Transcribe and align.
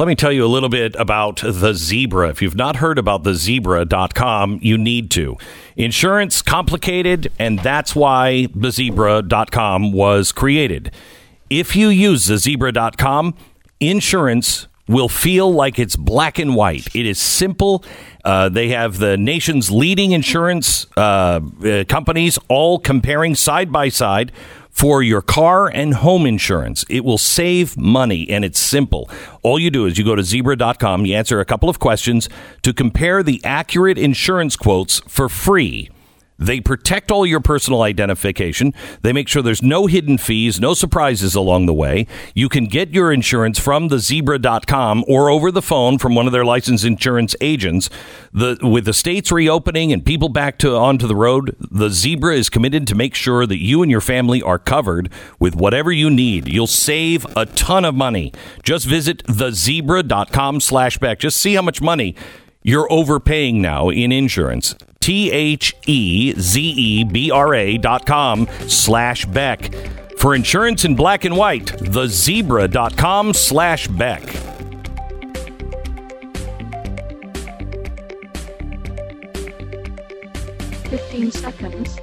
let 0.00 0.08
me 0.08 0.14
tell 0.14 0.32
you 0.32 0.46
a 0.46 0.48
little 0.48 0.70
bit 0.70 0.96
about 0.96 1.42
the 1.44 1.74
zebra. 1.74 2.30
If 2.30 2.40
you've 2.40 2.56
not 2.56 2.76
heard 2.76 2.96
about 2.96 3.22
the 3.22 3.34
zebra.com, 3.34 4.58
you 4.62 4.78
need 4.78 5.10
to. 5.10 5.36
Insurance 5.76 6.40
complicated, 6.40 7.30
and 7.38 7.58
that's 7.58 7.94
why 7.94 8.48
the 8.54 8.70
zebra.com 8.70 9.92
was 9.92 10.32
created. 10.32 10.90
If 11.50 11.76
you 11.76 11.88
use 11.88 12.24
the 12.24 12.38
zebra.com, 12.38 13.34
insurance 13.78 14.68
will 14.88 15.10
feel 15.10 15.52
like 15.52 15.78
it's 15.78 15.96
black 15.96 16.38
and 16.38 16.56
white. 16.56 16.96
It 16.96 17.04
is 17.04 17.18
simple. 17.18 17.84
Uh, 18.24 18.48
they 18.48 18.70
have 18.70 19.00
the 19.00 19.18
nation's 19.18 19.70
leading 19.70 20.12
insurance 20.12 20.86
uh, 20.96 21.40
uh, 21.62 21.84
companies 21.84 22.38
all 22.48 22.78
comparing 22.78 23.34
side 23.34 23.70
by 23.70 23.90
side 23.90 24.32
for 24.70 25.02
your 25.02 25.22
car 25.22 25.68
and 25.68 25.94
home 25.94 26.26
insurance. 26.26 26.84
It 26.88 27.04
will 27.04 27.18
save 27.18 27.76
money 27.76 28.28
and 28.30 28.44
it's 28.44 28.58
simple. 28.58 29.10
All 29.42 29.58
you 29.58 29.70
do 29.70 29.86
is 29.86 29.98
you 29.98 30.04
go 30.04 30.14
to 30.14 30.22
zebra.com, 30.22 31.06
you 31.06 31.14
answer 31.14 31.40
a 31.40 31.44
couple 31.44 31.68
of 31.68 31.78
questions 31.78 32.28
to 32.62 32.72
compare 32.72 33.22
the 33.22 33.40
accurate 33.44 33.98
insurance 33.98 34.56
quotes 34.56 35.00
for 35.00 35.28
free. 35.28 35.90
They 36.40 36.60
protect 36.60 37.10
all 37.10 37.26
your 37.26 37.40
personal 37.40 37.82
identification. 37.82 38.72
They 39.02 39.12
make 39.12 39.28
sure 39.28 39.42
there's 39.42 39.62
no 39.62 39.86
hidden 39.86 40.18
fees, 40.18 40.58
no 40.58 40.74
surprises 40.74 41.34
along 41.34 41.66
the 41.66 41.74
way. 41.74 42.06
You 42.34 42.48
can 42.48 42.64
get 42.64 42.90
your 42.90 43.12
insurance 43.12 43.58
from 43.58 43.88
the 43.88 43.98
zebra.com 43.98 45.04
or 45.06 45.28
over 45.28 45.50
the 45.52 45.62
phone 45.62 45.98
from 45.98 46.14
one 46.14 46.26
of 46.26 46.32
their 46.32 46.44
licensed 46.44 46.84
insurance 46.84 47.36
agents. 47.40 47.90
The, 48.32 48.58
with 48.62 48.86
the 48.86 48.94
states 48.94 49.30
reopening 49.30 49.92
and 49.92 50.04
people 50.04 50.30
Beck 50.30 50.58
to 50.58 50.76
onto 50.76 51.06
the 51.06 51.16
road, 51.16 51.56
the 51.70 51.90
Zebra 51.90 52.34
is 52.34 52.48
committed 52.48 52.86
to 52.86 52.94
make 52.94 53.14
sure 53.14 53.46
that 53.46 53.58
you 53.58 53.82
and 53.82 53.90
your 53.90 54.00
family 54.00 54.40
are 54.40 54.58
covered 54.58 55.10
with 55.38 55.56
whatever 55.56 55.92
you 55.92 56.08
need. 56.08 56.48
You'll 56.48 56.66
save 56.66 57.26
a 57.36 57.46
ton 57.46 57.84
of 57.84 57.94
money. 57.94 58.32
Just 58.62 58.86
visit 58.86 59.24
thezebra.com 59.24 60.60
slash 60.60 60.98
back. 60.98 61.18
Just 61.18 61.38
see 61.38 61.54
how 61.54 61.62
much 61.62 61.82
money 61.82 62.14
you're 62.62 62.90
overpaying 62.92 63.62
now 63.62 63.88
in 63.88 64.12
insurance. 64.12 64.74
T 65.00 65.30
H 65.30 65.74
E 65.86 66.34
Z 66.38 66.60
E 66.60 67.04
B 67.04 67.30
R 67.30 67.54
A 67.54 67.78
dot 67.78 68.04
com 68.06 68.46
slash 68.68 69.24
Beck. 69.26 69.74
For 70.18 70.34
insurance 70.34 70.84
in 70.84 70.94
black 70.94 71.24
and 71.24 71.36
white, 71.36 71.66
thezebra.com 71.66 73.32
slash 73.32 73.88
Beck. 73.88 74.22
Fifteen 80.90 81.30
seconds. 81.30 81.98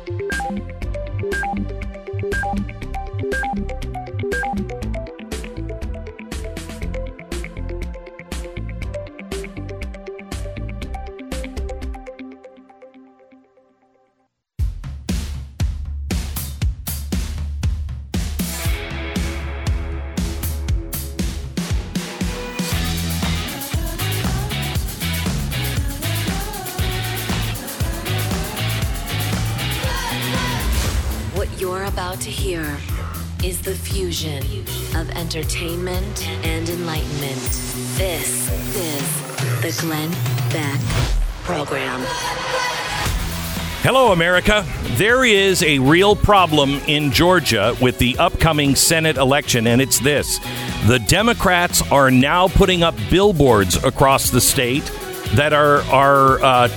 Fusion 34.08 34.64
of 34.96 35.10
entertainment 35.18 36.28
and 36.46 36.70
enlightenment. 36.70 37.42
This 37.98 38.50
is 38.74 39.62
the 39.62 39.82
Glenn 39.82 40.10
Beck 40.50 40.80
Program. 41.44 42.00
Hello, 43.84 44.14
America. 44.14 44.66
There 44.96 45.26
is 45.26 45.62
a 45.62 45.80
real 45.80 46.16
problem 46.16 46.76
in 46.88 47.12
Georgia 47.12 47.76
with 47.82 47.98
the 47.98 48.18
upcoming 48.18 48.78
Senate 48.78 49.18
election, 49.18 49.68
and 49.68 49.82
it's 49.82 50.00
this 50.00 50.40
the 50.88 51.00
Democrats 51.00 51.82
are 51.92 52.10
now 52.10 52.48
putting 52.48 52.84
up 52.84 52.96
billboards 53.10 53.76
across 53.84 54.30
the 54.30 54.40
state 54.40 54.90
that 55.34 55.52
are, 55.52 55.82
are, 55.92 56.40
uh, 56.42 56.70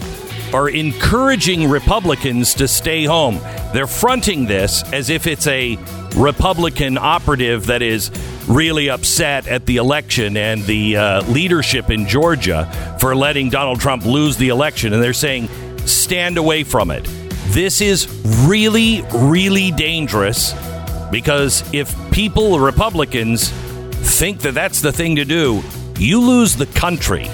are 0.53 0.69
encouraging 0.69 1.71
Republicans 1.71 2.55
to 2.55 2.67
stay 2.67 3.05
home. 3.05 3.39
They're 3.73 3.87
fronting 3.87 4.47
this 4.47 4.83
as 4.93 5.11
if 5.11 5.29
it's 5.29 5.47
a 5.47 5.79
Republican 6.17 6.99
operative 6.99 7.67
that 7.67 7.83
is 7.83 8.11
really 8.49 8.91
upset 8.91 9.47
at 9.47 9.67
the 9.67 9.77
election 9.77 10.37
and 10.37 10.63
the 10.65 10.97
uh, 10.97 11.23
leadership 11.31 11.91
in 11.91 12.07
Georgia 12.07 12.71
for 12.99 13.15
letting 13.15 13.49
Donald 13.49 13.81
Trump 13.81 14.05
lose 14.05 14.37
the 14.37 14.49
election. 14.49 14.93
And 14.93 15.03
they're 15.03 15.13
saying, 15.13 15.49
stand 15.87 16.37
away 16.37 16.65
from 16.65 16.91
it. 16.91 17.05
This 17.49 17.81
is 17.81 18.07
really, 18.47 19.03
really 19.13 19.71
dangerous 19.73 20.55
because 21.11 21.65
if 21.73 21.95
people, 22.13 22.61
Republicans, 22.61 23.51
think 23.51 24.41
that 24.41 24.55
that's 24.55 24.81
the 24.81 24.93
thing 24.93 25.17
to 25.17 25.25
do, 25.25 25.63
you 25.99 26.21
lose 26.21 26.57
the 26.57 26.67
country. 26.67 27.29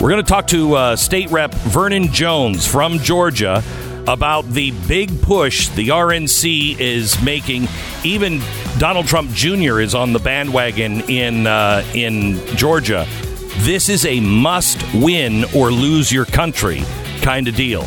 We're 0.00 0.10
going 0.10 0.24
to 0.24 0.28
talk 0.28 0.46
to 0.48 0.74
uh, 0.74 0.96
State 0.96 1.30
Rep 1.30 1.52
Vernon 1.52 2.12
Jones 2.12 2.66
from 2.66 2.98
Georgia 3.00 3.62
about 4.06 4.48
the 4.50 4.72
big 4.86 5.22
push 5.22 5.68
the 5.68 5.88
RNC 5.88 6.78
is 6.78 7.20
making. 7.22 7.68
Even 8.04 8.40
Donald 8.78 9.06
Trump 9.06 9.30
Jr. 9.32 9.80
is 9.80 9.94
on 9.94 10.12
the 10.12 10.18
bandwagon 10.18 11.00
in 11.10 11.46
uh, 11.46 11.84
in 11.94 12.36
Georgia. 12.56 13.06
This 13.58 13.88
is 13.88 14.06
a 14.06 14.20
must 14.20 14.82
win 14.94 15.44
or 15.54 15.70
lose 15.70 16.10
your 16.10 16.24
country 16.24 16.82
kind 17.20 17.46
of 17.48 17.54
deal. 17.54 17.82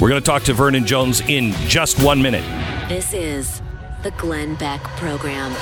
We're 0.00 0.08
going 0.08 0.22
to 0.22 0.26
talk 0.26 0.44
to 0.44 0.54
Vernon 0.54 0.86
Jones 0.86 1.20
in 1.22 1.52
just 1.66 2.02
one 2.02 2.22
minute. 2.22 2.44
This 2.88 3.12
is 3.12 3.60
the 4.02 4.10
Glenn 4.12 4.54
Beck 4.54 4.82
Program. 4.96 5.52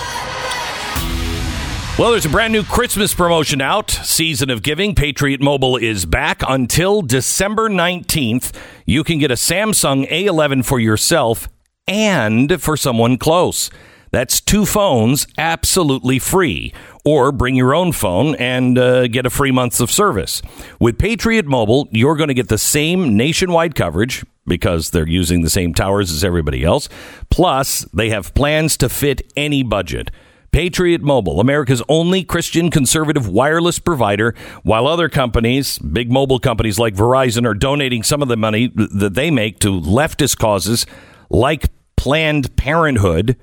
Well, 1.98 2.10
there's 2.10 2.26
a 2.26 2.28
brand 2.28 2.52
new 2.52 2.62
Christmas 2.62 3.14
promotion 3.14 3.62
out. 3.62 3.90
Season 3.90 4.50
of 4.50 4.62
Giving. 4.62 4.94
Patriot 4.94 5.40
Mobile 5.40 5.78
is 5.78 6.04
back 6.04 6.42
until 6.46 7.00
December 7.00 7.70
19th. 7.70 8.54
You 8.84 9.02
can 9.02 9.18
get 9.18 9.30
a 9.30 9.34
Samsung 9.34 10.06
A11 10.10 10.66
for 10.66 10.78
yourself 10.78 11.48
and 11.88 12.60
for 12.60 12.76
someone 12.76 13.16
close. 13.16 13.70
That's 14.10 14.42
two 14.42 14.66
phones 14.66 15.26
absolutely 15.38 16.18
free. 16.18 16.74
Or 17.02 17.32
bring 17.32 17.56
your 17.56 17.74
own 17.74 17.92
phone 17.92 18.34
and 18.34 18.76
uh, 18.76 19.06
get 19.06 19.24
a 19.24 19.30
free 19.30 19.50
month 19.50 19.80
of 19.80 19.90
service. 19.90 20.42
With 20.78 20.98
Patriot 20.98 21.46
Mobile, 21.46 21.88
you're 21.92 22.16
going 22.16 22.28
to 22.28 22.34
get 22.34 22.48
the 22.48 22.58
same 22.58 23.16
nationwide 23.16 23.74
coverage 23.74 24.22
because 24.46 24.90
they're 24.90 25.08
using 25.08 25.40
the 25.40 25.50
same 25.50 25.72
towers 25.72 26.12
as 26.12 26.22
everybody 26.22 26.62
else. 26.62 26.90
Plus, 27.30 27.86
they 27.94 28.10
have 28.10 28.34
plans 28.34 28.76
to 28.76 28.90
fit 28.90 29.22
any 29.34 29.62
budget. 29.62 30.10
Patriot 30.52 31.02
Mobile, 31.02 31.40
America's 31.40 31.82
only 31.88 32.24
Christian 32.24 32.70
conservative 32.70 33.28
wireless 33.28 33.78
provider, 33.78 34.34
while 34.62 34.86
other 34.86 35.08
companies, 35.08 35.78
big 35.78 36.10
mobile 36.10 36.38
companies 36.38 36.78
like 36.78 36.94
Verizon, 36.94 37.46
are 37.46 37.54
donating 37.54 38.02
some 38.02 38.22
of 38.22 38.28
the 38.28 38.36
money 38.36 38.72
that 38.74 39.14
they 39.14 39.30
make 39.30 39.58
to 39.60 39.80
leftist 39.80 40.38
causes 40.38 40.86
like 41.30 41.66
Planned 41.96 42.56
Parenthood. 42.56 43.36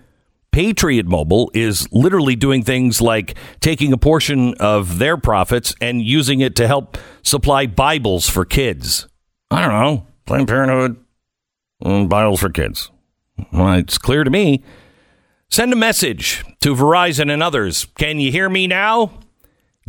Patriot 0.52 1.08
Mobile 1.08 1.50
is 1.54 1.92
literally 1.92 2.36
doing 2.36 2.64
things 2.64 3.02
like 3.02 3.36
taking 3.60 3.92
a 3.92 3.98
portion 3.98 4.54
of 4.60 5.00
their 5.00 5.18
profits 5.18 5.74
and 5.82 6.02
using 6.02 6.42
it 6.42 6.56
to 6.58 6.68
help 6.68 6.98
supply 7.24 7.66
Bibles 7.66 8.30
for 8.30 8.46
kids. 8.46 9.08
I 9.50 9.62
don't 9.62 9.72
know. 9.72 10.08
Planned 10.26 10.48
Parenthood, 10.48 10.98
mm, 11.84 12.08
Bibles 12.08 12.40
for 12.40 12.50
kids. 12.50 12.92
Well, 13.52 13.74
it's 13.74 13.98
clear 13.98 14.24
to 14.24 14.30
me. 14.30 14.64
Send 15.54 15.72
a 15.72 15.76
message 15.76 16.44
to 16.62 16.74
Verizon 16.74 17.32
and 17.32 17.44
others. 17.44 17.86
Can 17.94 18.20
you 18.20 18.32
hear 18.32 18.50
me 18.50 18.66
now? 18.66 19.12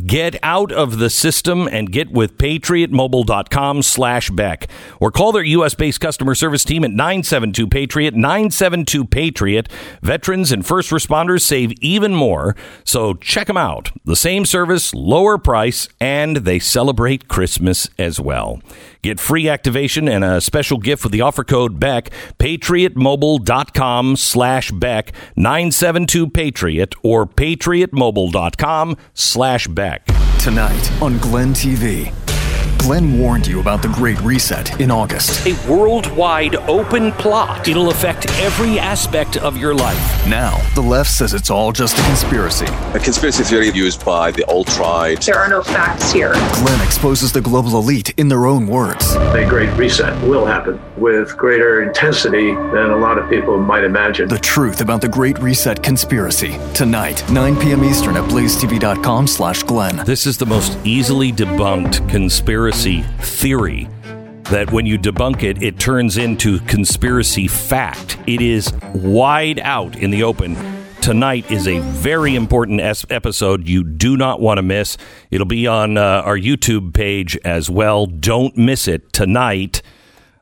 Get 0.03 0.37
out 0.43 0.73
of 0.73 0.97
the 0.97 1.09
system 1.09 1.69
and 1.71 1.89
get 1.89 2.11
with 2.11 2.37
patriotmobile.com 2.37 3.81
slash 3.81 4.29
Beck 4.29 4.67
or 4.99 5.09
call 5.09 5.31
their 5.31 5.43
U.S. 5.43 5.73
based 5.73 6.01
customer 6.01 6.35
service 6.35 6.65
team 6.65 6.83
at 6.83 6.91
972 6.91 7.67
Patriot, 7.67 8.13
972 8.13 9.05
Patriot. 9.05 9.69
Veterans 10.01 10.51
and 10.51 10.65
first 10.65 10.91
responders 10.91 11.43
save 11.43 11.71
even 11.81 12.13
more. 12.13 12.57
So 12.83 13.13
check 13.13 13.47
them 13.47 13.55
out. 13.55 13.91
The 14.03 14.17
same 14.17 14.45
service, 14.45 14.93
lower 14.93 15.37
price, 15.37 15.87
and 16.01 16.37
they 16.37 16.59
celebrate 16.59 17.29
Christmas 17.29 17.89
as 17.97 18.19
well. 18.19 18.61
Get 19.01 19.19
free 19.19 19.47
activation 19.47 20.09
and 20.09 20.25
a 20.25 20.41
special 20.41 20.77
gift 20.77 21.03
with 21.03 21.13
the 21.13 21.21
offer 21.21 21.43
code 21.43 21.79
Beck, 21.79 22.09
patriotmobile.com 22.39 24.15
slash 24.17 24.71
Beck, 24.71 25.13
972 25.35 26.29
Patriot, 26.31 26.95
or 27.03 27.25
patriotmobile.com 27.25 28.97
slash 29.13 29.67
Beck. 29.67 29.84
Tonight 30.39 30.91
on 30.99 31.19
Glenn 31.19 31.53
TV. 31.53 32.11
Glenn 32.85 33.17
warned 33.17 33.47
you 33.47 33.59
about 33.61 33.81
the 33.81 33.87
Great 33.87 34.21
Reset 34.21 34.79
in 34.79 34.91
August. 34.91 35.47
A 35.47 35.53
worldwide 35.67 36.55
open 36.69 37.11
plot. 37.13 37.67
It'll 37.67 37.89
affect 37.89 38.29
every 38.39 38.77
aspect 38.77 39.37
of 39.37 39.57
your 39.57 39.73
life. 39.73 40.27
Now, 40.27 40.61
the 40.75 40.81
left 40.81 41.09
says 41.09 41.33
it's 41.33 41.49
all 41.49 41.71
just 41.71 41.97
a 41.97 42.03
conspiracy. 42.03 42.67
A 42.93 42.99
conspiracy 42.99 43.43
theory 43.43 43.71
used 43.71 44.05
by 44.05 44.29
the 44.29 44.43
alt 44.45 44.77
right. 44.77 45.19
There 45.19 45.39
are 45.39 45.49
no 45.49 45.63
facts 45.63 46.11
here. 46.11 46.33
Glenn 46.33 46.79
exposes 46.85 47.31
the 47.31 47.41
global 47.41 47.79
elite 47.79 48.13
in 48.19 48.27
their 48.27 48.45
own 48.45 48.67
words. 48.67 49.15
A 49.15 49.43
great 49.49 49.75
reset 49.79 50.21
will 50.21 50.45
happen 50.45 50.79
with 50.95 51.35
greater 51.35 51.81
intensity 51.81 52.53
than 52.53 52.91
a 52.91 52.97
lot 52.97 53.17
of 53.17 53.27
people 53.31 53.57
might 53.57 53.83
imagine. 53.83 54.29
The 54.29 54.37
truth 54.37 54.81
about 54.81 55.01
the 55.01 55.09
Great 55.09 55.39
Reset 55.39 55.81
conspiracy. 55.81 56.59
Tonight, 56.75 57.27
9 57.31 57.59
p.m. 57.59 57.83
Eastern 57.83 58.15
at 58.15 58.29
blazetv.com 58.29 59.25
slash 59.25 59.63
Glenn. 59.63 60.05
This 60.05 60.27
is 60.27 60.37
the 60.37 60.45
most 60.45 60.77
easily 60.85 61.31
debunked 61.31 62.07
conspiracy 62.09 62.74
theory 62.83 63.87
that 64.51 64.69
when 64.71 64.85
you 64.85 64.99
debunk 64.99 65.43
it, 65.43 65.63
it 65.63 65.79
turns 65.79 66.17
into 66.17 66.59
conspiracy 66.61 67.47
fact. 67.47 68.17
It 68.27 68.41
is 68.41 68.73
wide 68.93 69.59
out 69.59 69.95
in 69.95 70.11
the 70.11 70.23
open. 70.23 70.57
Tonight 71.01 71.49
is 71.49 71.67
a 71.67 71.79
very 71.79 72.35
important 72.35 72.81
es- 72.81 73.05
episode 73.09 73.65
you 73.67 73.83
do 73.83 74.17
not 74.17 74.41
want 74.41 74.57
to 74.57 74.61
miss. 74.61 74.97
It'll 75.31 75.47
be 75.47 75.67
on 75.67 75.97
uh, 75.97 76.21
our 76.25 76.37
YouTube 76.37 76.93
page 76.93 77.37
as 77.45 77.69
well. 77.69 78.07
Don't 78.07 78.57
miss 78.57 78.87
it 78.89 79.13
tonight. 79.13 79.81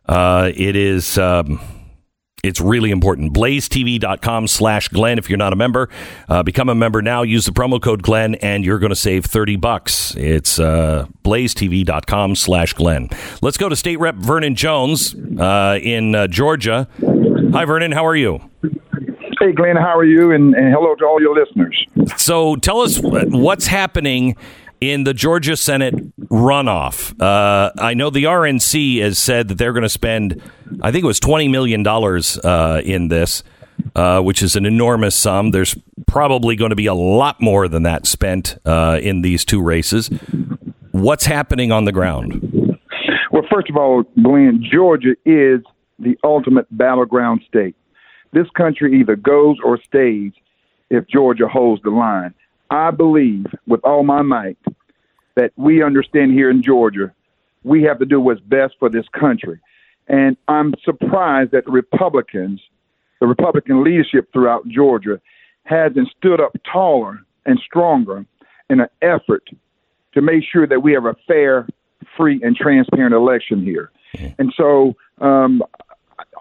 Uh, 0.08 0.52
it 0.56 0.76
is. 0.76 1.18
Um, 1.18 1.60
it's 2.44 2.60
really 2.60 2.92
important. 2.92 3.34
BlazeTV.com 3.34 4.48
slash 4.48 4.90
Glenn. 4.90 5.18
If 5.18 5.30
you're 5.30 5.38
not 5.38 5.54
a 5.54 5.56
member, 5.56 5.90
uh, 6.28 6.44
become 6.44 6.68
a 6.68 6.76
member 6.76 7.02
now. 7.02 7.24
Use 7.24 7.46
the 7.46 7.54
promo 7.54 7.82
code 7.82 8.04
Glenn 8.04 8.36
and 8.36 8.66
you're 8.66 8.80
going 8.80 8.90
to 8.90 8.98
save 8.98 9.26
30 9.26 9.56
bucks. 9.56 10.14
It's 10.16 10.60
uh, 10.60 11.08
BlazeTV.com 11.24 12.36
slash 12.36 12.74
Glenn. 12.74 13.08
Let's 13.42 13.56
go 13.56 13.70
to 13.70 13.76
State 13.78 13.98
Rep 14.00 14.16
Vernon 14.16 14.56
Jones 14.56 15.16
uh, 15.40 15.80
in 15.82 16.16
uh, 16.16 16.28
Georgia. 16.28 16.90
Hi, 17.54 17.64
Vernon. 17.64 17.94
How 17.94 18.06
are 18.06 18.16
you? 18.16 18.42
Hey, 19.40 19.54
Glenn. 19.54 19.78
How 19.78 19.98
are 19.98 20.06
you? 20.06 20.32
And, 20.32 20.54
and 20.54 20.74
hello 20.74 20.96
to 20.96 21.06
all 21.06 21.22
your 21.22 21.40
listeners. 21.40 21.88
So 22.18 22.58
tell 22.58 22.82
us 22.82 23.00
what's 23.02 23.68
happening 23.68 24.36
in 24.92 25.04
the 25.04 25.14
Georgia 25.14 25.56
Senate 25.56 25.96
runoff. 26.30 27.20
Uh, 27.22 27.72
I 27.78 27.94
know 27.94 28.10
the 28.10 28.26
RNC 28.26 29.02
has 29.02 29.18
said 29.18 29.48
that 29.48 29.58
they're 29.58 29.74
going 29.74 29.84
to 29.84 29.90
spend, 29.90 30.42
I 30.82 30.92
think 30.92 31.04
it 31.04 31.08
was 31.08 31.20
$20 31.20 31.50
million 31.50 31.86
uh, 31.88 32.82
in 32.84 33.08
this, 33.08 33.44
uh, 33.96 34.22
which 34.22 34.42
is 34.42 34.56
an 34.56 34.66
enormous 34.66 35.16
sum. 35.16 35.52
There's 35.52 35.78
probably 36.08 36.56
going 36.56 36.72
to 36.72 36.76
be 36.76 36.86
a 36.86 36.94
lot 36.94 37.40
more 37.42 37.68
than 37.68 37.84
that 37.84 38.06
spent 38.08 38.58
uh, 38.66 39.00
in 39.02 39.22
these 39.22 39.46
two 39.46 39.62
races. 39.62 40.10
What's 40.92 41.26
happening 41.26 41.72
on 41.72 41.86
the 41.86 41.92
ground? 41.92 42.80
Well, 43.32 43.44
first 43.52 43.70
of 43.70 43.78
all, 43.78 44.04
Glenn, 44.22 44.64
Georgia 44.72 45.16
is 45.26 45.62
the 46.00 46.18
ultimate 46.24 46.68
battleground 46.76 47.42
state. 47.48 47.76
This 48.32 48.48
country 48.56 49.00
either 49.00 49.16
goes 49.16 49.58
or 49.64 49.80
stays 49.82 50.34
if 50.90 51.08
Georgia 51.08 51.48
holds 51.48 51.82
the 51.84 51.90
line. 51.90 52.34
I 52.74 52.90
believe 52.90 53.46
with 53.68 53.82
all 53.84 54.04
my 54.04 54.24
might 54.24 54.58
that 55.36 55.52
we 55.56 55.84
understand 55.84 56.32
here 56.32 56.50
in 56.50 56.64
Georgia, 56.64 57.14
we 57.64 57.84
have 57.84 58.00
to 58.00 58.06
do 58.06 58.20
what's 58.20 58.42
best 58.42 58.74
for 58.80 58.90
this 58.90 59.06
country. 59.10 59.60
And 60.08 60.36
I'm 60.48 60.74
surprised 60.84 61.52
that 61.52 61.66
the 61.66 61.72
Republicans, 61.72 62.60
the 63.22 63.28
Republican 63.28 63.84
leadership 63.84 64.34
throughout 64.34 64.68
Georgia, 64.68 65.22
hasn't 65.66 66.10
stood 66.18 66.42
up 66.42 66.54
taller 66.72 67.22
and 67.46 67.60
stronger 67.64 68.26
in 68.72 68.80
an 68.80 68.90
effort 69.04 69.48
to 70.16 70.22
make 70.22 70.44
sure 70.52 70.66
that 70.66 70.82
we 70.82 70.94
have 70.94 71.06
a 71.06 71.16
fair, 71.28 71.68
free, 72.18 72.42
and 72.44 72.56
transparent 72.56 73.14
election 73.14 73.64
here. 73.64 73.92
And 74.40 74.52
so, 74.58 74.96
um, 75.22 75.62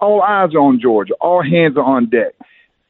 all 0.00 0.22
eyes 0.22 0.54
are 0.54 0.60
on 0.60 0.80
Georgia, 0.80 1.12
all 1.20 1.42
hands 1.42 1.76
are 1.76 1.84
on 1.84 2.08
deck. 2.08 2.32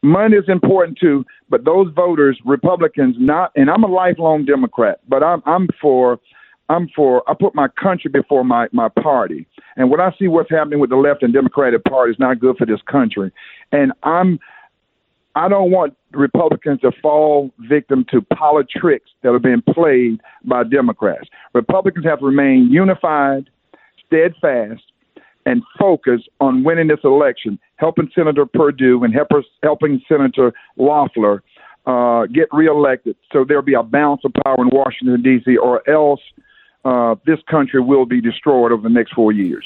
Money 0.03 0.37
is 0.37 0.49
important 0.49 0.99
too, 0.99 1.25
but 1.49 1.65
those 1.65 1.93
voters, 1.95 2.39
Republicans, 2.45 3.15
not, 3.19 3.53
and 3.55 3.71
I'm 3.71 3.85
a 3.85 3.89
lifelong 3.89 4.45
Democrat, 4.45 5.01
but 5.09 5.23
I'm 5.23 5.43
I'm 5.47 5.69
for, 5.81 6.19
I'm 6.69 6.89
for. 6.95 7.23
I 7.31 7.35
put 7.39 7.55
my 7.55 7.69
country 7.69 8.11
before 8.11 8.43
my 8.45 8.67
my 8.73 8.89
party, 8.89 9.47
and 9.77 9.91
when 9.91 10.01
I 10.01 10.13
see 10.19 10.27
what's 10.27 10.51
happening 10.51 10.81
with 10.81 10.91
the 10.91 10.97
left 10.97 11.23
and 11.23 11.33
Democratic 11.33 11.85
Party 11.85 12.11
is 12.11 12.19
not 12.19 12.41
good 12.41 12.57
for 12.57 12.67
this 12.67 12.81
country, 12.91 13.31
and 13.71 13.93
I'm, 14.03 14.41
I 15.37 15.49
don't 15.49 15.71
want 15.71 15.97
Republicans 16.11 16.81
to 16.81 16.91
fall 17.01 17.53
victim 17.61 18.05
to 18.11 18.21
politics 18.23 19.09
that 19.23 19.29
are 19.31 19.39
being 19.39 19.63
played 19.73 20.21
by 20.45 20.65
Democrats. 20.65 21.29
Republicans 21.55 22.05
have 22.07 22.19
to 22.19 22.27
remain 22.27 22.69
unified, 22.73 23.49
steadfast, 24.05 24.83
and 25.47 25.63
focus 25.79 26.21
on 26.41 26.65
winning 26.65 26.89
this 26.89 27.01
election, 27.05 27.59
helping 27.77 28.09
Senator 28.15 28.47
Perdue 28.47 29.03
and 29.05 29.15
help, 29.15 29.29
helping 29.63 30.01
Senator 30.09 30.53
Loeffler 30.77 31.43
uh, 31.87 32.27
get 32.27 32.49
reelected 32.53 33.17
so 33.33 33.45
there'll 33.45 33.63
be 33.63 33.75
a 33.75 33.83
balance 33.83 34.23
of 34.25 34.33
power 34.45 34.57
in 34.59 34.69
Washington, 34.73 35.23
D.C., 35.23 35.57
or 35.57 35.89
else 35.89 36.21
uh, 36.85 37.17
this 37.27 37.39
country 37.51 37.81
will 37.81 38.07
be 38.07 38.21
destroyed 38.21 38.73
over 38.73 38.83
the 38.83 38.89
next 38.89 39.15
four 39.15 39.33
years. 39.33 39.65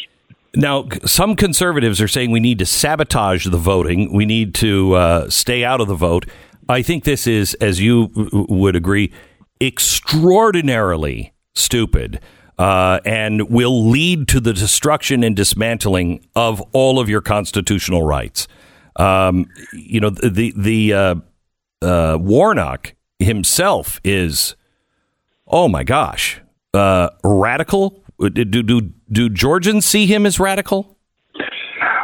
Now, 0.54 0.88
some 1.04 1.36
conservatives 1.36 2.00
are 2.00 2.08
saying 2.08 2.30
we 2.30 2.40
need 2.40 2.58
to 2.60 2.66
sabotage 2.66 3.46
the 3.46 3.58
voting. 3.58 4.12
We 4.14 4.24
need 4.24 4.54
to 4.56 4.94
uh, 4.94 5.28
stay 5.28 5.64
out 5.64 5.82
of 5.82 5.88
the 5.88 5.94
vote. 5.94 6.26
I 6.68 6.80
think 6.82 7.04
this 7.04 7.26
is, 7.26 7.54
as 7.54 7.80
you 7.80 8.08
w- 8.08 8.46
would 8.48 8.74
agree, 8.74 9.12
extraordinarily 9.60 11.34
stupid 11.54 12.20
uh, 12.58 13.00
and 13.04 13.50
will 13.50 13.88
lead 13.88 14.28
to 14.28 14.40
the 14.40 14.52
destruction 14.52 15.22
and 15.22 15.36
dismantling 15.36 16.26
of 16.34 16.60
all 16.72 16.98
of 16.98 17.08
your 17.08 17.20
constitutional 17.20 18.02
rights. 18.02 18.48
Um, 18.96 19.46
you 19.72 20.00
know, 20.00 20.10
the 20.10 20.52
the 20.56 20.92
uh, 20.92 21.14
uh, 21.82 22.18
Warnock 22.20 22.94
himself 23.18 24.00
is, 24.04 24.56
oh 25.46 25.68
my 25.68 25.84
gosh, 25.84 26.40
uh, 26.72 27.10
radical. 27.22 28.02
Do, 28.18 28.44
do 28.44 28.80
do 29.12 29.28
Georgians 29.28 29.84
see 29.84 30.06
him 30.06 30.24
as 30.24 30.40
radical? 30.40 30.96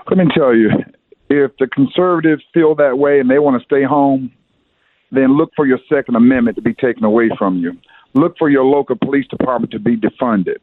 Let 0.09 0.19
me 0.19 0.25
tell 0.37 0.55
you, 0.55 0.71
if 1.31 1.53
the 1.59 1.67
conservatives 1.67 2.43
feel 2.53 2.75
that 2.75 2.99
way 2.99 3.19
and 3.21 3.31
they 3.31 3.39
want 3.39 3.59
to 3.59 3.65
stay 3.65 3.83
home, 3.83 4.31
then 5.11 5.39
look 5.39 5.51
for 5.57 5.67
your 5.67 5.79
Second 5.89 6.17
Amendment 6.17 6.57
to 6.57 6.63
be 6.63 6.75
taken 6.75 7.05
away 7.05 7.31
from 7.39 7.59
you. 7.59 7.73
Look 8.15 8.37
for 8.39 8.51
your 8.51 8.65
local 8.65 8.97
police 8.97 9.27
department 9.29 9.73
to 9.73 9.79
be 9.79 9.97
defunded. 9.97 10.59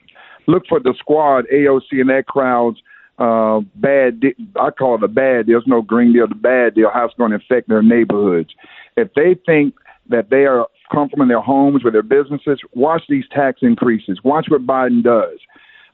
Look 0.48 0.64
for 0.68 0.80
the 0.80 0.94
squad, 0.98 1.46
AOC, 1.54 2.02
and 2.02 2.10
that 2.10 2.26
crowd's 2.28 2.82
uh, 3.20 3.62
bad. 3.76 4.22
Di- 4.22 4.36
I 4.60 4.72
call 4.72 4.96
it 4.96 5.04
a 5.04 5.08
bad. 5.08 5.46
deal. 5.46 5.56
There's 5.56 5.68
no 5.68 5.82
green 5.82 6.14
deal. 6.14 6.28
The 6.28 6.36
bad 6.36 6.76
deal. 6.76 6.90
How 6.94 7.06
it's 7.06 7.14
going 7.16 7.32
to 7.32 7.38
affect 7.38 7.70
their 7.70 7.84
neighborhoods. 7.84 8.50
If 8.98 9.14
they 9.14 9.36
think 9.46 9.76
that 10.10 10.30
they 10.30 10.46
are 10.46 10.68
comfortable 10.92 11.24
in 11.24 11.30
their 11.30 11.42
homes 11.42 11.84
with 11.84 11.94
their 11.94 12.04
businesses, 12.04 12.60
watch 12.74 13.04
these 13.10 13.26
tax 13.32 13.60
increases. 13.62 14.20
Watch 14.24 14.48
what 14.50 14.66
Biden 14.66 15.04
does. 15.04 15.38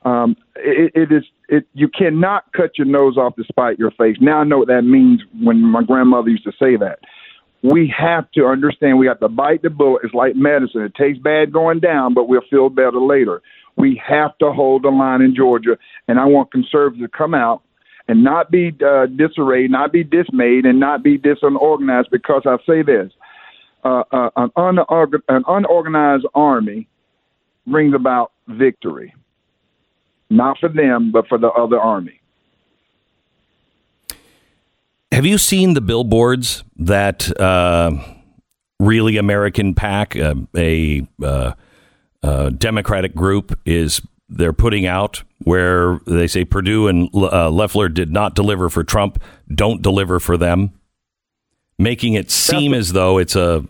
Um, 0.04 0.38
it, 0.56 0.92
it 0.94 1.12
is 1.12 1.24
it. 1.50 1.68
You 1.74 1.88
cannot 1.90 2.46
cut 2.54 2.78
your 2.78 2.86
nose 2.86 3.18
off 3.18 3.36
to 3.38 3.44
spite 3.44 3.80
your 3.80 3.92
face. 3.92 4.18
Now 4.22 4.40
I 4.40 4.44
know 4.44 4.60
what 4.60 4.68
that 4.68 4.84
means. 4.84 5.22
When 5.42 5.62
my 5.62 5.84
grandmother 5.84 6.30
used 6.30 6.44
to 6.44 6.52
say 6.52 6.78
that, 6.78 7.00
we 7.64 7.94
have 7.98 8.30
to 8.32 8.46
understand 8.46 9.00
we 9.00 9.08
have 9.08 9.20
to 9.22 9.30
bite 9.30 9.62
the 9.62 9.70
bullet. 9.70 10.02
It's 10.04 10.14
like 10.14 10.36
medicine. 10.36 10.82
It 10.82 10.94
tastes 10.96 11.22
bad 11.22 11.52
going 11.52 11.80
down, 11.80 12.14
but 12.14 12.28
we'll 12.28 12.42
feel 12.50 12.70
better 12.70 13.00
later. 13.00 13.42
We 13.78 14.02
have 14.08 14.38
to 14.38 14.52
hold 14.52 14.84
the 14.84 14.90
line 14.90 15.22
in 15.22 15.36
Georgia, 15.36 15.78
and 16.08 16.20
I 16.20 16.26
want 16.26 16.52
conservatives 16.52 17.04
to 17.04 17.18
come 17.18 17.34
out 17.34 17.62
and 18.08 18.24
not 18.24 18.52
be 18.52 18.72
uh, 18.86 19.08
disarrayed, 19.08 19.72
not 19.72 19.92
be 19.92 20.04
dismayed, 20.04 20.66
and 20.66 20.80
not 20.80 21.04
be 21.04 21.18
disorganized. 21.18 22.10
Because 22.12 22.44
I 22.46 22.58
say 22.66 22.84
this: 22.84 23.12
uh, 23.84 24.04
uh, 24.12 24.30
an, 24.36 24.50
unorgan- 24.58 25.24
an 25.28 25.44
unorganized 25.48 26.26
army 26.34 26.88
brings 27.68 27.96
about 27.96 28.32
victory, 28.48 29.14
not 30.30 30.58
for 30.60 30.70
them, 30.70 31.12
but 31.12 31.28
for 31.28 31.38
the 31.38 31.50
other 31.50 31.80
army. 31.80 32.22
Have 35.16 35.26
you 35.26 35.38
seen 35.38 35.76
the 35.76 35.82
billboards 35.82 36.66
that 36.76 37.40
uh, 37.40 37.92
Really 38.82 39.16
American 39.16 39.74
PAC, 39.74 40.18
uh, 40.18 40.36
a 40.58 41.08
uh, 41.24 41.54
uh, 42.22 42.50
Democratic 42.50 43.16
group, 43.16 43.58
is 43.66 44.02
they're 44.28 44.52
putting 44.52 44.86
out 44.86 45.24
where 45.46 46.02
they 46.06 46.28
say 46.28 46.44
Perdue 46.44 46.90
and 46.90 47.10
uh, 47.14 47.50
Loeffler 47.50 47.88
did 47.88 48.12
not 48.12 48.36
deliver 48.36 48.70
for 48.70 48.84
Trump, 48.84 49.24
don't 49.48 49.82
deliver 49.82 50.20
for 50.20 50.36
them, 50.36 50.74
making 51.80 52.16
it 52.16 52.30
seem 52.30 52.74
as 52.74 52.92
though 52.92 53.18
it's 53.18 53.38
a 53.38 53.64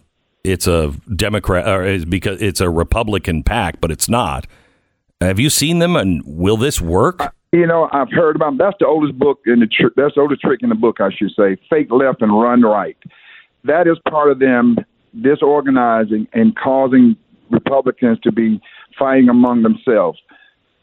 it's 0.44 0.66
a 0.66 0.96
Democrat 1.16 1.68
or 1.68 1.86
it's 1.86 2.06
because 2.06 2.42
it's 2.42 2.60
a 2.60 2.72
Republican 2.72 3.44
PAC, 3.44 3.80
but 3.80 3.92
it's 3.92 4.10
not. 4.10 4.48
Have 5.22 5.40
you 5.40 5.52
seen 5.52 5.78
them, 5.78 5.96
and 5.96 6.24
will 6.26 6.58
this 6.58 6.82
work? 6.82 7.35
You 7.52 7.66
know, 7.68 7.90
I've 7.92 8.12
heard 8.12 8.36
about. 8.36 8.58
That's 8.58 8.76
the 8.80 8.88
oldest 8.88 9.18
book 9.18 9.40
in 9.46 9.60
the. 9.62 9.68
Tr- 9.68 9.94
that's 9.96 10.16
the 10.16 10.22
oldest 10.22 10.42
trick 10.42 10.62
in 10.62 10.70
the 10.70 10.76
book, 10.76 11.00
I 11.00 11.10
should 11.16 11.32
say. 11.32 11.58
Fake 11.70 11.88
left 11.90 12.22
and 12.22 12.40
run 12.40 12.62
right. 12.62 12.98
That 13.64 13.88
is 13.88 13.98
part 14.10 14.30
of 14.30 14.40
them 14.40 14.78
disorganizing 15.22 16.28
and 16.34 16.56
causing 16.56 17.16
Republicans 17.50 18.20
to 18.24 18.32
be 18.32 18.60
fighting 18.98 19.30
among 19.30 19.64
themselves. 19.64 20.20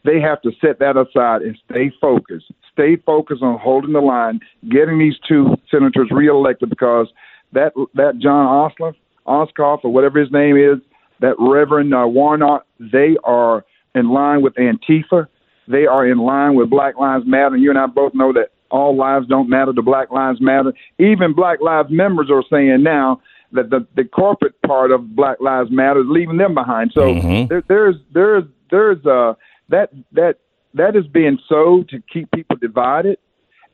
they 0.05 0.19
have 0.19 0.41
to 0.41 0.51
set 0.59 0.79
that 0.79 0.97
aside 0.97 1.41
and 1.41 1.57
stay 1.69 1.91
focused. 2.01 2.51
Stay 2.71 2.97
focused 2.97 3.41
on 3.41 3.57
holding 3.59 3.93
the 3.93 4.01
line, 4.01 4.39
getting 4.69 4.99
these 4.99 5.15
two 5.27 5.55
senators 5.69 6.09
reelected 6.11 6.69
because 6.69 7.07
that 7.53 7.73
that 7.93 8.17
John 8.19 8.45
Osler, 8.45 8.93
Oskoff, 9.27 9.79
or 9.83 9.93
whatever 9.93 10.19
his 10.19 10.31
name 10.31 10.57
is, 10.57 10.79
that 11.19 11.35
Reverend 11.37 11.93
uh, 11.93 12.05
Warnock, 12.07 12.65
they 12.79 13.15
are 13.23 13.63
in 13.95 14.09
line 14.09 14.41
with 14.41 14.55
Antifa. 14.55 15.27
They 15.67 15.85
are 15.85 16.05
in 16.07 16.17
line 16.19 16.55
with 16.55 16.69
Black 16.69 16.97
Lives 16.97 17.25
Matter. 17.25 17.55
And 17.55 17.63
you 17.63 17.69
and 17.69 17.79
I 17.79 17.87
both 17.87 18.13
know 18.13 18.33
that 18.33 18.49
all 18.69 18.97
lives 18.97 19.27
don't 19.27 19.49
matter 19.49 19.71
to 19.73 19.81
Black 19.81 20.11
Lives 20.11 20.41
Matter. 20.41 20.73
Even 20.99 21.33
Black 21.33 21.61
Lives 21.61 21.89
members 21.91 22.29
are 22.31 22.43
saying 22.49 22.83
now 22.83 23.21
that 23.51 23.69
the, 23.69 23.85
the 23.95 24.03
corporate 24.03 24.59
part 24.63 24.91
of 24.91 25.15
Black 25.15 25.39
Lives 25.39 25.69
Matter 25.71 26.01
is 26.01 26.07
leaving 26.09 26.37
them 26.37 26.53
behind. 26.55 26.91
So 26.93 27.13
Mhm. 27.13 27.47
there, 27.49 27.63
there's 27.67 27.95
there's 28.13 28.43
there's 28.71 29.05
uh 29.05 29.35
that 29.69 29.91
that 30.13 30.37
that 30.73 30.95
is 30.95 31.05
being 31.05 31.37
sowed 31.47 31.87
to 31.89 32.01
keep 32.11 32.31
people 32.31 32.55
divided, 32.57 33.19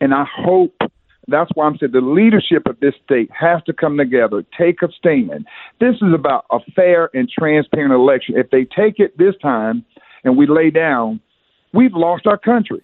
and 0.02 0.14
I 0.14 0.26
hope 0.26 0.76
that's 1.30 1.50
why 1.54 1.66
I'm 1.66 1.78
saying 1.78 1.94
the 1.94 2.02
leadership 2.02 2.64
of 2.66 2.80
this 2.80 2.94
state 3.06 3.30
has 3.32 3.64
to 3.68 3.74
come 3.74 3.98
together, 3.98 4.44
take 4.58 4.82
a 4.82 4.92
stand. 4.92 5.46
This 5.80 5.96
is 6.02 6.14
about 6.14 6.46
a 6.52 6.60
fair 6.76 7.10
and 7.14 7.30
transparent 7.30 7.94
election. 7.94 8.36
If 8.38 8.50
they 8.50 8.66
take 8.66 9.00
it 9.00 9.18
this 9.18 9.36
time 9.42 9.86
and 10.24 10.36
we 10.36 10.48
lay 10.48 10.72
down, 10.72 11.22
we've 11.74 11.94
lost 11.94 12.28
our 12.28 12.38
country. 12.38 12.82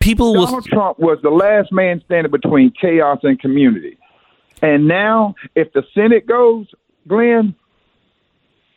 People 0.00 0.32
will. 0.34 0.46
Donald 0.46 0.64
Trump 0.66 0.98
was 0.98 1.18
the 1.22 1.30
last 1.30 1.72
man 1.72 2.02
standing 2.04 2.30
between 2.30 2.72
chaos 2.80 3.18
and 3.22 3.38
community. 3.40 3.98
And 4.60 4.86
now, 4.86 5.34
if 5.54 5.72
the 5.72 5.82
Senate 5.94 6.26
goes, 6.26 6.66
Glenn, 7.08 7.54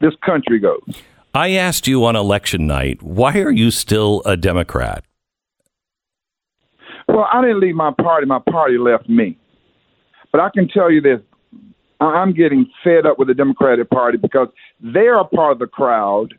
this 0.01 0.13
country 0.25 0.59
goes. 0.59 1.03
I 1.33 1.51
asked 1.51 1.87
you 1.87 2.05
on 2.05 2.15
election 2.15 2.65
night, 2.65 3.03
why 3.03 3.37
are 3.39 3.51
you 3.51 3.69
still 3.71 4.21
a 4.25 4.37
Democrat? 4.37 5.03
Well, 7.07 7.27
I 7.31 7.41
didn't 7.41 7.59
leave 7.59 7.75
my 7.75 7.91
party. 7.91 8.25
My 8.25 8.39
party 8.39 8.77
left 8.77 9.09
me. 9.09 9.37
But 10.31 10.41
I 10.41 10.49
can 10.53 10.67
tell 10.67 10.91
you 10.91 11.01
this 11.01 11.19
I'm 11.99 12.33
getting 12.33 12.69
fed 12.83 13.05
up 13.05 13.17
with 13.17 13.27
the 13.27 13.33
Democratic 13.33 13.89
Party 13.89 14.17
because 14.17 14.49
they're 14.81 15.17
a 15.17 15.25
part 15.25 15.53
of 15.53 15.59
the 15.59 15.67
crowd, 15.67 16.33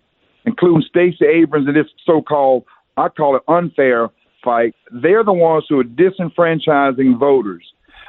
including 0.45 0.83
Stacey 0.89 1.25
Abrams 1.25 1.67
and 1.67 1.77
this 1.77 1.87
so 2.05 2.21
called, 2.21 2.65
I 2.97 3.09
call 3.09 3.37
it 3.37 3.43
unfair 3.49 4.09
fight. 4.43 4.75
They're 4.91 5.25
the 5.25 5.33
ones 5.33 5.65
who 5.69 5.81
are 5.81 5.85
disenfranchising 5.85 7.19
voters 7.19 7.65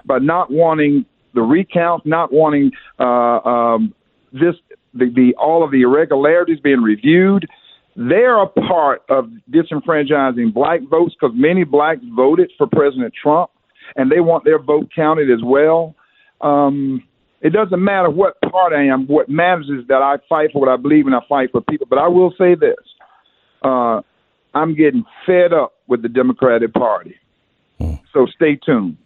by 0.06 0.20
not 0.20 0.52
wanting 0.52 1.06
the 1.34 1.42
recount, 1.42 2.06
not 2.06 2.32
wanting 2.32 2.72
uh, 3.00 3.04
um, 3.04 3.94
this 4.32 4.56
the, 4.94 5.12
the 5.14 5.36
all 5.40 5.64
of 5.64 5.72
the 5.72 5.82
irregularities 5.82 6.60
being 6.60 6.82
reviewed. 6.82 7.46
They're 7.96 8.42
a 8.42 8.48
part 8.48 9.02
of 9.10 9.30
disenfranchising 9.52 10.54
black 10.54 10.82
votes 10.90 11.16
because 11.20 11.36
many 11.36 11.64
blacks 11.64 12.02
voted 12.16 12.52
for 12.58 12.68
President 12.68 13.14
Trump, 13.22 13.50
and 13.96 14.12
they 14.12 14.20
want 14.20 14.46
their 14.46 14.62
vote 14.62 14.90
counted 14.96 15.32
as 15.32 15.44
well. 15.44 15.96
Um, 16.42 17.04
it 17.42 17.54
doesn't 17.54 17.84
matter 17.84 18.10
what 18.10 18.40
part 18.52 18.74
I 18.74 18.86
am. 18.86 19.08
What 19.08 19.30
matters 19.30 19.70
is 19.70 19.88
that 19.88 20.02
I 20.02 20.18
fight 20.30 20.52
for 20.54 20.60
what 20.60 20.70
I 20.70 20.78
believe 20.78 21.08
and 21.08 21.16
I 21.16 21.20
fight 21.28 21.52
for 21.52 21.62
people. 21.62 21.88
But 21.90 22.00
I 22.00 22.08
will 22.08 22.34
say 22.38 22.56
this: 22.56 22.76
uh, 23.64 24.02
I'm 24.54 24.76
getting 24.76 25.06
fed 25.26 25.54
up 25.54 25.74
with 25.88 26.02
the 26.02 26.10
Democratic 26.10 26.74
Party. 26.74 27.20
So 28.14 28.26
stay 28.26 28.56
tuned. 28.56 28.98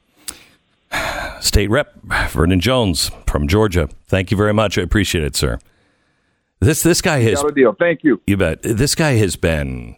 State 1.42 1.70
Rep 1.70 2.02
Vernon 2.30 2.62
Jones 2.62 3.12
from 3.28 3.48
Georgia. 3.48 3.90
Thank 4.06 4.32
you 4.32 4.38
very 4.38 4.54
much. 4.54 4.78
I 4.78 4.82
appreciate 4.82 5.24
it, 5.24 5.36
sir. 5.36 5.60
This 6.62 6.84
this 6.84 7.02
guy 7.02 7.20
has 7.24 7.42
Got 7.42 7.52
a 7.52 7.54
deal. 7.54 7.76
Thank 7.78 8.04
you. 8.04 8.22
you 8.28 8.38
bet. 8.38 8.62
This 8.62 8.96
guy 8.96 9.14
has 9.14 9.36
been 9.36 9.98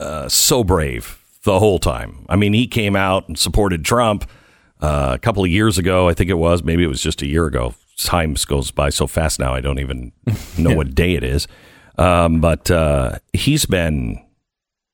uh, 0.00 0.28
so 0.28 0.64
brave 0.64 1.22
the 1.44 1.58
whole 1.58 1.78
time. 1.78 2.26
I 2.28 2.36
mean, 2.36 2.52
he 2.52 2.66
came 2.66 2.96
out 2.96 3.28
and 3.28 3.38
supported 3.38 3.84
Trump 3.84 4.28
uh, 4.80 5.12
a 5.14 5.18
couple 5.18 5.44
of 5.44 5.50
years 5.50 5.78
ago. 5.78 6.08
I 6.08 6.14
think 6.14 6.30
it 6.30 6.34
was. 6.34 6.62
Maybe 6.64 6.82
it 6.82 6.88
was 6.88 7.02
just 7.02 7.22
a 7.22 7.26
year 7.26 7.46
ago. 7.46 7.74
Time 7.98 8.34
goes 8.46 8.70
by 8.70 8.90
so 8.90 9.06
fast 9.06 9.38
now. 9.38 9.54
I 9.54 9.60
don't 9.60 9.78
even 9.78 10.12
know 10.58 10.74
what 10.74 10.94
day 10.94 11.14
it 11.14 11.24
is. 11.24 11.46
Um, 11.98 12.40
but 12.40 12.70
uh, 12.70 13.18
he's 13.32 13.66
been 13.66 14.24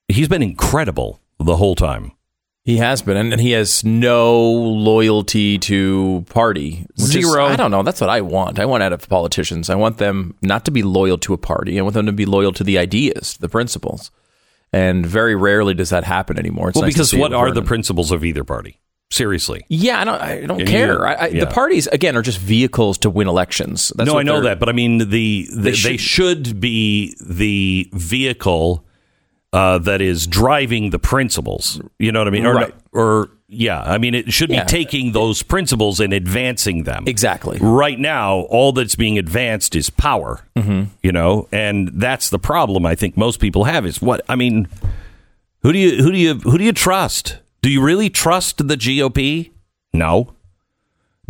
he's 0.08 0.28
been 0.28 0.42
incredible 0.42 1.20
the 1.38 1.56
whole 1.56 1.74
time. 1.74 2.12
He 2.64 2.78
has 2.78 3.02
been, 3.02 3.18
and, 3.18 3.30
and 3.32 3.42
he 3.42 3.50
has 3.50 3.84
no 3.84 4.40
loyalty 4.40 5.58
to 5.58 6.24
party. 6.30 6.86
which 6.96 7.14
is- 7.14 7.26
Zero. 7.26 7.44
I 7.44 7.56
don't 7.56 7.70
know. 7.70 7.82
That's 7.82 8.00
what 8.00 8.08
I 8.08 8.22
want. 8.22 8.58
I 8.58 8.64
want 8.64 8.82
out 8.82 8.92
of 8.94 9.06
politicians. 9.06 9.68
I 9.68 9.74
want 9.74 9.98
them 9.98 10.34
not 10.40 10.64
to 10.64 10.70
be 10.70 10.82
loyal 10.82 11.18
to 11.18 11.34
a 11.34 11.38
party. 11.38 11.78
I 11.78 11.82
want 11.82 11.92
them 11.94 12.06
to 12.06 12.12
be 12.12 12.24
loyal 12.24 12.52
to 12.52 12.64
the 12.64 12.78
ideas, 12.78 13.36
the 13.38 13.50
principles. 13.50 14.10
And 14.72 15.04
very 15.04 15.36
rarely 15.36 15.74
does 15.74 15.90
that 15.90 16.04
happen 16.04 16.38
anymore. 16.38 16.70
It's 16.70 16.76
well, 16.76 16.84
nice 16.84 16.94
because 16.94 17.14
what 17.14 17.34
are 17.34 17.50
the 17.52 17.62
principles 17.62 18.10
of 18.10 18.24
either 18.24 18.44
party? 18.44 18.80
Seriously. 19.10 19.64
Yeah, 19.68 20.00
I 20.00 20.04
don't. 20.04 20.20
I 20.22 20.46
don't 20.46 20.58
Yeah, 20.60 20.64
care. 20.66 21.06
I, 21.06 21.12
I, 21.12 21.26
yeah. 21.28 21.40
The 21.44 21.50
parties 21.50 21.86
again 21.88 22.16
are 22.16 22.22
just 22.22 22.38
vehicles 22.38 22.96
to 22.98 23.10
win 23.10 23.28
elections. 23.28 23.92
That's 23.94 24.08
no, 24.08 24.14
what 24.14 24.20
I 24.20 24.22
know 24.24 24.40
that, 24.40 24.58
but 24.58 24.68
I 24.68 24.72
mean 24.72 24.98
the, 24.98 25.46
the 25.52 25.60
they, 25.60 25.72
should- 25.74 26.00
should, 26.00 26.60
be 26.60 27.14
the 27.20 27.88
vehicle 27.92 28.84
uh, 29.54 29.78
that 29.78 30.00
is 30.02 30.26
driving 30.26 30.90
the 30.90 30.98
principles. 30.98 31.80
You 31.98 32.10
know 32.12 32.18
what 32.20 32.28
I 32.28 32.30
mean? 32.32 32.44
Or, 32.46 32.54
Right. 32.54 32.74
or 32.92 33.28
yeah, 33.48 33.80
I 33.82 33.98
mean 33.98 34.14
it 34.14 34.32
should 34.32 34.50
Yeah. 34.50 34.64
be 34.64 34.68
taking 34.68 35.12
those 35.12 35.42
principles 35.44 36.00
and 36.00 36.12
advancing 36.12 36.82
them. 36.84 37.04
Exactly. 37.06 37.58
Right 37.60 37.98
now, 37.98 38.40
all 38.50 38.72
that's 38.72 38.96
being 38.96 39.16
advanced 39.18 39.76
is 39.76 39.90
power. 39.90 40.40
Mm-hmm. 40.56 40.84
You 41.02 41.12
know, 41.12 41.48
and 41.52 41.88
that's 41.94 42.30
the 42.30 42.38
problem. 42.38 42.84
I 42.84 42.94
think 42.96 43.16
most 43.16 43.38
people 43.40 43.64
have 43.64 43.86
is 43.86 44.02
what 44.02 44.20
I 44.28 44.34
mean. 44.36 44.66
Who 45.62 45.72
do 45.72 45.78
you 45.78 46.02
who 46.02 46.10
do 46.12 46.18
you 46.18 46.34
who 46.40 46.58
do 46.58 46.64
you 46.64 46.72
trust? 46.72 47.38
Do 47.62 47.70
you 47.70 47.80
really 47.82 48.10
trust 48.10 48.58
the 48.68 48.76
GOP? 48.76 49.50
No. 49.94 50.34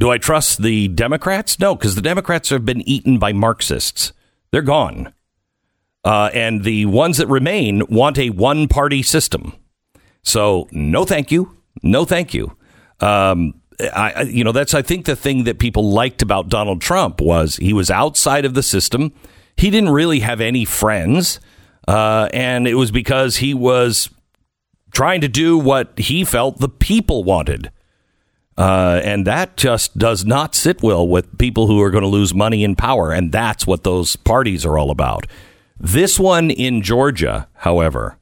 Do 0.00 0.10
I 0.10 0.18
trust 0.18 0.60
the 0.62 0.88
Democrats? 0.88 1.60
No, 1.60 1.76
because 1.76 1.94
the 1.94 2.02
Democrats 2.02 2.48
have 2.50 2.64
been 2.64 2.80
eaten 2.88 3.18
by 3.18 3.32
Marxists. 3.32 4.12
They're 4.50 4.62
gone. 4.62 5.13
Uh, 6.04 6.30
and 6.34 6.64
the 6.64 6.86
ones 6.86 7.16
that 7.16 7.28
remain 7.28 7.82
want 7.86 8.18
a 8.18 8.30
one 8.30 8.68
party 8.68 9.02
system. 9.02 9.54
So, 10.22 10.68
no 10.70 11.04
thank 11.04 11.30
you. 11.30 11.56
No 11.82 12.04
thank 12.04 12.34
you. 12.34 12.56
Um, 13.00 13.60
I, 13.80 14.22
you 14.22 14.44
know, 14.44 14.52
that's, 14.52 14.74
I 14.74 14.82
think, 14.82 15.06
the 15.06 15.16
thing 15.16 15.44
that 15.44 15.58
people 15.58 15.90
liked 15.90 16.22
about 16.22 16.48
Donald 16.48 16.80
Trump 16.80 17.20
was 17.20 17.56
he 17.56 17.72
was 17.72 17.90
outside 17.90 18.44
of 18.44 18.54
the 18.54 18.62
system. 18.62 19.12
He 19.56 19.70
didn't 19.70 19.90
really 19.90 20.20
have 20.20 20.40
any 20.40 20.64
friends. 20.64 21.40
Uh, 21.86 22.28
and 22.32 22.66
it 22.66 22.74
was 22.74 22.90
because 22.90 23.38
he 23.38 23.52
was 23.52 24.08
trying 24.92 25.20
to 25.20 25.28
do 25.28 25.58
what 25.58 25.98
he 25.98 26.24
felt 26.24 26.58
the 26.58 26.68
people 26.68 27.24
wanted. 27.24 27.70
Uh, 28.56 29.00
and 29.02 29.26
that 29.26 29.56
just 29.56 29.98
does 29.98 30.24
not 30.24 30.54
sit 30.54 30.82
well 30.82 31.06
with 31.06 31.36
people 31.38 31.66
who 31.66 31.82
are 31.82 31.90
going 31.90 32.02
to 32.02 32.08
lose 32.08 32.32
money 32.32 32.64
and 32.64 32.78
power. 32.78 33.12
And 33.12 33.32
that's 33.32 33.66
what 33.66 33.82
those 33.82 34.14
parties 34.16 34.64
are 34.64 34.78
all 34.78 34.90
about. 34.90 35.26
This 35.78 36.18
one 36.18 36.50
in 36.50 36.82
Georgia, 36.82 37.48
however, 37.54 38.18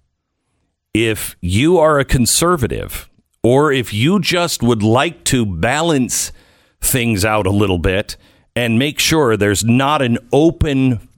if 0.94 1.36
you 1.40 1.78
are 1.78 1.98
a 1.98 2.04
conservative 2.04 3.10
or 3.42 3.72
if 3.72 3.92
you 3.92 4.20
just 4.20 4.62
would 4.62 4.82
like 4.82 5.24
to 5.24 5.44
balance 5.44 6.32
things 6.80 7.24
out 7.24 7.46
a 7.46 7.50
little 7.50 7.78
bit 7.78 8.16
and 8.54 8.78
make 8.78 8.98
sure 8.98 9.36
there's 9.36 9.64
not 9.64 10.02
an 10.02 10.18
open 10.32 11.08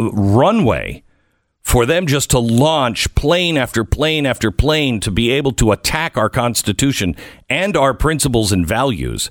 runway 0.00 1.02
for 1.62 1.84
them 1.84 2.06
just 2.06 2.30
to 2.30 2.38
launch 2.38 3.14
plane 3.14 3.56
after 3.56 3.84
plane 3.84 4.24
after 4.24 4.50
plane 4.50 5.00
to 5.00 5.10
be 5.10 5.30
able 5.30 5.52
to 5.52 5.72
attack 5.72 6.16
our 6.16 6.30
Constitution 6.30 7.14
and 7.48 7.76
our 7.76 7.92
principles 7.92 8.52
and 8.52 8.66
values. 8.66 9.30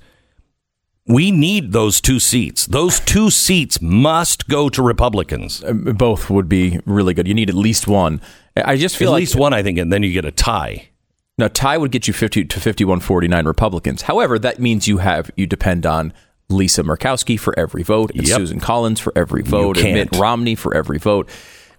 We 1.07 1.31
need 1.31 1.71
those 1.71 2.01
two 2.01 2.19
seats. 2.19 2.65
Those 2.65 2.99
two 2.99 3.29
seats 3.29 3.81
must 3.81 4.47
go 4.49 4.67
to 4.69 4.81
Republicans. 4.81 5.63
both 5.95 6.29
would 6.29 6.49
be 6.49 6.79
really 6.85 7.13
good. 7.13 7.27
You 7.27 7.33
need 7.33 7.49
at 7.49 7.55
least 7.55 7.87
one. 7.87 8.19
I 8.55 8.75
just 8.75 8.95
At 8.95 8.99
feel 8.99 9.11
like 9.11 9.19
at 9.19 9.21
least 9.21 9.35
one, 9.35 9.53
I 9.53 9.63
think, 9.63 9.77
and 9.77 9.91
then 9.93 10.03
you 10.03 10.11
get 10.11 10.25
a 10.25 10.31
tie. 10.31 10.89
Now, 11.37 11.47
tie 11.47 11.77
would 11.77 11.91
get 11.91 12.07
you 12.07 12.13
50 12.13 12.45
to 12.45 12.55
5149 12.59 13.45
Republicans. 13.45 14.01
However, 14.03 14.37
that 14.39 14.59
means 14.59 14.87
you 14.87 14.97
have 14.97 15.29
you 15.35 15.45
depend 15.47 15.85
on 15.85 16.11
Lisa 16.49 16.83
Murkowski 16.83 17.39
for 17.39 17.57
every 17.57 17.83
vote, 17.83 18.11
and 18.15 18.27
Yep. 18.27 18.37
Susan 18.37 18.59
Collins 18.59 18.99
for 18.99 19.13
every 19.15 19.43
vote, 19.43 19.77
and. 19.77 19.93
Mitt 19.93 20.09
Romney 20.15 20.55
for 20.55 20.75
every 20.75 20.97
vote, 20.97 21.29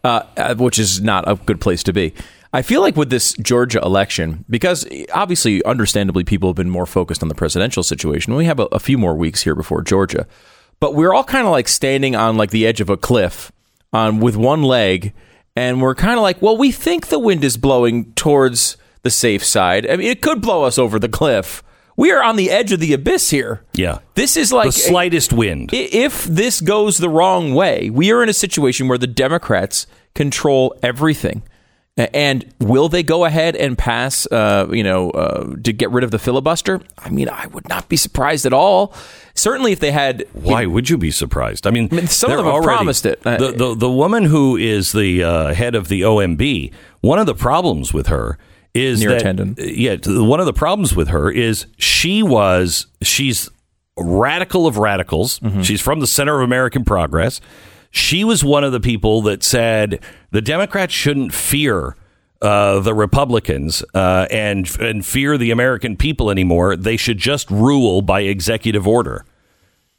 uh, 0.05 0.23
uh, 0.37 0.55
which 0.55 0.79
is 0.79 1.01
not 1.01 1.29
a 1.29 1.35
good 1.35 1.61
place 1.61 1.83
to 1.85 1.93
be. 1.93 2.15
I 2.53 2.63
feel 2.63 2.81
like 2.81 2.97
with 2.97 3.11
this 3.11 3.35
Georgia 3.35 3.81
election, 3.81 4.45
because 4.49 4.87
obviously, 5.13 5.63
understandably, 5.65 6.25
people 6.25 6.49
have 6.49 6.57
been 6.57 6.71
more 6.71 6.87
focused 6.87 7.23
on 7.23 7.29
the 7.29 7.35
presidential 7.35 7.83
situation. 7.83 8.35
We 8.35 8.47
have 8.47 8.59
a, 8.59 8.65
a 8.67 8.79
few 8.79 8.97
more 8.97 9.15
weeks 9.15 9.43
here 9.43 9.55
before 9.55 9.83
Georgia, 9.83 10.27
but 10.81 10.95
we're 10.95 11.13
all 11.13 11.25
kind 11.25 11.47
of 11.47 11.53
like 11.53 11.69
standing 11.69 12.17
on 12.17 12.37
like 12.37 12.51
the 12.51 12.67
edge 12.67 12.81
of 12.81 12.89
a 12.89 12.97
cliff 12.97 13.53
on 13.93 14.21
with 14.21 14.37
one 14.37 14.63
leg, 14.63 15.13
and 15.57 15.83
we're 15.83 15.95
kind 15.95 16.17
of 16.17 16.23
like, 16.23 16.41
well, 16.41 16.57
we 16.57 16.73
think 16.73 17.09
the 17.09 17.19
wind 17.19 17.45
is 17.45 17.57
blowing 17.57 18.13
towards 18.15 18.77
the 19.03 19.11
safe 19.11 19.45
side. 19.45 19.89
I 19.89 19.97
mean, 19.97 20.09
it 20.09 20.23
could 20.23 20.41
blow 20.41 20.65
us 20.65 20.79
over 20.79 20.99
the 20.99 21.09
cliff. 21.09 21.63
We 21.97 22.13
are 22.13 22.23
on 22.23 22.37
the 22.37 22.51
edge 22.51 22.73
of 22.73 22.79
the 22.79 22.93
abyss 22.93 23.31
here. 23.31 23.65
Yeah. 23.75 23.99
This 24.15 24.37
is 24.37 24.53
like 24.53 24.67
the 24.67 24.73
slightest 24.73 25.33
wind. 25.33 25.71
If 25.73 26.25
this 26.25 26.61
goes 26.61 26.99
the 26.99 27.09
wrong 27.09 27.55
way, 27.55 27.91
we 27.91 28.13
are 28.13 28.23
in 28.23 28.29
a 28.29 28.35
situation 28.35 28.87
where 28.87 28.99
the 28.99 29.09
Democrats 29.09 29.87
control 30.15 30.79
everything. 30.81 31.43
And 32.15 32.45
will 32.61 32.89
they 32.89 33.03
go 33.03 33.25
ahead 33.25 33.57
and 33.57 33.77
pass, 33.77 34.25
uh, 34.31 34.69
you 34.71 34.85
know, 34.85 35.11
uh, 35.11 35.57
to 35.65 35.73
get 35.73 35.91
rid 35.91 36.05
of 36.05 36.11
the 36.13 36.19
filibuster? 36.19 36.81
I 36.97 37.11
mean, 37.11 37.29
I 37.29 37.47
would 37.49 37.69
not 37.69 37.89
be 37.89 37.97
surprised 37.97 38.47
at 38.47 38.53
all. 38.53 38.95
Certainly, 39.35 39.73
if 39.73 39.81
they 39.81 39.91
had. 39.91 40.25
Why 40.33 40.65
would 40.67 40.89
you 40.91 40.97
be 40.99 41.11
surprised? 41.11 41.67
I 41.67 41.71
mean, 41.71 41.89
mean, 41.91 42.07
some 42.07 42.31
of 42.31 42.37
them 42.37 42.47
have 42.47 42.55
already- 42.55 42.67
promised 42.77 43.05
it. 43.07 43.21
Uh, 43.27 43.37
The, 43.37 43.53
the 43.53 43.75
the 43.75 43.91
woman 43.91 44.25
who 44.25 44.57
is 44.57 44.93
the 44.93 45.23
uh, 45.25 45.55
head 45.55 45.75
of 45.75 45.89
the 45.89 46.03
OMB, 46.03 46.73
one 47.01 47.19
of 47.19 47.27
the 47.27 47.35
problems 47.35 47.93
with 47.93 48.07
her 48.09 48.39
is 48.75 49.03
Neera 49.03 49.21
that 49.21 49.37
Tanden. 49.37 49.55
yeah, 49.59 49.97
one 50.23 50.41
of 50.41 50.47
the 50.47 50.53
problems 50.53 50.95
with 50.95 51.09
her 51.09 51.31
is 51.31 51.67
she 51.79 52.23
was 52.23 52.87
she's 53.03 53.49
radical 53.97 54.67
of 54.67 54.77
radicals. 54.79 55.41
Mm-hmm. 55.41 55.63
She's 55.63 55.81
from 55.81 56.01
the 56.01 56.07
center 56.07 56.37
of 56.37 56.43
American 56.45 56.85
progress. 56.85 57.41
She 57.91 58.23
was 58.23 58.45
one 58.45 58.65
of 58.65 58.73
the 58.73 58.81
people 58.81 59.23
that 59.23 59.43
said 59.43 60.01
the 60.31 60.43
Democrats 60.43 60.93
shouldn't 60.93 61.33
fear 61.33 61.97
uh, 62.41 62.81
the 62.81 62.95
Republicans 62.95 63.83
uh, 63.95 64.27
and 64.31 64.69
and 64.81 65.05
fear 65.05 65.37
the 65.37 65.51
American 65.51 65.97
people 65.97 66.31
anymore. 66.31 66.77
They 66.77 66.97
should 66.97 67.19
just 67.19 67.51
rule 67.51 68.03
by 68.03 68.21
executive 68.21 68.87
order. 68.87 69.25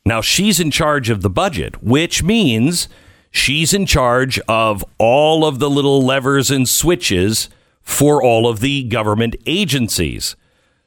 Now 0.06 0.22
she's 0.22 0.60
in 0.60 0.72
charge 0.72 1.10
of 1.10 1.22
the 1.22 1.30
budget, 1.30 1.84
which 1.84 2.24
means 2.24 2.88
she's 3.30 3.74
in 3.74 3.86
charge 3.86 4.40
of 4.48 4.86
all 4.98 5.46
of 5.46 5.60
the 5.60 5.70
little 5.70 6.04
levers 6.04 6.50
and 6.50 6.68
switches 6.68 7.50
for 7.82 8.24
all 8.24 8.48
of 8.48 8.60
the 8.60 8.84
government 8.84 9.36
agencies. 9.46 10.36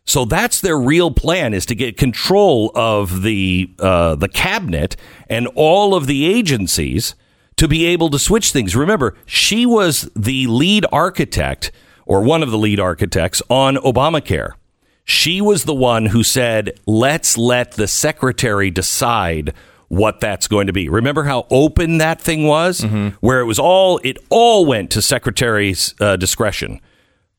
So 0.05 0.25
that's 0.25 0.61
their 0.61 0.79
real 0.79 1.11
plan 1.11 1.55
is 1.55 1.67
to 1.67 1.75
get 1.75 1.97
control 1.97 2.73
of 2.75 3.23
the 3.23 3.71
uh, 3.79 4.15
the 4.17 4.29
cabinet 4.29 4.97
and 5.29 5.47
all 5.55 5.95
of 5.95 6.07
the 6.07 6.25
agencies 6.25 7.15
to 7.57 7.69
be 7.69 7.87
able 7.87 8.11
to 8.11 8.19
switch 8.19 8.53
things. 8.53 8.75
Remember, 8.75 9.15
she 9.27 9.67
was 9.67 10.11
the 10.17 10.47
lead 10.47 10.87
architect 10.93 11.71
or 12.07 12.23
one 12.23 12.43
of 12.43 12.51
the 12.51 12.59
lead 12.59 12.81
architects 12.81 13.43
on 13.49 13.77
Obamacare. 13.77 14.53
She 15.05 15.41
was 15.41 15.65
the 15.65 15.75
one 15.75 16.07
who 16.07 16.23
said, 16.23 16.79
let's 16.87 17.37
let 17.37 17.73
the 17.73 17.89
secretary 17.89 18.71
decide 18.71 19.53
what 19.89 20.21
that's 20.21 20.49
going 20.49 20.69
to 20.69 20.73
be. 20.73 20.89
Remember 20.89 21.25
how 21.25 21.47
open 21.51 21.99
that 21.99 22.21
thing 22.21 22.47
was? 22.47 22.85
Where 23.21 23.41
it 23.41 23.45
was 23.45 23.59
all, 23.59 24.01
it 24.03 24.17
all 24.31 24.65
went 24.65 24.91
to 24.93 25.03
secretary's 25.03 25.95
uh, 26.01 26.17
discretion. 26.17 26.81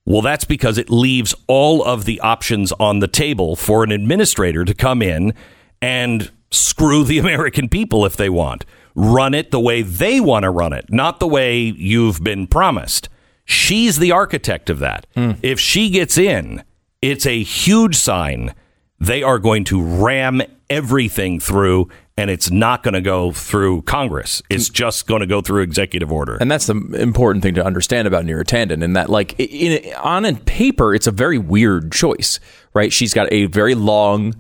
Well, 0.06 0.22
that's 0.22 0.46
because 0.46 0.78
it 0.78 0.90
leaves 0.90 1.34
all 1.48 1.84
of 1.84 2.06
the 2.06 2.20
options 2.20 2.72
on 2.74 3.00
the 3.00 3.08
table 3.08 3.56
for 3.56 3.84
an 3.84 3.92
administrator 3.92 4.66
to 4.66 4.74
come 4.74 5.02
in 5.02 5.34
and 5.82 6.30
screw 6.52 7.04
the 7.04 7.18
American 7.26 7.70
people 7.70 8.06
if 8.06 8.16
they 8.18 8.30
want. 8.30 8.66
Run 8.96 9.34
it 9.34 9.52
the 9.52 9.60
way 9.60 9.82
they 9.82 10.20
want 10.20 10.44
to 10.44 10.50
run 10.50 10.74
it, 10.74 10.86
not 10.90 11.20
the 11.20 11.28
way 11.28 11.60
you've 11.60 12.24
been 12.24 12.48
promised. 12.48 13.10
She's 13.46 14.00
the 14.00 14.12
architect 14.12 14.70
of 14.70 14.80
that. 14.80 15.08
Hmm. 15.16 15.32
If 15.42 15.60
she 15.60 15.90
gets 15.90 16.18
in, 16.18 16.64
it's 17.02 17.26
a 17.26 17.44
huge 17.44 17.96
sign 17.96 18.54
they 19.00 19.22
are 19.22 19.40
going 19.40 19.66
to 19.66 19.82
ram 19.82 20.42
everything 20.70 21.40
through 21.40 21.90
and 22.16 22.30
it's 22.30 22.52
not 22.52 22.84
going 22.84 22.94
to 22.94 23.02
go 23.02 23.32
through 23.32 23.82
Congress. 23.84 24.42
It's 24.50 24.70
just 24.70 25.08
going 25.08 25.22
to 25.22 25.26
go 25.28 25.42
through 25.42 25.64
executive 25.64 26.12
order. 26.12 26.38
And 26.40 26.50
that's 26.50 26.68
the 26.68 26.76
important 26.94 27.44
thing 27.44 27.56
to 27.56 27.66
understand 27.66 28.08
about 28.08 28.24
Neera 28.24 28.44
Tanden, 28.44 28.84
in 28.84 28.94
that, 28.94 29.10
like, 29.10 29.36
in, 29.40 29.94
on 29.96 30.36
paper, 30.38 30.94
it's 30.94 31.08
a 31.08 31.12
very 31.12 31.40
weird 31.40 31.92
choice, 31.92 32.40
right? 32.74 32.94
She's 32.94 33.14
got 33.14 33.32
a 33.34 33.48
very 33.48 33.74
long 33.74 34.36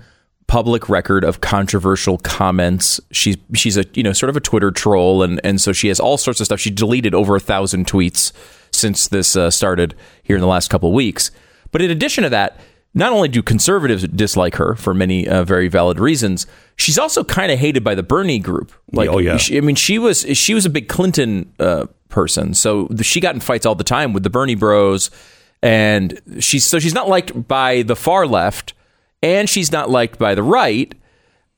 public 0.53 0.87
record 0.87 1.23
of 1.23 1.41
controversial 1.41 2.19
comments. 2.19 2.99
She's 3.11 3.37
she's 3.55 3.75
a 3.75 3.85
you 3.95 4.03
know 4.03 4.13
sort 4.13 4.29
of 4.29 4.37
a 4.37 4.39
Twitter 4.39 4.69
troll, 4.71 5.23
and 5.23 5.41
and 5.43 5.59
so 5.59 5.73
she 5.73 5.87
has 5.87 5.99
all 5.99 6.15
sorts 6.17 6.39
of 6.39 6.45
stuff. 6.45 6.59
She 6.59 6.69
deleted 6.69 7.15
over 7.15 7.35
a 7.35 7.39
thousand 7.39 7.87
tweets 7.87 8.31
since 8.71 9.07
this 9.07 9.35
uh, 9.35 9.49
started 9.49 9.95
here 10.21 10.35
in 10.35 10.41
the 10.41 10.47
last 10.47 10.69
couple 10.69 10.89
of 10.89 10.93
weeks. 10.95 11.31
But 11.71 11.81
in 11.81 11.89
addition 11.89 12.23
to 12.23 12.29
that, 12.29 12.59
not 12.93 13.11
only 13.11 13.29
do 13.29 13.41
conservatives 13.41 14.07
dislike 14.07 14.55
her 14.57 14.75
for 14.75 14.93
many 14.93 15.27
uh, 15.27 15.43
very 15.43 15.67
valid 15.69 15.99
reasons, 15.99 16.45
she's 16.75 16.99
also 16.99 17.23
kind 17.23 17.51
of 17.51 17.57
hated 17.57 17.83
by 17.83 17.95
the 17.95 18.03
Bernie 18.03 18.37
group. 18.37 18.71
Like, 18.91 19.09
Oh, 19.09 19.17
yeah. 19.17 19.37
she- 19.37 19.57
I 19.57 19.61
mean, 19.61 19.75
she 19.75 19.97
was 19.97 20.21
she 20.37 20.53
was 20.53 20.67
a 20.67 20.69
big 20.69 20.87
Clinton 20.87 21.51
uh, 21.59 21.87
person, 22.09 22.53
so 22.53 22.87
she 23.01 23.19
got 23.19 23.33
in 23.33 23.41
fights 23.41 23.65
all 23.65 23.73
the 23.75 23.83
time 23.83 24.13
with 24.13 24.21
the 24.21 24.29
Bernie 24.29 24.53
Bros, 24.55 25.09
and 25.63 26.21
she's 26.39 26.63
so 26.63 26.77
she's 26.77 26.93
not 26.93 27.09
liked 27.09 27.47
by 27.47 27.81
the 27.81 27.95
far 27.95 28.27
left, 28.27 28.73
and 29.23 29.49
she's 29.49 29.71
not 29.71 29.89
liked 29.89 30.19
by 30.19 30.35
the 30.35 30.43
right. 30.43 30.93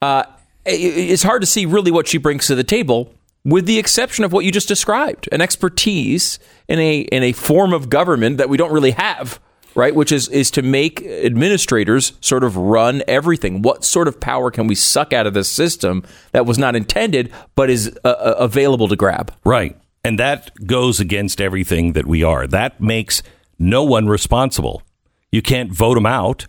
Uh, 0.02 0.24
it's 0.66 1.24
hard 1.24 1.42
to 1.42 1.48
see 1.48 1.66
really 1.66 1.92
what 1.92 2.08
she 2.08 2.18
brings 2.18 2.48
to 2.48 2.56
the 2.56 2.64
table, 2.64 3.14
with 3.44 3.66
the 3.66 3.78
exception 3.78 4.24
of 4.24 4.32
what 4.32 4.46
you 4.46 4.52
just 4.52 4.68
described, 4.68 5.28
an 5.32 5.42
expertise 5.42 6.40
in 6.68 6.80
a 6.80 7.00
in 7.02 7.24
a 7.24 7.34
form 7.34 7.74
of 7.74 7.90
government 7.90 8.38
that 8.38 8.48
we 8.50 8.58
don't 8.58 8.72
really 8.72 8.92
have. 8.92 9.40
Right, 9.74 9.94
which 9.94 10.14
is 10.14 10.30
is 10.30 10.52
to 10.52 10.62
make 10.62 11.02
administrators 11.02 12.14
sort 12.22 12.46
of 12.46 12.56
run 12.56 13.04
everything. 13.10 13.62
What 13.62 13.84
sort 13.84 14.08
of 14.08 14.22
power 14.22 14.50
can 14.50 14.68
we 14.68 14.76
suck 14.76 15.12
out 15.12 15.28
of 15.28 15.34
this 15.34 15.50
system 15.50 16.06
that 16.32 16.46
was 16.46 16.58
not 16.58 16.78
intended 16.78 17.34
but 17.58 17.70
is 17.70 17.92
uh, 18.06 18.08
uh, 18.08 18.36
available 18.40 18.88
to 18.88 18.96
grab? 18.96 19.34
Right. 19.44 19.78
And 20.02 20.18
that 20.18 20.52
goes 20.66 21.02
against 21.02 21.42
everything 21.42 21.92
that 21.92 22.08
we 22.08 22.24
are. 22.24 22.48
That 22.48 22.80
makes 22.80 23.22
no 23.60 23.84
one 23.84 24.08
responsible. 24.08 24.82
You 25.30 25.42
can't 25.42 25.74
vote 25.74 25.96
them 25.96 26.06
out. 26.06 26.48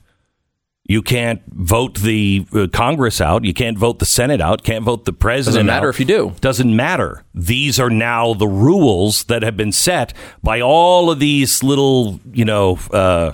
You 0.89 1.03
can't 1.03 1.43
vote 1.49 1.99
the 1.99 2.47
uh, 2.55 2.69
Congress 2.73 3.21
out. 3.21 3.45
You 3.45 3.53
can't 3.53 3.77
vote 3.77 3.99
the 3.99 4.07
Senate 4.07 4.41
out. 4.41 4.63
Can't 4.63 4.85
vote 4.85 5.05
the 5.05 5.13
president 5.13 5.55
Doesn't 5.57 5.67
matter 5.67 5.89
out. 5.89 5.95
if 5.95 6.01
you 6.01 6.07
do. 6.07 6.35
Doesn't 6.41 6.75
matter. 6.77 7.25
These 7.35 7.81
are 7.81 7.91
now 7.91 8.35
the 8.35 8.47
rules 8.47 9.25
that 9.25 9.43
have 9.43 9.57
been 9.57 9.73
set 9.73 10.13
by 10.45 10.61
all 10.61 11.11
of 11.11 11.19
these 11.19 11.63
little, 11.65 12.21
you 12.33 12.45
know, 12.45 12.79
uh, 12.93 13.33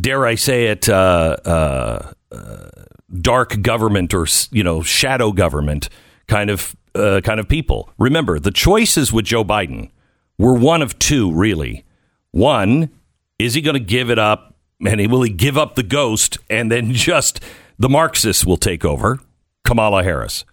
dare 0.00 0.24
I 0.24 0.36
say 0.36 0.66
it, 0.66 0.88
uh, 0.88 1.36
uh, 1.44 2.12
uh, 2.30 2.68
dark 3.20 3.60
government 3.60 4.14
or 4.14 4.26
you 4.50 4.64
know 4.64 4.82
shadow 4.82 5.32
government 5.32 5.88
kind 6.28 6.48
of 6.48 6.76
uh, 6.94 7.20
kind 7.24 7.40
of 7.40 7.48
people. 7.48 7.90
Remember, 7.98 8.38
the 8.38 8.50
choices 8.52 9.12
with 9.12 9.24
Joe 9.24 9.44
Biden 9.44 9.90
were 10.38 10.54
one 10.54 10.80
of 10.80 10.98
two, 10.98 11.32
really. 11.32 11.84
One, 12.30 12.90
is 13.38 13.54
he 13.54 13.60
going 13.60 13.74
to 13.74 13.80
give 13.84 14.10
it 14.10 14.18
up, 14.18 14.51
and 14.86 15.10
will 15.10 15.22
he 15.22 15.30
give 15.30 15.56
up 15.56 15.74
the 15.74 15.82
ghost, 15.82 16.38
and 16.50 16.70
then 16.70 16.92
just 16.92 17.40
the 17.78 17.88
Marxists 17.88 18.46
will 18.46 18.56
take 18.56 18.84
over, 18.84 19.18
Kamala 19.64 20.02
Harris, 20.02 20.44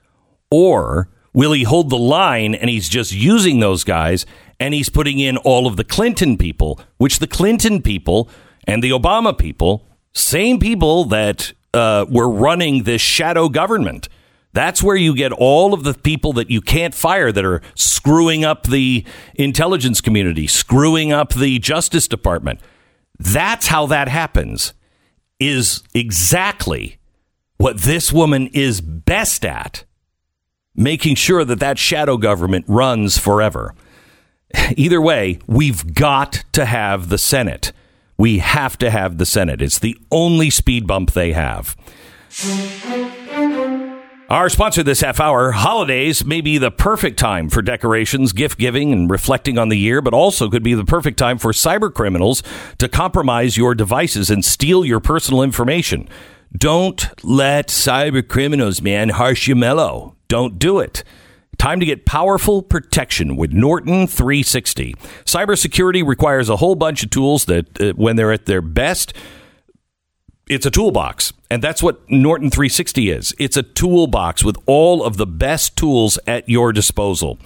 or 0.52 1.10
will 1.34 1.52
he 1.52 1.64
hold 1.64 1.90
the 1.90 1.98
line 1.98 2.56
and 2.56 2.70
he's 2.70 2.90
just 2.90 3.14
using 3.14 3.60
those 3.60 3.84
guys 3.84 4.26
and 4.60 4.74
he's 4.74 4.90
putting 4.90 5.20
in 5.20 5.38
all 5.38 5.68
of 5.68 5.78
the 5.78 5.84
Clinton 5.84 6.38
people, 6.38 6.80
which 6.98 7.20
the 7.20 7.28
Clinton 7.28 7.82
people 7.82 8.30
and 8.66 8.84
the 8.84 8.90
Obama 8.90 9.38
people, 9.38 9.88
same 10.14 10.60
people 10.60 11.06
that 11.06 11.54
uh, 11.74 12.06
were 12.10 12.30
running 12.30 12.84
this 12.84 13.02
shadow 13.02 13.48
government. 13.48 14.10
That's 14.52 14.82
where 14.82 14.96
you 14.96 15.16
get 15.16 15.32
all 15.32 15.74
of 15.74 15.84
the 15.84 15.94
people 15.94 16.34
that 16.34 16.50
you 16.50 16.62
can't 16.62 16.96
fire 16.96 17.32
that 17.32 17.46
are 17.46 17.62
screwing 17.76 18.44
up 18.44 18.64
the 18.64 19.06
intelligence 19.36 20.02
community, 20.02 20.48
screwing 20.48 21.12
up 21.12 21.34
the 21.34 21.60
Justice 21.60 22.08
Department. 22.08 22.60
That's 23.20 23.68
how 23.68 23.86
that 23.88 24.08
happens, 24.08 24.74
is 25.40 25.84
exactly 25.94 26.98
what 27.58 27.80
this 27.80 28.14
woman 28.14 28.48
is 28.48 28.82
best 28.82 29.46
at 29.46 29.84
making 30.76 31.16
sure 31.16 31.44
that 31.44 31.60
that 31.60 31.78
shadow 31.78 32.18
government 32.18 32.66
runs 32.68 33.18
forever. 33.18 33.76
Either 34.76 35.02
way, 35.02 35.40
we've 35.46 35.94
got 35.94 36.44
to 36.54 36.66
have 36.66 37.10
the 37.10 37.18
Senate. 37.18 37.74
We 38.18 38.40
have 38.40 38.78
to 38.80 38.90
have 38.90 39.18
the 39.18 39.26
Senate. 39.26 39.62
It's 39.62 39.80
the 39.80 39.98
only 40.12 40.50
speed 40.50 40.88
bump 40.88 41.12
they 41.12 41.34
have. 41.34 41.76
Our 44.30 44.48
sponsor 44.50 44.84
this 44.84 45.02
half 45.02 45.20
hour, 45.20 45.54
holidays 45.54 46.24
may 46.24 46.40
be 46.40 46.60
the 46.60 46.70
perfect 46.70 47.18
time 47.18 47.50
for 47.50 47.64
decorations, 47.64 48.32
gift 48.32 48.60
giving, 48.60 48.94
and 48.94 49.10
reflecting 49.10 49.58
on 49.58 49.70
the 49.70 49.78
year, 49.78 50.04
but 50.04 50.14
also 50.14 50.52
could 50.52 50.62
be 50.62 50.76
the 50.76 50.86
perfect 50.86 51.18
time 51.18 51.40
for 51.40 51.52
cyber 51.52 51.92
criminals 51.92 52.44
to 52.78 52.88
compromise 52.88 53.58
your 53.58 53.74
devices 53.74 54.30
and 54.30 54.46
steal 54.46 54.86
your 54.86 55.00
personal 55.00 55.42
information. 55.42 56.08
Don't 56.56 57.10
let 57.24 57.70
cyber 57.70 58.28
criminals, 58.28 58.84
man, 58.84 59.10
harsh 59.10 59.48
you 59.48 59.56
mellow. 59.56 60.16
Don't 60.28 60.60
do 60.60 60.78
it. 60.78 61.04
Time 61.58 61.80
to 61.80 61.86
get 61.88 62.06
powerful 62.06 62.62
protection 62.62 63.36
with 63.36 63.52
Norton 63.52 64.06
360. 64.06 64.94
Cybersecurity 65.26 66.06
requires 66.08 66.50
a 66.50 66.58
whole 66.58 66.76
bunch 66.76 67.02
of 67.02 67.10
tools 67.10 67.46
that, 67.46 67.82
uh, 67.82 67.94
when 67.94 68.16
they're 68.16 68.32
at 68.32 68.46
their 68.46 68.62
best, 68.62 69.12
it's 70.50 70.66
a 70.66 70.72
toolbox. 70.72 71.32
And 71.50 71.64
that's 71.64 71.82
what 71.82 72.10
Norton 72.10 72.50
360 72.50 73.10
is. 73.10 73.34
It's 73.40 73.56
a 73.56 73.64
toolbox 73.64 74.44
with 74.44 74.58
all 74.66 75.04
of 75.04 75.18
the 75.18 75.28
best 75.28 75.78
tools 75.78 76.20
at 76.28 76.50
your 76.50 76.74
disposal. 76.74 77.40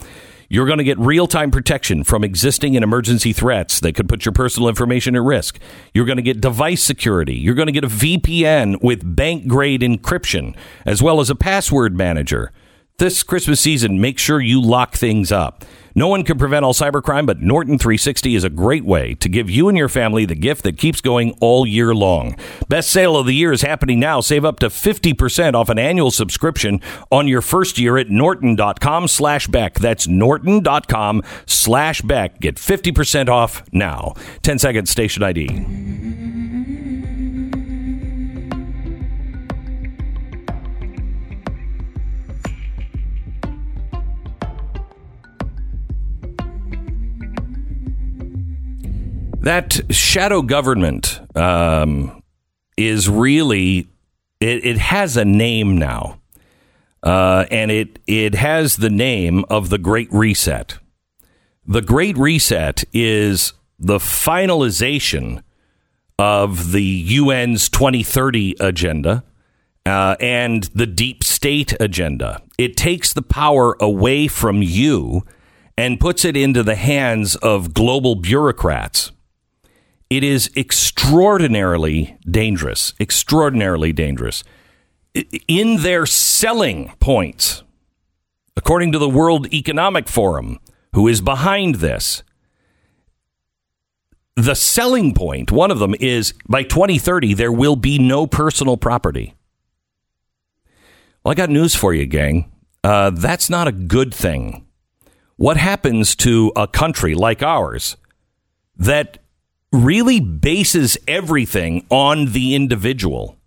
You're 0.50 0.66
going 0.66 0.78
to 0.78 0.84
get 0.84 1.00
real 1.00 1.26
time 1.26 1.52
protection 1.52 2.04
from 2.04 2.24
existing 2.24 2.76
and 2.76 2.84
emergency 2.84 3.34
threats 3.34 3.80
that 3.80 3.96
could 3.96 4.08
put 4.08 4.26
your 4.26 4.34
personal 4.34 4.70
information 4.70 5.16
at 5.16 5.22
risk. 5.22 5.60
You're 5.94 6.06
going 6.06 6.18
to 6.18 6.24
get 6.24 6.42
device 6.42 6.84
security. 6.84 7.34
You're 7.34 7.56
going 7.56 7.68
to 7.68 7.72
get 7.72 7.84
a 7.84 7.88
VPN 7.88 8.82
with 8.82 9.16
bank 9.16 9.48
grade 9.48 9.82
encryption, 9.82 10.56
as 10.86 11.02
well 11.02 11.20
as 11.20 11.30
a 11.30 11.36
password 11.36 11.98
manager. 11.98 12.52
This 13.00 13.24
Christmas 13.24 13.60
season, 13.60 14.00
make 14.00 14.20
sure 14.20 14.40
you 14.40 14.62
lock 14.62 14.94
things 14.94 15.32
up. 15.32 15.66
No 15.96 16.08
one 16.08 16.24
can 16.24 16.38
prevent 16.38 16.64
all 16.64 16.76
cybercrime, 16.76 17.26
but 17.26 17.40
Norton 17.42 17.80
360 17.80 18.36
is 18.36 18.44
a 18.44 18.52
great 18.52 18.86
way 18.86 19.16
to 19.16 19.28
give 19.28 19.50
you 19.50 19.68
and 19.68 19.76
your 19.76 19.90
family 19.90 20.26
the 20.26 20.36
gift 20.36 20.64
that 20.64 20.78
keeps 20.78 21.02
going 21.02 21.36
all 21.42 21.66
year 21.66 21.96
long. 21.96 22.36
Best 22.70 22.92
sale 22.92 23.18
of 23.18 23.26
the 23.26 23.34
year 23.34 23.52
is 23.52 23.64
happening 23.64 24.00
now. 24.00 24.22
Save 24.22 24.46
up 24.46 24.60
to 24.60 24.68
50% 24.68 25.56
off 25.56 25.70
an 25.70 25.80
annual 25.80 26.12
subscription 26.12 26.82
on 27.12 27.28
your 27.28 27.42
first 27.42 27.80
year 27.80 27.98
at 27.98 28.12
norton.com 28.12 29.08
slash 29.08 29.48
Beck. 29.48 29.74
That's 29.74 30.08
norton.com 30.08 31.24
slash 31.48 32.02
Beck. 32.02 32.40
Get 32.40 32.56
50% 32.58 33.28
off 33.28 33.64
now. 33.72 34.14
10 34.44 34.60
seconds 34.60 34.92
station 34.92 35.24
ID. 35.24 36.73
That 49.44 49.94
shadow 49.94 50.42
government 50.42 51.20
um, 51.36 52.24
is 52.78 53.10
really 53.10 53.90
it, 54.40 54.66
it 54.66 54.78
has 54.78 55.18
a 55.18 55.26
name 55.26 55.78
now, 55.78 56.22
uh, 57.04 57.46
and 57.52 57.70
it 57.70 58.00
it 58.08 58.36
has 58.36 58.78
the 58.78 58.90
name 58.90 59.44
of 59.50 59.70
the 59.70 59.78
Great 59.78 60.08
Reset. 60.14 60.80
The 61.68 61.82
Great 61.82 62.18
Reset 62.18 62.86
is 62.94 63.52
the 63.78 63.98
finalization 63.98 65.44
of 66.18 66.72
the 66.72 67.06
UN's 67.18 67.68
2030 67.68 68.56
agenda 68.62 69.26
uh, 69.86 70.16
and 70.22 70.64
the 70.74 70.88
deep 70.88 71.22
state 71.22 71.74
agenda. 71.82 72.42
It 72.58 72.78
takes 72.78 73.12
the 73.12 73.22
power 73.22 73.76
away 73.82 74.30
from 74.30 74.62
you 74.62 75.24
and 75.78 76.00
puts 76.00 76.24
it 76.24 76.38
into 76.38 76.64
the 76.64 76.76
hands 76.76 77.36
of 77.36 77.74
global 77.74 78.16
bureaucrats. 78.16 79.12
It 80.14 80.24
is 80.24 80.52
extraordinarily 80.56 82.18
dangerous, 82.30 82.94
extraordinarily 83.00 83.92
dangerous. 83.92 84.44
In 85.48 85.82
their 85.82 86.06
selling 86.06 86.94
points, 87.00 87.64
according 88.56 88.92
to 88.92 89.00
the 89.00 89.10
World 89.10 89.52
Economic 89.52 90.08
Forum, 90.08 90.60
who 90.94 91.08
is 91.08 91.20
behind 91.20 91.76
this, 91.76 92.22
the 94.36 94.54
selling 94.54 95.16
point, 95.16 95.52
one 95.52 95.72
of 95.72 95.80
them 95.80 95.96
is 96.00 96.36
by 96.48 96.62
2030, 96.62 97.34
there 97.34 97.52
will 97.52 97.76
be 97.76 97.98
no 97.98 98.28
personal 98.28 98.78
property. 98.78 99.34
Well, 101.24 101.32
I 101.32 101.34
got 101.34 101.50
news 101.50 101.74
for 101.74 101.92
you, 101.92 102.06
gang. 102.06 102.52
Uh, 102.84 103.10
that's 103.10 103.50
not 103.50 103.68
a 103.68 103.72
good 103.72 104.14
thing. 104.14 104.68
What 105.38 105.58
happens 105.58 106.16
to 106.18 106.52
a 106.56 106.68
country 106.68 107.16
like 107.16 107.42
ours 107.42 107.98
that 108.78 109.23
really 109.74 110.22
bases 110.22 110.98
everything 111.08 111.86
on 111.90 112.28
the 112.28 112.56
individual. 112.56 113.38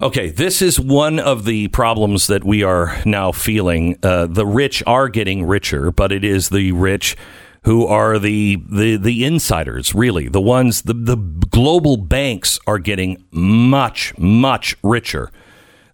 Okay, 0.00 0.30
this 0.30 0.60
is 0.60 0.80
one 0.80 1.20
of 1.20 1.44
the 1.44 1.68
problems 1.68 2.26
that 2.26 2.42
we 2.42 2.64
are 2.64 3.00
now 3.04 3.30
feeling. 3.30 3.96
Uh, 4.02 4.26
the 4.26 4.44
rich 4.44 4.82
are 4.84 5.08
getting 5.08 5.46
richer, 5.46 5.92
but 5.92 6.10
it 6.10 6.24
is 6.24 6.48
the 6.48 6.72
rich 6.72 7.16
who 7.64 7.86
are 7.86 8.18
the 8.18 8.60
the, 8.68 8.96
the 8.96 9.24
insiders, 9.24 9.94
really. 9.94 10.28
The 10.28 10.40
ones, 10.40 10.82
the, 10.82 10.94
the 10.94 11.14
global 11.16 11.96
banks 11.96 12.58
are 12.66 12.80
getting 12.80 13.24
much, 13.30 14.18
much 14.18 14.74
richer. 14.82 15.30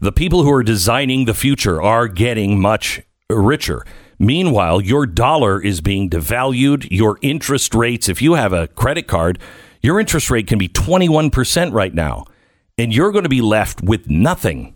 The 0.00 0.12
people 0.12 0.42
who 0.42 0.52
are 0.52 0.62
designing 0.62 1.26
the 1.26 1.34
future 1.34 1.82
are 1.82 2.08
getting 2.08 2.58
much 2.60 3.02
richer. 3.28 3.84
Meanwhile, 4.18 4.80
your 4.80 5.06
dollar 5.06 5.62
is 5.62 5.80
being 5.80 6.10
devalued. 6.10 6.88
Your 6.90 7.18
interest 7.22 7.74
rates, 7.74 8.08
if 8.08 8.20
you 8.20 8.34
have 8.34 8.52
a 8.52 8.68
credit 8.68 9.06
card, 9.06 9.38
your 9.80 10.00
interest 10.00 10.30
rate 10.30 10.46
can 10.46 10.58
be 10.58 10.68
21% 10.68 11.72
right 11.72 11.94
now, 11.94 12.24
and 12.76 12.92
you're 12.92 13.12
going 13.12 13.24
to 13.24 13.28
be 13.28 13.40
left 13.40 13.82
with 13.82 14.10
nothing. 14.10 14.74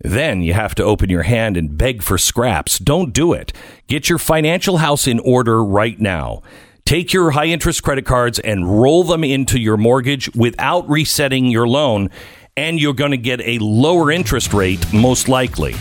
Then 0.00 0.42
you 0.42 0.52
have 0.52 0.74
to 0.76 0.84
open 0.84 1.10
your 1.10 1.22
hand 1.22 1.56
and 1.56 1.76
beg 1.76 2.02
for 2.02 2.18
scraps. 2.18 2.78
Don't 2.78 3.12
do 3.12 3.32
it. 3.32 3.52
Get 3.86 4.08
your 4.08 4.18
financial 4.18 4.78
house 4.78 5.06
in 5.06 5.18
order 5.20 5.62
right 5.64 5.98
now. 6.00 6.42
Take 6.84 7.12
your 7.12 7.32
high 7.32 7.46
interest 7.46 7.82
credit 7.82 8.04
cards 8.04 8.40
and 8.40 8.80
roll 8.80 9.04
them 9.04 9.22
into 9.22 9.58
your 9.60 9.76
mortgage 9.76 10.32
without 10.34 10.88
resetting 10.88 11.46
your 11.46 11.68
loan, 11.68 12.10
and 12.56 12.80
you're 12.80 12.94
going 12.94 13.12
to 13.12 13.16
get 13.16 13.40
a 13.42 13.58
lower 13.58 14.10
interest 14.10 14.52
rate, 14.52 14.92
most 14.92 15.28
likely. 15.28 15.74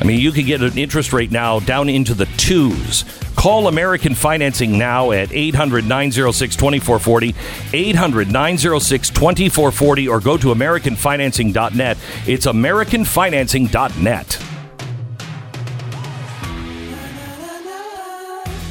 I 0.00 0.04
mean, 0.04 0.18
you 0.18 0.32
could 0.32 0.46
get 0.46 0.62
an 0.62 0.78
interest 0.78 1.12
rate 1.12 1.30
now 1.30 1.60
down 1.60 1.90
into 1.90 2.14
the 2.14 2.26
twos. 2.36 3.04
Call 3.36 3.68
American 3.68 4.14
Financing 4.14 4.78
now 4.78 5.12
at 5.12 5.32
800 5.32 5.86
906 5.86 6.56
2440, 6.56 7.34
800 7.72 8.32
906 8.32 9.10
2440, 9.10 10.08
or 10.08 10.20
go 10.20 10.36
to 10.36 10.48
AmericanFinancing.net. 10.48 11.98
It's 12.26 12.46
AmericanFinancing.net. 12.46 14.42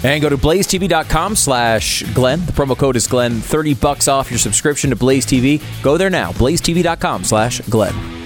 And 0.02 0.22
go 0.22 0.30
to 0.30 0.38
blazetv.com 0.38 1.36
slash 1.36 2.04
Glenn. 2.14 2.46
The 2.46 2.54
promo 2.54 2.78
code 2.78 2.96
is 2.96 3.06
Glenn. 3.06 3.42
30 3.42 3.74
bucks 3.76 4.08
off 4.08 4.32
your 4.32 4.40
subscription 4.40 4.92
to 4.92 4.96
Blaze 4.96 5.26
TV. 5.26 5.62
Go 5.84 5.98
there 5.98 6.10
now. 6.10 6.32
blazetv.com 6.32 7.26
slash 7.26 7.60
Glenn. 7.62 8.19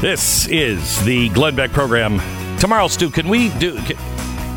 This 0.00 0.46
is 0.46 1.04
the 1.04 1.28
Glenn 1.30 1.56
Beck 1.56 1.72
program. 1.72 2.20
Tomorrow, 2.60 2.86
Stu, 2.86 3.10
can 3.10 3.28
we 3.28 3.48
do? 3.58 3.74
Can, 3.82 3.96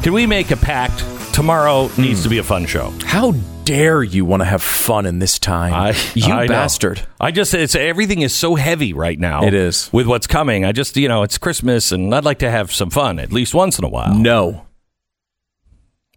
can 0.04 0.14
we 0.14 0.28
make 0.28 0.52
a 0.52 0.56
pact? 0.56 1.04
Tomorrow 1.34 1.90
needs 1.98 2.20
hmm. 2.20 2.24
to 2.24 2.30
be 2.30 2.38
a 2.38 2.44
fun 2.44 2.68
show. 2.68 2.94
How 3.06 3.32
dare 3.64 4.04
you 4.04 4.24
want 4.24 4.42
to 4.42 4.46
have 4.46 4.62
fun 4.62 5.08
in 5.08 5.18
this 5.18 5.40
time? 5.40 5.74
I, 5.74 5.96
you 6.14 6.32
I 6.32 6.46
know. 6.46 6.48
bastard. 6.48 7.02
I 7.20 7.32
just 7.32 7.56
it's 7.56 7.74
everything 7.74 8.22
is 8.22 8.36
so 8.36 8.54
heavy 8.54 8.94
right 8.94 9.20
now. 9.20 9.44
It 9.44 9.56
is. 9.56 9.92
with 9.92 10.06
what's 10.06 10.28
coming. 10.28 10.64
I 10.64 10.74
just 10.74 10.96
you 10.96 11.08
know 11.08 11.24
it's 11.24 11.40
Christmas 11.40 11.92
and 11.92 12.14
I'd 12.14 12.24
like 12.24 12.40
to 12.40 12.52
have 12.52 12.72
some 12.72 12.92
fun 12.92 13.18
at 13.18 13.32
least 13.32 13.56
once 13.56 13.80
in 13.80 13.84
a 13.84 13.90
while. 13.90 14.14
No. 14.14 14.68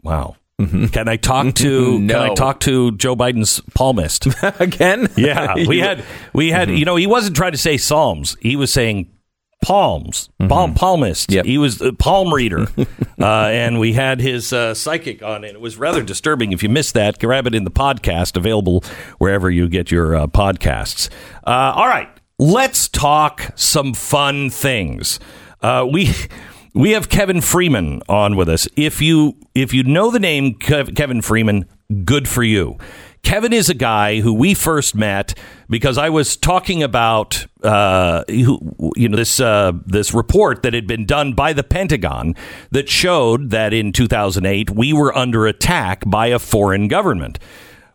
Wow. 0.03 0.37
Mm-hmm. 0.61 0.87
Can 0.89 1.09
I 1.09 1.17
talk 1.17 1.55
to 1.55 1.99
No. 1.99 2.15
Can 2.15 2.31
I 2.31 2.35
talk 2.35 2.61
to 2.61 2.93
Joe 2.93 3.17
Biden's 3.17 3.61
palmist? 3.75 4.27
Again? 4.61 5.09
Yeah, 5.17 5.55
we 5.55 5.79
had 5.81 6.05
we 6.35 6.51
had 6.51 6.69
mm-hmm. 6.69 6.77
you 6.77 6.85
know 6.85 6.97
he 6.97 7.07
wasn't 7.07 7.37
trying 7.37 7.53
to 7.53 7.59
say 7.59 7.79
psalms. 7.79 8.37
He 8.41 8.55
was 8.55 8.71
saying 8.71 9.09
palms, 9.65 10.29
palm 10.49 10.75
palmist. 10.75 11.33
Yep. 11.33 11.47
He 11.47 11.57
was 11.57 11.81
a 11.81 11.95
palm 11.95 12.33
reader, 12.33 12.67
uh, 13.19 13.25
and 13.25 13.81
we 13.81 13.95
had 13.95 14.21
his 14.21 14.53
uh, 14.53 14.75
psychic 14.75 15.23
on, 15.23 15.37
and 15.37 15.55
it 15.55 15.61
was 15.61 15.79
rather 15.79 16.03
disturbing. 16.03 16.53
If 16.53 16.63
you 16.63 16.69
missed 16.69 16.93
that, 16.95 17.19
grab 17.19 17.47
it 17.47 17.55
in 17.55 17.65
the 17.65 17.71
podcast 17.71 18.37
available 18.37 18.85
wherever 19.17 19.51
you 19.51 19.67
get 19.69 19.91
your 19.91 20.15
uh, 20.15 20.27
podcasts. 20.27 21.09
Uh, 21.47 21.73
all 21.75 21.89
right, 21.89 22.11
let's 22.39 22.89
talk 22.89 23.53
some 23.55 23.95
fun 23.95 24.51
things. 24.51 25.19
Uh, 25.63 25.87
we. 25.91 26.13
We 26.77 26.91
have 26.91 27.09
Kevin 27.09 27.41
Freeman 27.41 28.03
on 28.09 28.35
with 28.35 28.49
us. 28.49 28.67
If 28.77 29.01
you 29.01 29.37
if 29.55 29.73
you 29.73 29.85
know 29.85 30.11
the 30.11 30.19
name 30.19 30.55
Kev- 30.55 30.97
Kevin 30.97 31.23
Freeman, 31.23 31.67
good 32.05 32.29
for 32.29 32.43
you. 32.43 32.79
Kevin 33.25 33.53
is 33.55 33.71
a 33.71 33.75
guy 33.75 34.21
who 34.21 34.35
we 34.35 34.55
first 34.55 34.95
met 34.95 35.37
because 35.69 35.97
I 35.97 36.11
was 36.11 36.37
talking 36.37 36.83
about 36.83 37.47
uh, 37.63 38.23
you 38.29 39.09
know 39.09 39.17
this 39.17 39.41
uh, 39.41 39.73
this 39.87 40.13
report 40.13 40.63
that 40.63 40.75
had 40.75 40.87
been 40.87 41.07
done 41.07 41.33
by 41.33 41.55
the 41.55 41.65
Pentagon 41.65 42.37
that 42.71 42.89
showed 42.89 43.51
that 43.51 43.73
in 43.73 43.93
2008 43.93 44.71
we 44.71 44.93
were 44.93 45.17
under 45.17 45.47
attack 45.47 46.05
by 46.07 46.27
a 46.29 46.39
foreign 46.39 46.87
government. 46.87 47.39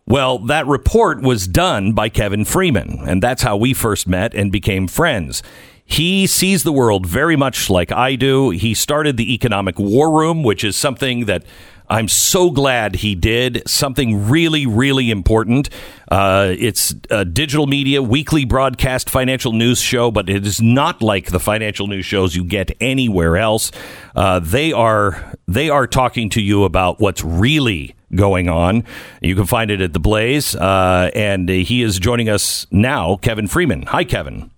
Well, 0.07 0.39
that 0.39 0.65
report 0.65 1.21
was 1.21 1.47
done 1.47 1.93
by 1.93 2.09
Kevin 2.09 2.43
Freeman, 2.43 3.03
and 3.07 3.21
that's 3.21 3.43
how 3.43 3.55
we 3.55 3.75
first 3.75 4.07
met 4.07 4.33
and 4.33 4.51
became 4.51 4.87
friends. 4.87 5.43
He 5.85 6.25
sees 6.27 6.63
the 6.63 6.71
world 6.71 7.05
very 7.05 7.35
much 7.35 7.69
like 7.69 7.91
I 7.91 8.15
do. 8.15 8.49
He 8.49 8.73
started 8.73 9.17
the 9.17 9.33
Economic 9.33 9.77
War 9.79 10.11
Room, 10.11 10.43
which 10.43 10.63
is 10.63 10.75
something 10.75 11.25
that 11.25 11.43
I'm 11.89 12.07
so 12.07 12.51
glad 12.51 12.97
he 12.97 13.15
did. 13.15 13.63
Something 13.67 14.29
really, 14.29 14.65
really 14.65 15.09
important. 15.09 15.69
Uh, 16.11 16.53
it's 16.57 16.93
a 17.09 17.25
digital 17.25 17.65
media, 17.65 18.01
weekly 18.01 18.45
broadcast 18.45 19.09
financial 19.09 19.53
news 19.53 19.81
show, 19.81 20.11
but 20.11 20.29
it 20.29 20.45
is 20.45 20.61
not 20.61 21.01
like 21.01 21.31
the 21.31 21.39
financial 21.39 21.87
news 21.87 22.05
shows 22.05 22.35
you 22.35 22.43
get 22.43 22.71
anywhere 22.79 23.37
else. 23.37 23.71
Uh, 24.15 24.39
they 24.39 24.71
are 24.71 25.33
they 25.47 25.69
are 25.69 25.87
talking 25.87 26.29
to 26.29 26.41
you 26.41 26.63
about 26.63 26.99
what's 26.99 27.23
really 27.23 27.95
going 28.15 28.49
on. 28.49 28.83
You 29.21 29.35
can 29.35 29.45
find 29.45 29.71
it 29.71 29.81
at 29.81 29.93
the 29.93 29.99
Blaze, 29.99 30.55
uh, 30.55 31.11
and 31.15 31.49
he 31.49 31.81
is 31.81 31.99
joining 31.99 32.29
us 32.29 32.67
now. 32.71 33.17
Kevin 33.17 33.47
Freeman. 33.47 33.83
Hi, 33.83 34.03
Kevin. 34.03 34.51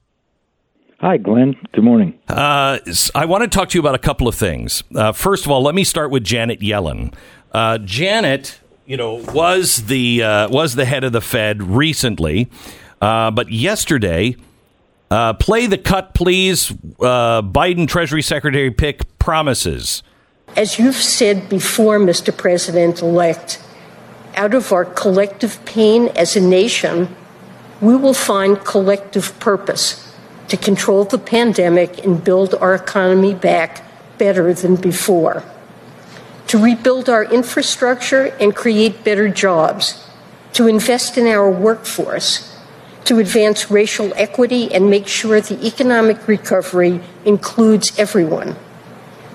Hi, 1.02 1.18
Glenn. 1.18 1.56
Good 1.72 1.84
morning. 1.84 2.14
Uh, 2.28 2.78
s- 2.86 3.10
I 3.16 3.26
want 3.26 3.42
to 3.44 3.48
talk 3.48 3.70
to 3.70 3.78
you 3.78 3.80
about 3.82 3.96
a 3.96 4.00
couple 4.00 4.28
of 4.28 4.36
things. 4.36 4.84
Uh, 4.96 5.12
first 5.12 5.46
of 5.46 5.52
all, 5.52 5.64
let 5.64 5.74
me 5.74 5.84
start 5.84 6.12
with 6.12 6.24
Janet 6.24 6.60
Yellen. 6.60 7.12
Uh, 7.52 7.80
Janet, 7.80 8.60
you 8.86 8.98
know, 8.98 9.16
was 9.34 9.88
the 9.88 10.22
uh, 10.22 10.50
was 10.50 10.76
the 10.76 10.86
head 10.86 11.04
of 11.04 11.12
the 11.12 11.20
Fed 11.22 11.64
recently, 11.64 12.50
uh, 13.02 13.32
but 13.32 13.52
yesterday, 13.52 14.36
uh, 15.10 15.34
play 15.34 15.66
the 15.66 15.80
cut, 15.80 16.14
please. 16.14 16.70
Uh, 17.00 17.42
Biden 17.42 17.88
Treasury 17.88 18.22
Secretary 18.22 18.70
pick 18.70 19.18
promises. 19.18 20.04
As 20.56 20.78
you've 20.78 20.96
said 20.96 21.50
before, 21.50 21.98
Mr. 21.98 22.36
President 22.36 23.02
elect, 23.02 23.60
out 24.36 24.54
of 24.54 24.72
our 24.72 24.86
collective 24.86 25.64
pain 25.66 26.10
as 26.10 26.36
a 26.36 26.42
nation, 26.42 27.16
we 27.82 27.96
will 27.96 28.14
find 28.14 28.64
collective 28.64 29.38
purpose 29.40 30.11
to 30.48 30.58
control 30.58 31.06
the 31.06 31.18
pandemic 31.18 32.04
and 32.06 32.24
build 32.24 32.54
our 32.56 32.76
economy 32.76 33.34
back 33.34 33.84
better 34.18 34.54
than 34.54 34.76
before. 34.76 35.44
To 36.48 36.58
rebuild 36.58 37.10
our 37.10 37.24
infrastructure 37.24 38.26
and 38.40 38.56
create 38.56 39.04
better 39.04 39.30
jobs, 39.30 40.06
to 40.54 40.68
invest 40.68 41.18
in 41.18 41.28
our 41.28 41.50
workforce, 41.50 42.52
to 43.06 43.20
advance 43.20 43.72
racial 43.72 44.14
equity 44.16 44.72
and 44.74 44.90
make 44.90 45.08
sure 45.08 45.42
the 45.42 45.66
economic 45.66 46.28
recovery 46.28 47.02
includes 47.26 47.98
everyone. 47.98 48.56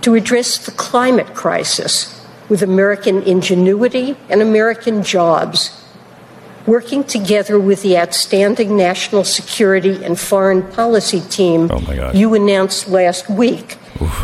To 0.03 0.15
address 0.15 0.65
the 0.65 0.73
climate 0.73 1.35
crisis 1.35 2.25
with 2.49 2.63
American 2.63 3.23
ingenuity 3.23 4.17
and 4.29 4.41
American 4.41 5.03
jobs, 5.03 5.83
working 6.67 7.05
together 7.05 7.59
with 7.59 7.83
the 7.83 7.97
outstanding 7.99 8.77
national 8.77 9.25
security 9.25 10.05
and 10.05 10.19
foreign 10.19 10.63
policy 10.73 11.21
team 11.21 11.69
Oh, 11.71 12.13
you 12.13 12.35
announced 12.35 12.89
last 12.89 13.29
week 13.31 13.77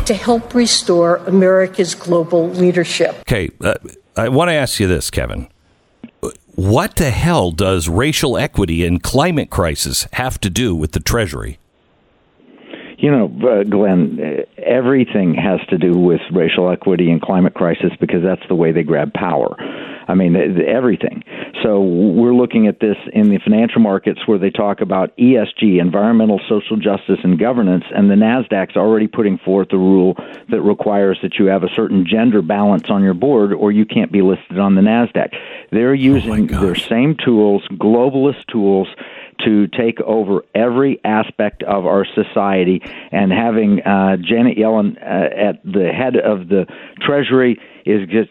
to 0.07 0.15
help 0.15 0.55
restore 0.55 1.17
America's 1.19 1.95
global 1.95 2.49
leadership. 2.49 3.17
Okay, 3.21 3.51
uh, 3.61 3.75
I 4.17 4.29
want 4.29 4.49
to 4.49 4.55
ask 4.55 4.79
you 4.81 4.87
this, 4.87 5.11
Kevin. 5.11 5.49
What 6.55 6.97
the 6.97 7.11
hell 7.11 7.51
does 7.51 7.89
racial 7.89 8.37
equity 8.37 8.85
and 8.85 9.03
climate 9.03 9.49
crisis 9.49 10.07
have 10.13 10.39
to 10.43 10.51
do 10.51 10.75
with 10.77 10.93
the 10.93 11.01
Treasury? 11.01 11.59
You 12.99 13.11
know, 13.11 13.25
uh, 13.49 13.65
Glenn, 13.65 14.21
uh, 14.21 14.63
everything 14.63 15.35
has 15.35 15.61
to 15.71 15.79
do 15.79 15.93
with 15.93 16.21
racial 16.31 16.71
equity 16.71 17.11
and 17.11 17.21
climate 17.21 17.55
crisis 17.55 17.91
because 17.99 18.23
that's 18.23 18.47
the 18.49 18.55
way 18.55 18.71
they 18.71 18.83
grab 18.83 19.13
power. 19.15 19.57
I 20.09 20.15
mean, 20.15 20.35
th- 20.35 20.57
th- 20.57 20.67
everything. 20.67 21.23
So 21.63 21.81
we're 21.81 22.35
looking 22.35 22.67
at 22.67 22.81
this 22.81 22.97
in 23.13 23.31
the 23.31 23.39
financial 23.39 23.81
markets 23.81 24.21
where 24.27 24.39
they 24.39 24.51
talk 24.51 24.81
about 24.81 25.17
ESG, 25.17 25.81
environmental, 25.81 26.41
social 26.49 26.77
justice, 26.77 27.19
and 27.23 27.39
governance, 27.39 27.85
and 27.95 28.11
the 28.11 28.15
Nasdaq's 28.15 28.77
already 28.77 29.07
putting 29.07 29.39
forth 29.39 29.69
a 29.73 29.79
rule 29.79 30.17
that 30.51 30.61
requires 30.61 31.19
that 31.23 31.39
you 31.39 31.47
have 31.47 31.63
a 31.63 31.69
certain 31.75 32.07
gender 32.07 32.43
balance 32.43 32.91
on 32.91 33.03
your 33.03 33.15
board, 33.15 33.53
or 33.53 33.71
you 33.71 33.85
can't 33.85 34.11
be 34.11 34.23
listed 34.23 34.59
on 34.59 34.75
the 34.75 34.83
Nasdaq. 34.83 35.35
They're 35.71 35.95
using 35.95 36.47
their 36.47 36.75
same 36.75 37.17
tools, 37.17 37.63
globalist 37.73 38.47
tools 38.51 38.89
to 39.45 39.67
take 39.69 40.01
over 40.01 40.45
every 40.55 41.01
aspect 41.05 41.63
of 41.63 41.87
our 41.87 42.05
society 42.05 42.81
and 43.11 43.33
having 43.33 43.81
uh, 43.83 44.17
Janet 44.17 44.57
Yellen 44.57 44.97
uh, 44.99 45.35
at 45.35 45.63
the 45.65 45.91
head 45.93 46.17
of 46.17 46.49
the 46.49 46.67
Treasury 47.01 47.59
is 47.85 48.09
just 48.09 48.31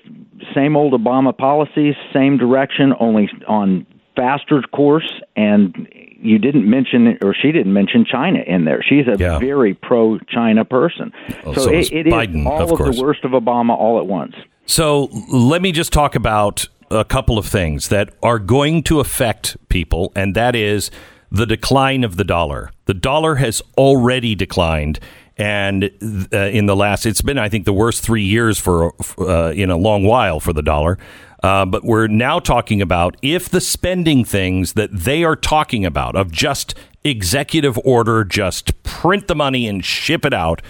same 0.54 0.76
old 0.76 0.94
Obama 0.94 1.38
policies, 1.38 1.96
same 2.14 2.38
direction, 2.38 2.94
only 3.00 3.30
on 3.48 3.86
faster 4.16 4.62
course. 4.62 5.12
And 5.36 5.88
you 5.94 6.38
didn't 6.38 6.70
mention, 6.70 7.18
or 7.24 7.34
she 7.34 7.52
didn't 7.52 7.74
mention 7.74 8.06
China 8.06 8.40
in 8.46 8.66
there. 8.66 8.84
She's 8.88 9.08
a 9.08 9.18
Yeah. 9.18 9.40
very 9.40 9.74
pro-China 9.74 10.66
person. 10.66 11.12
Oh, 11.46 11.54
so 11.54 11.62
so 11.62 11.72
it, 11.72 11.80
is 11.80 11.92
it 11.92 12.08
is 12.08 12.14
Biden, 12.14 12.46
all 12.46 12.62
of 12.62 12.72
of, 12.80 12.96
the 12.96 13.02
worst 13.02 13.24
of 13.24 13.32
Obama 13.32 13.72
all 13.72 14.00
at 14.00 14.08
once. 14.08 14.36
So 14.66 15.10
let 15.32 15.62
me 15.62 15.72
just 15.72 15.92
talk 15.92 16.16
about 16.16 16.68
a 16.92 17.04
couple 17.06 17.38
of 17.38 17.46
things 17.46 17.88
that 17.90 18.10
are 18.22 18.38
going 18.40 18.84
to 18.84 19.00
affect 19.00 19.58
people, 19.70 20.12
and 20.16 20.36
that 20.36 20.56
is 20.56 20.92
the 21.32 21.46
decline 21.46 22.04
of 22.04 22.18
the 22.18 22.24
dollar. 22.24 22.70
The 22.86 22.94
dollar 22.94 23.36
has 23.36 23.62
already 23.78 24.36
declined. 24.36 25.00
And 25.42 26.30
uh, 26.32 26.38
in 26.38 26.68
the 26.68 26.76
last, 26.76 27.08
it's 27.08 27.24
been, 27.24 27.40
I 27.40 27.50
think, 27.50 27.66
the 27.66 27.74
worst 27.74 28.04
three 28.04 28.22
years 28.22 28.60
for 28.60 28.94
uh, 29.18 29.52
in 29.52 29.72
a 29.72 29.76
long 29.76 30.04
while 30.04 30.40
for 30.40 30.54
the 30.54 30.62
dollar. 30.62 31.00
Uh, 31.42 31.66
but 31.66 31.84
we're 31.84 32.06
now 32.06 32.38
talking 32.38 32.80
about 32.80 33.18
if 33.24 33.50
the 33.50 33.60
spending 33.60 34.24
things 34.24 34.74
that 34.74 34.92
they 34.92 35.24
are 35.24 35.36
talking 35.36 35.84
about 35.84 36.16
of 36.16 36.32
just 36.32 36.76
executive 37.04 37.76
order, 37.84 38.24
just 38.24 38.84
print 38.84 39.28
the 39.28 39.34
money 39.34 39.68
and 39.68 39.84
ship 39.84 40.26
it 40.26 40.34
out, 40.34 40.62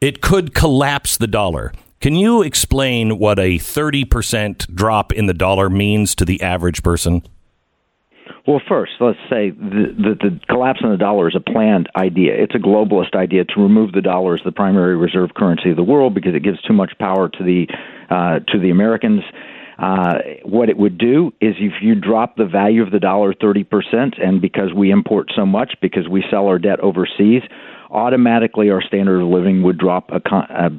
it 0.00 0.22
could 0.22 0.54
collapse 0.54 1.18
the 1.18 1.26
dollar. 1.26 1.70
Can 2.00 2.14
you 2.14 2.40
explain 2.40 3.18
what 3.18 3.38
a 3.38 3.58
30% 3.58 4.74
drop 4.74 5.12
in 5.12 5.26
the 5.26 5.34
dollar 5.34 5.68
means 5.68 6.14
to 6.14 6.24
the 6.24 6.40
average 6.40 6.82
person? 6.82 7.22
Well, 8.46 8.60
first, 8.66 8.92
let's 9.00 9.18
say 9.28 9.50
that 9.50 9.94
the, 9.98 10.30
the 10.30 10.40
collapse 10.48 10.80
in 10.82 10.90
the 10.90 10.96
dollar 10.96 11.28
is 11.28 11.36
a 11.36 11.40
planned 11.40 11.88
idea. 11.96 12.34
It's 12.34 12.54
a 12.54 12.58
globalist 12.58 13.14
idea 13.14 13.44
to 13.44 13.60
remove 13.60 13.92
the 13.92 14.00
dollar 14.00 14.34
as 14.34 14.40
the 14.44 14.52
primary 14.52 14.96
reserve 14.96 15.34
currency 15.34 15.70
of 15.70 15.76
the 15.76 15.84
world 15.84 16.14
because 16.14 16.34
it 16.34 16.42
gives 16.42 16.60
too 16.62 16.72
much 16.72 16.92
power 16.98 17.28
to 17.28 17.44
the 17.44 17.66
uh, 18.10 18.40
to 18.48 18.58
the 18.58 18.70
Americans. 18.70 19.22
Uh, 19.78 20.18
what 20.44 20.68
it 20.68 20.76
would 20.76 20.98
do 20.98 21.32
is 21.40 21.54
if 21.58 21.82
you 21.82 21.94
drop 21.94 22.36
the 22.36 22.44
value 22.44 22.82
of 22.82 22.90
the 22.90 22.98
dollar 22.98 23.32
30%, 23.32 24.20
and 24.20 24.40
because 24.40 24.74
we 24.74 24.90
import 24.90 25.30
so 25.36 25.46
much, 25.46 25.74
because 25.80 26.08
we 26.08 26.24
sell 26.30 26.46
our 26.46 26.58
debt 26.58 26.80
overseas, 26.80 27.42
automatically 27.90 28.70
our 28.70 28.82
standard 28.82 29.20
of 29.20 29.28
living 29.28 29.62
would 29.62 29.78
drop 29.78 30.10
a, 30.12 30.20
con- 30.20 30.46
a 30.50 30.70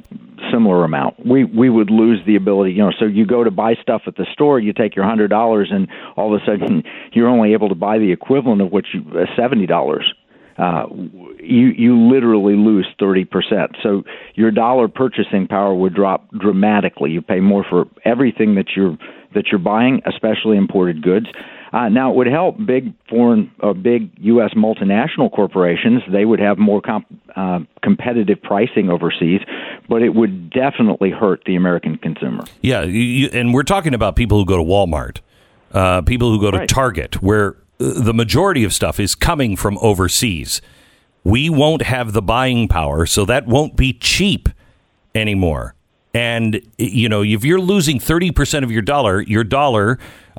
similar 0.52 0.84
amount. 0.84 1.24
We 1.24 1.44
we 1.44 1.70
would 1.70 1.90
lose 1.90 2.20
the 2.26 2.36
ability, 2.36 2.72
you 2.72 2.78
know. 2.78 2.92
So 2.98 3.06
you 3.06 3.26
go 3.26 3.44
to 3.44 3.50
buy 3.50 3.74
stuff 3.80 4.02
at 4.06 4.16
the 4.16 4.26
store, 4.32 4.58
you 4.60 4.72
take 4.72 4.96
your 4.96 5.04
hundred 5.04 5.28
dollars, 5.28 5.70
and 5.72 5.88
all 6.16 6.34
of 6.34 6.40
a 6.40 6.44
sudden 6.44 6.82
you're 7.12 7.28
only 7.28 7.52
able 7.52 7.68
to 7.68 7.74
buy 7.74 7.98
the 7.98 8.12
equivalent 8.12 8.60
of 8.60 8.72
what 8.72 8.84
you 8.92 9.04
uh, 9.18 9.24
seventy 9.36 9.66
dollars. 9.66 10.14
Uh, 10.58 10.84
you 11.38 11.68
you 11.68 11.98
literally 12.12 12.54
lose 12.54 12.86
30%. 13.00 13.76
So 13.82 14.02
your 14.34 14.50
dollar 14.50 14.88
purchasing 14.88 15.46
power 15.48 15.74
would 15.74 15.94
drop 15.94 16.30
dramatically. 16.32 17.12
You 17.12 17.22
pay 17.22 17.40
more 17.40 17.64
for 17.68 17.86
everything 18.04 18.56
that 18.56 18.66
you're 18.76 18.98
that 19.34 19.46
you're 19.50 19.60
buying, 19.60 20.02
especially 20.04 20.58
imported 20.58 21.02
goods. 21.02 21.26
Uh, 21.72 21.88
now, 21.88 22.10
it 22.10 22.16
would 22.16 22.26
help 22.26 22.56
big 22.66 22.92
foreign, 23.08 23.50
uh, 23.62 23.72
big 23.72 24.10
U.S. 24.18 24.50
multinational 24.54 25.30
corporations. 25.30 26.02
They 26.10 26.24
would 26.24 26.40
have 26.40 26.58
more 26.58 26.80
comp- 26.80 27.06
uh, 27.36 27.60
competitive 27.82 28.42
pricing 28.42 28.90
overseas, 28.90 29.40
but 29.88 30.02
it 30.02 30.14
would 30.14 30.50
definitely 30.50 31.10
hurt 31.10 31.42
the 31.46 31.54
American 31.54 31.96
consumer. 31.96 32.44
Yeah, 32.60 32.82
you, 32.82 33.00
you, 33.00 33.28
and 33.32 33.54
we're 33.54 33.62
talking 33.62 33.94
about 33.94 34.16
people 34.16 34.38
who 34.38 34.44
go 34.44 34.56
to 34.56 34.64
Walmart, 34.64 35.18
uh, 35.72 36.02
people 36.02 36.30
who 36.30 36.40
go 36.40 36.50
to 36.50 36.58
Right. 36.58 36.68
Target, 36.68 37.22
where 37.22 37.56
uh, 37.78 38.00
the 38.00 38.14
majority 38.14 38.64
of 38.64 38.72
stuff 38.74 38.98
is 38.98 39.14
coming 39.14 39.56
from 39.56 39.78
overseas. 39.78 40.60
We 41.22 41.50
won't 41.50 41.82
have 41.82 42.12
the 42.12 42.22
buying 42.22 42.66
power, 42.66 43.06
so 43.06 43.24
that 43.26 43.46
won't 43.46 43.76
be 43.76 43.92
cheap 43.92 44.48
anymore. 45.14 45.74
And 46.12 46.60
you 46.78 47.08
know, 47.08 47.22
if 47.22 47.44
you're 47.44 47.60
losing 47.60 48.00
thirty 48.00 48.32
percent 48.32 48.64
of 48.64 48.72
your 48.72 48.82
dollar, 48.82 49.20
your 49.20 49.44
dollar, 49.44 49.98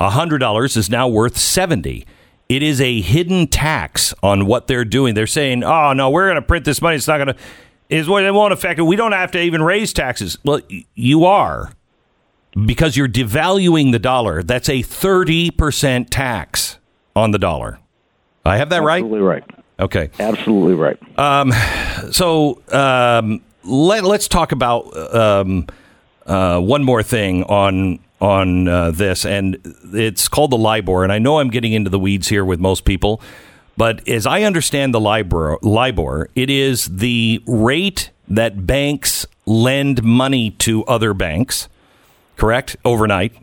hundred 0.09 0.39
dollars, 0.39 0.75
is 0.77 0.89
now 0.89 1.07
worth 1.07 1.37
seventy. 1.37 2.05
It 2.49 2.63
is 2.63 2.81
a 2.81 2.99
hidden 3.01 3.47
tax 3.47 4.13
on 4.21 4.45
what 4.45 4.67
they're 4.67 4.83
doing. 4.85 5.13
They're 5.13 5.27
saying, 5.27 5.63
"Oh 5.63 5.93
no, 5.93 6.09
we're 6.09 6.25
going 6.27 6.35
to 6.35 6.41
print 6.41 6.65
this 6.65 6.81
money. 6.81 6.95
It's 6.97 7.07
not 7.07 7.17
going 7.17 7.27
to." 7.27 7.35
Is 7.89 8.07
what 8.07 8.23
it 8.23 8.33
won't 8.33 8.53
affect 8.53 8.79
it. 8.79 8.83
We 8.83 8.95
don't 8.95 9.11
have 9.11 9.31
to 9.31 9.41
even 9.41 9.61
raise 9.61 9.91
taxes. 9.91 10.37
Well, 10.45 10.61
y- 10.71 10.85
you 10.95 11.25
are 11.25 11.73
because 12.65 12.95
you're 12.95 13.09
devaluing 13.09 13.91
the 13.91 13.99
dollar. 13.99 14.43
That's 14.43 14.69
a 14.69 14.81
30% 14.81 16.07
tax 16.09 16.77
on 17.17 17.31
the 17.31 17.37
dollar. 17.37 17.79
I 18.45 18.57
have 18.57 18.69
that 18.69 18.81
right? 18.81 19.03
Absolutely 19.03 19.19
right. 19.19 19.43
Okay. 19.79 20.09
Absolutely 20.19 20.75
right. 20.75 21.19
Um, 21.19 21.51
so 22.11 22.61
um, 22.71 23.41
let, 23.63 24.03
let's 24.05 24.27
talk 24.29 24.51
about 24.53 24.95
um, 25.13 25.67
uh, 26.25 26.59
one 26.59 26.83
more 26.83 27.03
thing 27.03 27.43
on 27.43 27.99
on 28.21 28.67
uh, 28.67 28.91
this, 28.91 29.25
and 29.25 29.57
it's 29.93 30.27
called 30.27 30.51
the 30.51 30.57
LIBOR. 30.57 31.03
And 31.03 31.11
I 31.11 31.19
know 31.19 31.39
I'm 31.39 31.49
getting 31.49 31.73
into 31.73 31.89
the 31.89 31.99
weeds 31.99 32.27
here 32.27 32.45
with 32.45 32.59
most 32.59 32.85
people, 32.85 33.19
but 33.77 34.07
as 34.07 34.25
I 34.25 34.43
understand 34.43 34.93
the 34.93 34.99
LIBOR, 34.99 35.57
LIBOR, 35.61 36.29
it 36.35 36.49
is 36.49 36.85
the 36.85 37.41
rate 37.47 38.11
that 38.27 38.65
banks 38.65 39.25
lend 39.45 40.03
money 40.03 40.51
to 40.51 40.85
other 40.85 41.13
banks, 41.13 41.67
correct? 42.37 42.75
Overnight. 42.85 43.33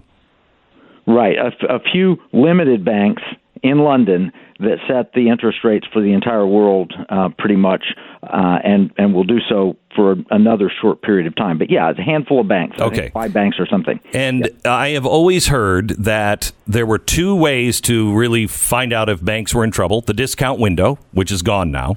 Right. 1.07 1.37
A, 1.37 1.47
f- 1.47 1.69
a 1.69 1.81
few 1.91 2.19
limited 2.33 2.85
banks 2.85 3.23
in 3.62 3.79
London 3.79 4.33
that 4.61 4.79
set 4.88 5.12
the 5.12 5.29
interest 5.29 5.59
rates 5.62 5.87
for 5.92 6.03
the 6.03 6.12
entire 6.12 6.47
world 6.47 6.92
uh, 7.09 7.29
pretty 7.38 7.57
much, 7.57 7.85
uh, 8.23 8.59
and 8.64 8.92
and 8.99 9.14
will 9.14 9.25
do 9.25 9.38
so 9.49 9.77
for 9.94 10.16
another 10.31 10.71
short 10.81 11.03
period 11.03 11.27
of 11.27 11.37
time. 11.37 11.59
But 11.59 11.71
yeah, 11.71 11.90
it's 11.90 11.99
a 11.99 12.03
handful 12.03 12.40
of 12.40 12.49
banks. 12.49 12.81
Okay. 12.81 13.11
five 13.11 13.33
banks 13.33 13.59
or 13.59 13.66
something. 13.66 14.01
And 14.12 14.51
I 14.64 14.90
have 14.90 15.07
always 15.07 15.49
heard 15.49 15.90
that 15.90 16.53
there 16.66 16.87
were 16.87 16.99
two 16.99 17.35
ways 17.35 17.81
to 17.83 18.14
really 18.14 18.47
find 18.47 18.92
out 18.92 19.09
if 19.09 19.25
banks 19.25 19.55
were 19.55 19.64
in 19.64 19.71
trouble 19.71 20.01
the 20.01 20.14
discount 20.14 20.59
window, 20.59 20.99
which 21.12 21.31
is 21.31 21.42
gone 21.42 21.71
now, 21.71 21.97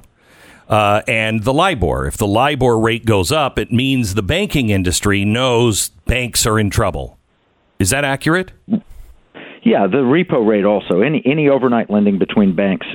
uh, 0.69 1.01
and 1.07 1.43
the 1.43 1.53
LIBOR. 1.53 2.07
If 2.07 2.17
the 2.17 2.27
LIBOR 2.27 2.79
rate 2.79 3.05
goes 3.05 3.31
up, 3.31 3.57
it 3.57 3.71
means 3.71 4.13
the 4.13 4.23
banking 4.23 4.69
industry 4.69 5.25
knows 5.25 5.89
banks 6.05 6.45
are 6.45 6.59
in 6.59 6.69
trouble. 6.69 7.17
Is 7.79 7.89
that 7.89 8.03
accurate? 8.05 8.51
Yeah, 9.63 9.85
the 9.85 9.97
repo 9.97 10.45
rate 10.47 10.65
also. 10.65 11.01
Any 11.01 11.21
any 11.25 11.47
overnight 11.47 11.89
lending 11.89 12.17
between 12.17 12.55
banks 12.55 12.87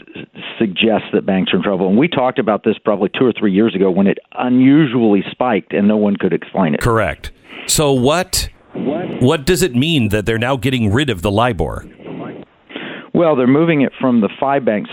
suggests 0.59 1.07
that 1.12 1.24
banks 1.24 1.52
are 1.52 1.57
in 1.57 1.62
trouble. 1.62 1.88
And 1.88 1.96
we 1.96 2.09
talked 2.09 2.38
about 2.38 2.64
this 2.64 2.76
probably 2.85 3.09
two 3.16 3.24
or 3.24 3.33
three 3.33 3.52
years 3.52 3.74
ago 3.74 3.90
when 3.90 4.07
it 4.07 4.18
unusually 4.33 5.22
spiked 5.31 5.72
and 5.72 5.87
no 5.87 5.96
one 5.96 6.16
could 6.16 6.33
explain 6.33 6.74
it. 6.74 6.81
Correct. 6.81 7.31
So 7.66 7.92
what 7.92 8.48
what 8.74 9.46
does 9.46 9.62
it 9.62 9.74
mean 9.74 10.09
that 10.09 10.26
they're 10.26 10.38
now 10.38 10.57
getting 10.57 10.92
rid 10.92 11.09
of 11.09 11.22
the 11.22 11.31
LIBOR? 11.31 11.87
Well, 13.14 13.35
they're 13.35 13.46
moving 13.46 13.81
it 13.81 13.92
from 13.98 14.20
the 14.20 14.29
five 14.38 14.64
banks. 14.64 14.90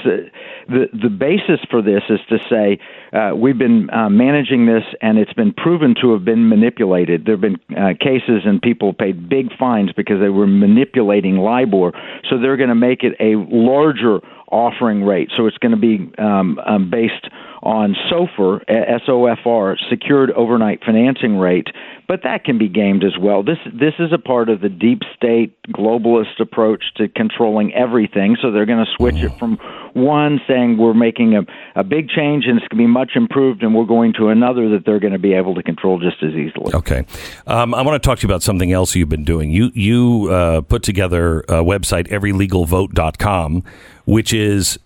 The 0.67 0.88
the, 0.93 1.10
basis 1.10 1.60
for 1.69 1.82
this 1.82 2.04
is 2.10 2.19
to 2.30 2.38
say 2.49 2.80
uh, 3.12 3.36
we've 3.36 3.58
been 3.58 3.89
uh, 3.89 4.10
managing 4.10 4.65
this, 4.65 4.84
and 5.02 5.17
it's 5.17 5.34
been 5.34 5.54
proven 5.54 5.95
to 6.02 6.13
have 6.13 6.26
been 6.26 6.49
manipulated. 6.49 7.26
There 7.26 7.36
have 7.36 7.41
been 7.41 7.60
uh, 7.78 7.93
cases, 7.99 8.43
and 8.45 8.62
people 8.62 8.93
paid 8.93 9.30
big 9.30 9.56
fines 9.58 9.91
because 9.93 10.19
they 10.19 10.30
were 10.30 10.47
manipulating 10.47 11.38
LIBOR. 11.38 11.91
So 12.30 12.38
they're 12.39 12.58
going 12.58 12.69
to 12.69 12.76
make 12.76 13.04
it 13.04 13.13
a 13.19 13.36
larger 13.54 14.19
offering 14.52 15.04
rate. 15.04 15.30
So 15.36 15.47
it's 15.47 15.58
going 15.58 15.71
to 15.71 15.78
be 15.78 16.12
um, 16.17 16.60
um, 16.65 16.89
based 16.89 17.28
on 17.63 17.95
SOFR, 18.12 18.62
S 18.67 19.02
O 19.08 19.26
F 19.26 19.39
R, 19.45 19.78
secured 19.89 20.32
overnight 20.32 20.84
financing 20.86 21.38
rate. 21.38 21.67
But 22.06 22.23
that 22.23 22.43
can 22.43 22.58
be 22.58 22.67
gamed 22.67 23.06
as 23.06 23.17
well. 23.17 23.41
This 23.41 23.58
this 23.73 23.93
is 23.99 24.12
a 24.12 24.17
part 24.17 24.49
of 24.49 24.60
the 24.60 24.67
deep 24.67 25.02
state 25.15 25.56
globalist 25.69 26.39
approach 26.41 26.84
to 26.97 27.08
controlling 27.08 27.73
everything. 27.73 28.36
So 28.41 28.52
they're 28.52 28.65
going 28.65 28.86
to 28.86 28.91
switch 28.97 29.15
it 29.15 29.32
from 29.39 29.58
one 29.93 30.41
saying 30.45 30.78
we're 30.78 30.93
making 30.93 31.36
a, 31.36 31.80
a 31.80 31.84
big 31.86 32.10
change 32.10 32.45
and 32.45 32.58
it's 32.58 32.67
going 32.67 32.82
to 32.82 32.84
be 32.84 32.88
much 32.88 33.12
improved, 33.15 33.63
and 33.63 33.73
we're 33.73 33.86
going 33.86 34.13
to 34.17 34.28
another 34.28 34.69
that 34.71 34.86
they're 34.86 34.99
going 34.99 35.13
to 35.13 35.19
be 35.19 35.34
able 35.34 35.56
to 35.56 35.63
control 35.63 35.99
just 35.99 36.21
as 36.21 36.34
easily. 36.34 36.73
Okay, 36.73 37.06
um, 37.47 37.73
I 37.73 37.82
want 37.82 38.02
to 38.02 38.06
talk 38.06 38.19
to 38.19 38.28
you 38.28 38.30
about 38.30 38.43
something 38.43 38.73
else 38.73 38.93
you've 38.93 39.10
been 39.10 39.23
doing. 39.23 39.52
You 39.52 39.71
you 39.73 40.30
uh, 40.30 40.62
put 40.62 40.84
together 40.84 41.39
a 41.41 41.63
website, 41.63 42.10
everylegalvote.com, 42.10 43.63
which 44.06 44.34
is 44.34 44.78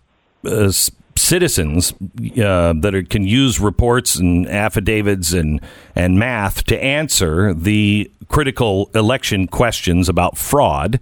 uh, 0.45 0.71
citizens 1.17 1.93
uh, 1.93 2.73
that 2.73 2.95
are, 2.95 3.03
can 3.03 3.23
use 3.23 3.59
reports 3.59 4.15
and 4.15 4.47
affidavits 4.47 5.33
and 5.33 5.61
and 5.95 6.19
math 6.19 6.63
to 6.65 6.83
answer 6.83 7.53
the 7.53 8.11
critical 8.27 8.89
election 8.93 9.47
questions 9.47 10.09
about 10.09 10.37
fraud. 10.37 10.99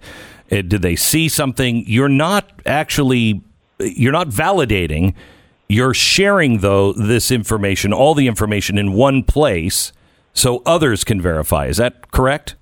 Uh, 0.50 0.62
did 0.62 0.82
they 0.82 0.96
see 0.96 1.28
something? 1.28 1.84
You're 1.86 2.08
not 2.08 2.50
actually 2.64 3.42
you're 3.78 4.12
not 4.12 4.28
validating. 4.28 5.14
You're 5.68 5.94
sharing 5.94 6.58
though 6.58 6.92
this 6.92 7.30
information, 7.30 7.92
all 7.92 8.14
the 8.14 8.28
information 8.28 8.78
in 8.78 8.92
one 8.92 9.22
place 9.22 9.92
so 10.32 10.62
others 10.66 11.02
can 11.02 11.20
verify. 11.20 11.66
Is 11.66 11.78
that 11.78 12.10
correct? 12.12 12.56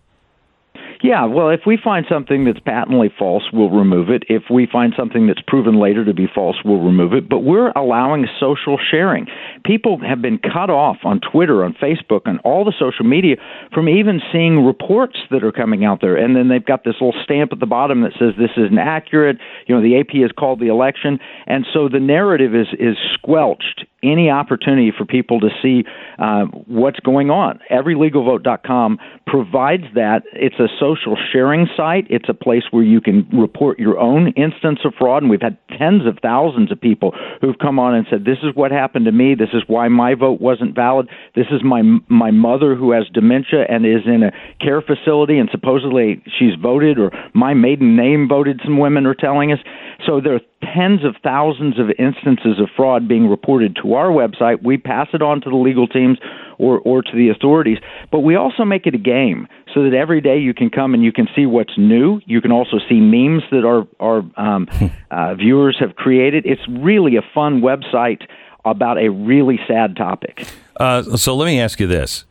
Yeah, 1.05 1.27
well, 1.27 1.51
if 1.51 1.61
we 1.67 1.77
find 1.77 2.07
something 2.09 2.47
that's 2.47 2.61
patently 2.61 3.13
false, 3.19 3.43
we'll 3.53 3.69
remove 3.69 4.09
it. 4.09 4.23
If 4.31 4.45
we 4.51 4.67
find 4.67 4.95
something 4.97 5.27
that's 5.27 5.43
proven 5.47 5.79
later 5.79 6.03
to 6.03 6.15
be 6.15 6.27
false, 6.35 6.57
we'll 6.65 6.81
remove 6.81 7.13
it. 7.13 7.29
But 7.29 7.41
we're 7.41 7.73
allowing 7.73 8.27
social 8.41 8.79
sharing. 8.91 9.27
People 9.65 9.99
have 10.07 10.21
been 10.21 10.39
cut 10.39 10.71
off 10.71 10.99
on 11.05 11.21
Twitter, 11.21 11.65
on 11.65 11.75
Facebook, 11.75 12.27
on 12.27 12.39
all 12.41 12.65
the 12.65 12.75
social 12.79 13.05
media 13.05 13.37
from 13.73 13.89
even 13.89 14.21
seeing 14.33 14.65
reports 14.65 15.17
that 15.31 15.43
are 15.43 15.53
coming 15.53 15.85
out 15.85 16.01
there. 16.01 16.17
And 16.17 16.37
then 16.37 16.49
they've 16.49 16.65
got 16.65 16.85
this 16.85 16.95
little 17.01 17.15
stamp 17.25 17.53
at 17.53 17.61
the 17.61 17.67
bottom 17.67 18.03
that 18.03 18.13
says 18.19 18.35
this 18.39 18.51
isn't 18.57 18.79
accurate. 18.79 19.39
You 19.67 19.75
know, 19.75 19.83
the 19.83 19.99
AP 19.99 20.21
has 20.23 20.33
called 20.33 20.61
the 20.61 20.69
election. 20.69 21.19
And 21.47 21.67
so 21.73 21.89
the 21.89 22.01
narrative 22.01 22.55
is, 22.55 22.69
is 22.79 22.97
squelched 23.15 23.87
any 24.05 24.29
opportunity 24.29 24.93
for 24.97 25.07
people 25.07 25.41
to 25.41 25.49
see 25.63 25.85
uh, 26.19 26.45
what's 26.67 27.01
going 27.01 27.31
on. 27.31 27.59
EveryLegalVote.com 27.71 28.99
provides 29.27 29.85
that. 29.95 30.23
It's 30.35 30.59
a 30.61 30.69
social 30.79 31.17
sharing 31.33 31.67
site. 31.75 32.07
It's 32.11 32.29
a 32.29 32.35
place 32.35 32.65
where 32.71 32.85
you 32.85 33.01
can 33.01 33.27
report 33.33 33.79
your 33.79 33.99
own 33.99 34.29
instance 34.37 34.81
of 34.85 34.93
fraud. 34.99 35.23
And 35.23 35.31
we've 35.31 35.41
had 35.41 35.57
tens 35.79 36.07
of 36.07 36.19
thousands 36.23 36.71
of 36.71 36.81
people 36.81 37.15
who've 37.41 37.59
come 37.59 37.79
on 37.79 37.95
and 37.95 38.07
said, 38.11 38.25
"This 38.25 38.39
is 38.43 38.55
what 38.55 38.71
happened 38.71 39.07
to 39.07 39.13
me. 39.13 39.35
This 39.35 39.54
is 39.55 39.63
why 39.67 39.89
my 39.89 40.15
vote 40.15 40.41
wasn't 40.41 40.75
valid. 40.75 41.09
This 41.35 41.47
is 41.51 41.63
my 41.65 41.83
my 42.09 42.31
mother 42.31 42.75
who 42.75 42.93
has 42.93 43.05
dementia 43.13 43.65
and 43.69 43.87
is 43.87 44.03
in 44.07 44.23
a 44.23 44.33
care 44.61 44.83
facility, 44.83 45.39
and 45.39 45.49
supposedly 45.51 46.23
she's 46.39 46.55
voted, 46.61 46.99
or 46.99 47.11
my 47.33 47.55
maiden 47.55 47.97
name 47.97 48.29
voted." 48.29 48.61
Some 48.65 48.79
women 48.79 49.07
are 49.07 49.15
telling 49.15 49.53
us. 49.53 49.59
So 50.07 50.21
there 50.21 50.35
are 50.35 50.41
tens 50.75 51.05
of 51.05 51.17
thousands 51.23 51.79
of 51.79 51.91
instances 51.99 52.61
of 52.61 52.69
fraud 52.77 53.09
being 53.09 53.29
reported 53.29 53.77
to 53.83 53.95
our 53.95 54.09
website. 54.09 54.63
We 54.63 54.77
pass 54.77 55.09
it 55.13 55.23
on 55.23 55.41
to 55.43 55.51
the 55.51 55.57
legal 55.57 55.87
teams 55.87 56.19
or, 56.59 56.79
or 56.81 57.03
to 57.03 57.13
the 57.13 57.29
authorities, 57.29 57.79
but 58.11 58.21
we 58.21 58.37
also 58.37 58.65
make 58.65 58.87
it 58.87 58.95
a 58.95 58.99
game 58.99 59.49
so 59.73 59.83
that 59.83 59.95
every 59.95 60.21
day 60.21 60.39
you 60.39 60.55
can 60.55 60.71
come 60.71 60.95
and 60.95 61.03
you 61.03 61.13
can 61.13 61.27
see 61.35 61.47
what's 61.47 61.77
new. 61.77 62.21
You 62.27 62.41
can 62.41 62.53
also 62.53 62.79
see 62.89 63.01
memes 63.01 63.43
that 63.51 63.65
our, 63.65 63.87
our 63.99 64.23
um, 64.37 64.69
uh, 65.11 65.35
viewers 65.35 65.77
have 65.81 65.97
created. 65.97 66.47
It's 66.47 66.63
really 66.69 67.17
a 67.17 67.23
fun 67.35 67.61
website 67.61 68.23
about 68.65 68.99
a 68.99 69.11
really 69.11 69.61
sad 69.67 69.97
topic. 69.97 70.47
Uh, 70.79 71.03
so 71.17 71.37
let 71.37 71.47
me 71.47 71.61
ask 71.61 71.81
you 71.81 71.87
this: 71.87 72.25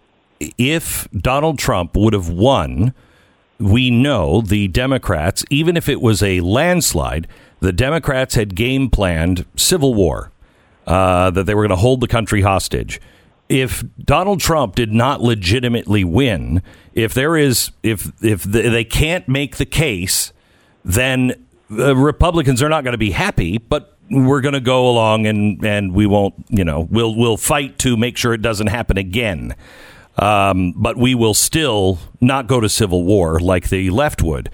If 0.57 1.07
Donald 1.11 1.59
Trump 1.59 1.95
would 1.95 2.13
have 2.13 2.29
won, 2.29 2.93
we 3.59 3.89
know 3.89 4.41
the 4.41 4.67
Democrats, 4.67 5.45
even 5.49 5.77
if 5.77 5.87
it 5.87 6.01
was 6.01 6.21
a 6.21 6.41
landslide, 6.41 7.27
the 7.59 7.71
Democrats 7.71 8.35
had 8.35 8.55
game 8.55 8.89
planned 8.89 9.45
civil 9.55 9.93
war, 9.93 10.31
uh, 10.85 11.29
that 11.29 11.45
they 11.45 11.55
were 11.55 11.61
going 11.61 11.69
to 11.69 11.75
hold 11.77 12.01
the 12.01 12.07
country 12.07 12.41
hostage. 12.41 12.99
If 13.49 13.83
Donald 14.03 14.39
Trump 14.39 14.75
did 14.75 14.91
not 14.91 15.21
legitimately 15.21 16.03
win, 16.03 16.61
if 16.93 17.13
there 17.13 17.37
is, 17.37 17.71
if 17.83 18.11
if 18.21 18.43
the, 18.43 18.69
they 18.69 18.83
can't 18.83 19.27
make 19.27 19.57
the 19.57 19.65
case, 19.65 20.33
then 20.83 21.45
the 21.69 21.95
Republicans 21.95 22.61
are 22.61 22.69
not 22.69 22.83
going 22.83 22.93
to 22.93 22.97
be 22.97 23.11
happy. 23.11 23.57
But 23.57 23.92
we're 24.09 24.41
going 24.41 24.53
to 24.53 24.61
go 24.61 24.89
along 24.89 25.25
and 25.27 25.63
and 25.65 25.93
we 25.93 26.05
won't, 26.05 26.33
you 26.49 26.63
know, 26.63 26.87
we'll 26.89 27.15
we'll 27.15 27.37
fight 27.37 27.79
to 27.79 27.97
make 27.97 28.17
sure 28.17 28.33
it 28.33 28.41
doesn't 28.41 28.67
happen 28.67 28.97
again. 28.97 29.55
Um, 30.17 30.73
but 30.75 30.95
we 30.97 31.15
will 31.15 31.33
still 31.33 31.99
not 32.21 32.47
go 32.47 32.59
to 32.59 32.69
civil 32.69 33.03
war 33.03 33.39
like 33.39 33.69
the 33.69 33.89
left 33.89 34.21
would. 34.21 34.51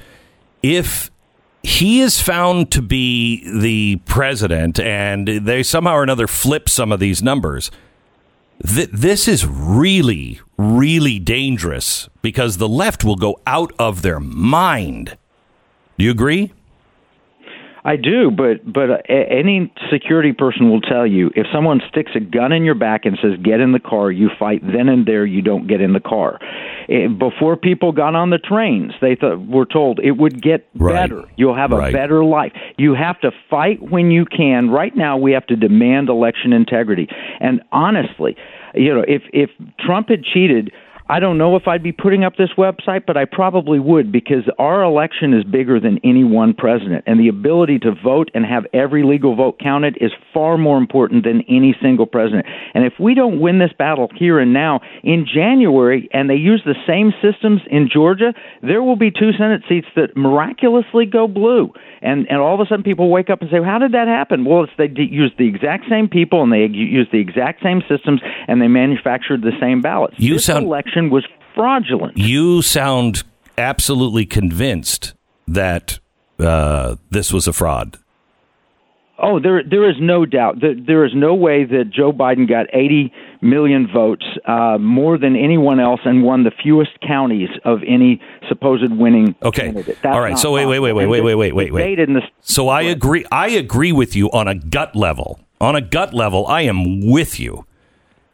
If 0.64 1.12
he 1.64 2.00
is 2.00 2.22
found 2.22 2.72
to 2.72 2.82
be 2.82 3.43
the 3.60 3.97
president 4.06 4.80
and 4.80 5.28
they 5.28 5.64
somehow 5.64 5.95
or 5.95 6.04
another 6.04 6.28
flip 6.28 6.70
some 6.70 6.91
of 6.91 7.02
these 7.02 7.22
numbers, 7.22 7.70
th- 8.66 8.89
this 8.93 9.28
is 9.28 9.45
really, 9.45 10.39
really 10.58 11.20
dangerous 11.20 12.08
because 12.22 12.58
the 12.58 12.70
left 12.70 13.04
will 13.04 13.18
go 13.18 13.41
out 13.45 13.74
of 13.78 14.02
their 14.02 14.20
mind. 14.20 15.18
Do 15.97 16.06
you 16.06 16.12
agree? 16.12 16.54
I 17.84 17.95
do, 17.95 18.30
but 18.32 18.71
but 18.71 18.89
uh, 18.89 18.97
any 19.07 19.71
security 19.91 20.34
person 20.34 20.69
will 20.69 20.82
tell 20.82 21.07
you 21.07 21.32
if 21.36 21.47
someone 21.53 21.82
sticks 21.89 22.11
a 22.15 22.19
gun 22.19 22.51
in 22.51 22.63
your 22.63 22.75
back 22.75 23.05
and 23.05 23.17
says 23.21 23.32
get 23.43 23.59
in 23.61 23.71
the 23.71 23.80
car, 23.80 24.11
you 24.11 24.30
fight 24.38 24.61
then 24.61 24.89
and 24.89 25.05
there. 25.05 25.25
You 25.25 25.41
don't 25.41 25.67
get 25.67 25.80
in 25.82 25.93
the 25.93 25.99
car. 25.99 26.39
Eh, 26.89 27.07
before 27.07 27.55
people 27.55 27.91
got 27.91 28.15
on 28.15 28.30
the 28.32 28.38
trains, 28.38 28.93
they 29.01 29.15
thought 29.15 29.45
were 29.47 29.65
told 29.65 29.99
it 29.99 30.17
would 30.17 30.41
get 30.41 30.67
Right. 30.77 30.93
better. 30.93 31.23
You'll 31.38 31.55
have 31.55 31.71
a 31.71 31.77
Right. 31.77 31.93
better 31.93 32.23
life. 32.23 32.51
You 32.77 32.95
have 32.95 33.19
to 33.21 33.32
fight 33.49 33.82
when 33.82 34.11
you 34.11 34.25
can. 34.25 34.69
Right 34.69 34.95
now, 34.95 35.17
we 35.17 35.32
have 35.32 35.45
to 35.47 35.55
demand 35.55 36.09
election 36.09 36.51
integrity. 36.53 37.07
And 37.39 37.61
honestly, 37.71 38.36
you 38.75 38.93
know, 38.93 39.05
if 39.07 39.23
if 39.34 39.49
Trump 39.80 40.09
had 40.09 40.23
cheated. 40.23 40.71
I 41.12 41.20
don't 41.20 41.39
know 41.39 41.55
if 41.55 41.68
I'd 41.68 41.82
be 41.82 41.91
putting 41.91 42.24
up 42.24 42.36
this 42.38 42.51
website, 42.55 43.07
but 43.07 43.18
I 43.18 43.26
probably 43.26 43.80
would 43.80 44.12
because 44.12 44.43
our 44.60 44.84
election 44.84 45.34
is 45.34 45.43
bigger 45.43 45.80
than 45.80 45.99
any 46.03 46.24
one 46.24 46.53
president. 46.53 47.03
And 47.07 47.20
the 47.20 47.30
ability 47.30 47.80
to 47.80 47.93
vote 48.03 48.30
and 48.36 48.45
have 48.45 48.66
every 48.74 49.03
legal 49.03 49.36
vote 49.36 49.57
counted 49.60 49.97
is 49.99 50.12
far 50.32 50.55
more 50.55 50.78
important 50.78 51.24
than 51.24 51.41
any 51.49 51.76
single 51.82 52.05
president. 52.05 52.45
And 52.76 52.86
if 52.86 52.93
we 52.99 53.16
don't 53.16 53.39
win 53.41 53.57
this 53.57 53.72
battle 53.76 54.10
here 54.16 54.38
and 54.39 54.53
now, 54.53 54.82
in 55.03 55.26
January, 55.26 56.07
and 56.14 56.30
they 56.30 56.36
use 56.36 56.62
the 56.64 56.76
same 56.86 57.12
systems 57.24 57.62
in 57.72 57.89
Georgia, 57.91 58.36
there 58.62 58.84
will 58.84 58.95
be 58.95 59.10
two 59.10 59.32
Senate 59.36 59.64
seats 59.68 59.88
that 59.95 60.16
miraculously 60.16 61.07
go 61.07 61.28
blue. 61.28 61.74
And, 62.01 62.28
and 62.30 62.39
all 62.39 62.53
of 62.53 62.60
a 62.60 62.70
sudden 62.70 62.84
people 62.84 63.10
wake 63.10 63.30
up 63.32 63.41
and 63.41 63.49
say, 63.49 63.57
How 63.64 63.80
did 63.80 63.93
that 63.93 64.07
happen? 64.07 64.45
Well, 64.45 64.64
it's 64.64 64.72
they 64.78 64.88
d- 64.88 65.10
used 65.10 65.38
the 65.38 65.47
exact 65.47 65.86
same 65.89 66.07
people 66.07 66.43
and 66.43 66.51
they 66.53 66.66
used 66.72 67.12
the 67.12 67.20
exact 67.20 67.62
same 67.64 67.82
systems 67.89 68.22
and 68.47 68.62
they 68.62 68.68
manufactured 68.68 69.41
the 69.41 69.51
same 69.60 69.82
ballots. 69.82 70.16
You 70.18 70.36
this 70.36 70.45
sound- 70.45 70.66
election 70.66 70.99
was 71.10 71.26
fraudulent. 71.56 72.18
You 72.18 72.62
sound 72.62 73.24
absolutely 73.58 74.26
convinced 74.26 75.14
that 75.47 76.00
uh, 76.39 76.95
this 77.10 77.32
was 77.34 77.47
a 77.47 77.54
fraud. 77.54 77.97
Oh, 79.22 79.38
there 79.39 79.62
there 79.64 79.89
is 79.89 79.97
no 80.00 80.26
doubt 80.26 80.62
that 80.62 80.86
there 80.88 81.04
is 81.06 81.12
no 81.14 81.36
way 81.36 81.66
that 81.66 81.89
Joe 81.91 82.14
Biden 82.14 82.47
got 82.47 82.68
80 82.72 83.12
million 83.41 83.86
votes, 83.93 84.24
uh, 84.45 84.78
more 84.80 85.18
than 85.18 85.36
anyone 85.36 85.80
else, 85.82 86.00
and 86.06 86.24
won 86.24 86.43
the 86.45 86.52
fewest 86.64 86.91
counties 87.06 87.50
of 87.66 87.80
any 87.86 88.22
supposed 88.47 88.91
winning 88.93 89.36
Okay. 89.43 89.64
candidate. 89.64 89.97
That's 90.02 90.16
All 90.16 90.22
right. 90.22 90.39
So 90.39 90.54
wait, 90.54 90.68
wait, 90.68 90.80
wait, 90.80 90.93
wait, 90.93 91.08
wait, 91.08 91.22
wait, 91.22 91.36
wait, 91.36 91.54
wait, 91.54 91.74
wait. 91.74 91.95
the 91.97 92.22
So 92.41 92.70
I 92.70 92.84
agree. 92.84 93.26
I 93.30 93.50
agree 93.50 93.91
with 93.91 94.16
you 94.16 94.32
on 94.32 94.47
a 94.47 94.56
gut 94.56 94.95
level. 94.95 95.41
On 95.60 95.76
a 95.76 95.82
gut 95.82 96.14
level, 96.14 96.47
I 96.47 96.62
am 96.62 97.02
with 97.06 97.41
you. 97.41 97.66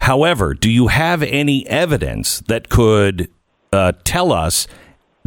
However, 0.06 0.54
do 0.54 0.70
you 0.70 0.90
have 0.90 1.24
any 1.24 1.68
evidence 1.68 2.42
that 2.42 2.70
could 2.70 3.28
uh, 3.74 3.94
tell 4.04 4.32
us 4.32 4.68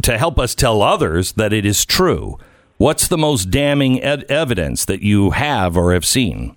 to 0.03 0.17
help 0.17 0.39
us 0.39 0.55
tell 0.55 0.81
others 0.81 1.33
that 1.33 1.51
it 1.51 1.65
is 1.65 1.83
true? 1.83 2.37
What's 2.77 3.05
the 3.05 3.17
most 3.17 3.51
damning 3.51 4.01
ed- 4.01 4.23
evidence 4.29 4.85
that 4.85 5.01
you 5.01 5.31
have 5.31 5.75
or 5.75 5.91
have 5.91 6.05
seen? 6.05 6.55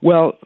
Well, 0.00 0.38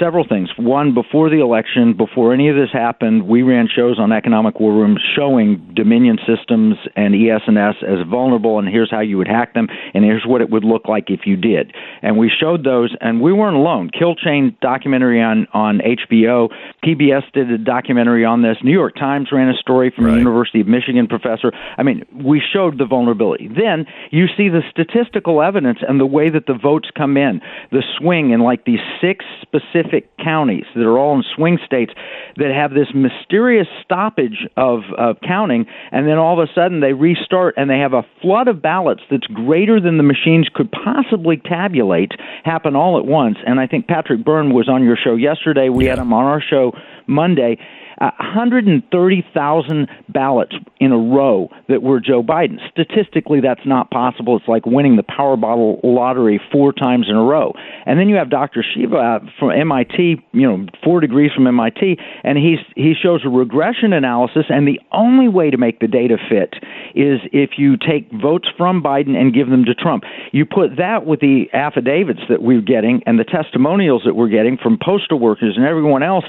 several 0.00 0.26
things. 0.26 0.50
One, 0.56 0.94
before 0.94 1.30
the 1.30 1.40
election, 1.40 1.96
before 1.96 2.32
any 2.32 2.48
of 2.48 2.56
this 2.56 2.70
happened, 2.72 3.26
we 3.28 3.42
ran 3.42 3.68
shows 3.68 3.98
on 3.98 4.12
Economic 4.12 4.60
War 4.60 4.72
Room 4.72 4.96
showing 5.16 5.72
Dominion 5.74 6.18
Systems 6.26 6.76
and 6.96 7.14
ES&S 7.14 7.76
as 7.86 8.06
vulnerable, 8.08 8.58
and 8.58 8.68
here's 8.68 8.90
how 8.90 9.00
you 9.00 9.18
would 9.18 9.28
hack 9.28 9.54
them, 9.54 9.68
and 9.94 10.04
here's 10.04 10.24
what 10.26 10.40
it 10.40 10.50
would 10.50 10.64
look 10.64 10.88
like 10.88 11.10
if 11.10 11.20
you 11.26 11.36
did. 11.36 11.72
And 12.02 12.18
we 12.18 12.30
showed 12.30 12.64
those, 12.64 12.94
and 13.00 13.20
we 13.20 13.32
weren't 13.32 13.56
alone. 13.56 13.90
Kill 13.96 14.14
Chain 14.14 14.56
documentary 14.60 15.22
on 15.22 15.46
on 15.52 15.78
HBO, 15.78 16.50
PBS 16.84 17.30
did 17.32 17.50
a 17.50 17.58
documentary 17.58 18.24
on 18.24 18.42
this. 18.42 18.56
New 18.62 18.72
York 18.72 18.94
Times 18.96 19.28
ran 19.32 19.48
a 19.48 19.54
story 19.54 19.92
from 19.94 20.06
a 20.06 20.16
University 20.16 20.60
of 20.60 20.66
Michigan 20.66 21.06
professor. 21.06 21.52
I 21.78 21.82
mean, 21.82 22.04
we 22.12 22.40
showed 22.40 22.78
the 22.78 22.86
vulnerability. 22.86 23.48
Then 23.48 23.86
you 24.10 24.26
see 24.36 24.48
the 24.48 24.62
statistical 24.70 25.42
evidence 25.42 25.78
and 25.86 26.00
the 26.00 26.06
way 26.06 26.30
that 26.30 26.46
the 26.46 26.54
votes 26.54 26.88
come 26.96 27.16
in, 27.16 27.40
the 27.70 27.82
swing 27.98 28.30
in 28.30 28.40
like 28.40 28.64
these 28.64 28.80
six 29.00 29.24
specific 29.42 29.83
counties 30.22 30.64
that 30.74 30.84
are 30.84 30.98
all 30.98 31.16
in 31.16 31.24
swing 31.34 31.58
states 31.64 31.92
that 32.36 32.50
have 32.54 32.72
this 32.72 32.88
mysterious 32.94 33.66
stoppage 33.84 34.46
of, 34.56 34.80
of 34.96 35.16
counting, 35.26 35.66
and 35.92 36.06
then 36.06 36.18
all 36.18 36.40
of 36.40 36.48
a 36.48 36.52
sudden 36.54 36.80
they 36.80 36.92
restart 36.92 37.54
and 37.56 37.68
they 37.68 37.78
have 37.78 37.92
a 37.92 38.04
flood 38.22 38.48
of 38.48 38.62
ballots 38.62 39.02
that's 39.10 39.26
greater 39.26 39.80
than 39.80 39.96
the 39.96 40.02
machines 40.02 40.48
could 40.54 40.70
possibly 40.70 41.36
tabulate 41.36 42.12
happen 42.44 42.74
all 42.76 42.98
at 42.98 43.04
once. 43.04 43.36
And 43.46 43.60
I 43.60 43.66
think 43.66 43.86
Patrick 43.86 44.24
Byrne 44.24 44.52
was 44.52 44.68
on 44.68 44.82
your 44.82 44.96
show 44.96 45.14
yesterday. 45.14 45.68
We 45.68 45.86
had 45.86 45.98
him 45.98 46.12
on 46.12 46.24
our 46.24 46.40
show 46.40 46.72
Monday. 47.06 47.58
Uh, 48.00 48.10
130,000 48.18 49.88
ballots 50.08 50.54
in 50.80 50.92
a 50.92 50.96
row 50.96 51.48
that 51.68 51.82
were 51.82 52.00
Joe 52.00 52.22
Biden. 52.22 52.58
Statistically, 52.70 53.40
that's 53.40 53.64
not 53.66 53.90
possible. 53.90 54.36
It's 54.36 54.48
like 54.48 54.66
winning 54.66 54.96
the 54.96 55.02
Powerball 55.02 55.80
lottery 55.82 56.40
four 56.52 56.72
times 56.72 57.06
in 57.08 57.16
a 57.16 57.22
row. 57.22 57.54
And 57.86 57.98
then 57.98 58.08
you 58.08 58.16
have 58.16 58.30
Dr. 58.30 58.64
Shiva 58.74 58.96
uh, 58.96 59.18
from 59.38 59.50
MIT, 59.50 60.22
you 60.32 60.46
know, 60.46 60.66
four 60.82 61.00
degrees 61.00 61.30
from 61.34 61.46
MIT, 61.46 61.98
and 62.22 62.38
he's 62.38 62.58
he 62.76 62.94
shows 63.00 63.22
a 63.24 63.28
regression 63.28 63.92
analysis. 63.92 64.46
And 64.48 64.66
the 64.66 64.80
only 64.92 65.28
way 65.28 65.50
to 65.50 65.56
make 65.56 65.80
the 65.80 65.88
data 65.88 66.16
fit 66.28 66.54
is 66.94 67.20
if 67.32 67.50
you 67.58 67.76
take 67.76 68.10
votes 68.12 68.48
from 68.56 68.82
Biden 68.82 69.16
and 69.16 69.34
give 69.34 69.48
them 69.48 69.64
to 69.64 69.74
Trump. 69.74 70.04
You 70.32 70.44
put 70.46 70.76
that 70.76 71.06
with 71.06 71.20
the 71.20 71.46
affidavits 71.52 72.20
that 72.28 72.42
we're 72.42 72.60
getting 72.60 73.02
and 73.06 73.18
the 73.18 73.24
testimonials 73.24 74.02
that 74.04 74.14
we're 74.14 74.28
getting 74.28 74.56
from 74.56 74.78
postal 74.82 75.18
workers 75.18 75.54
and 75.56 75.66
everyone 75.66 76.02
else 76.02 76.24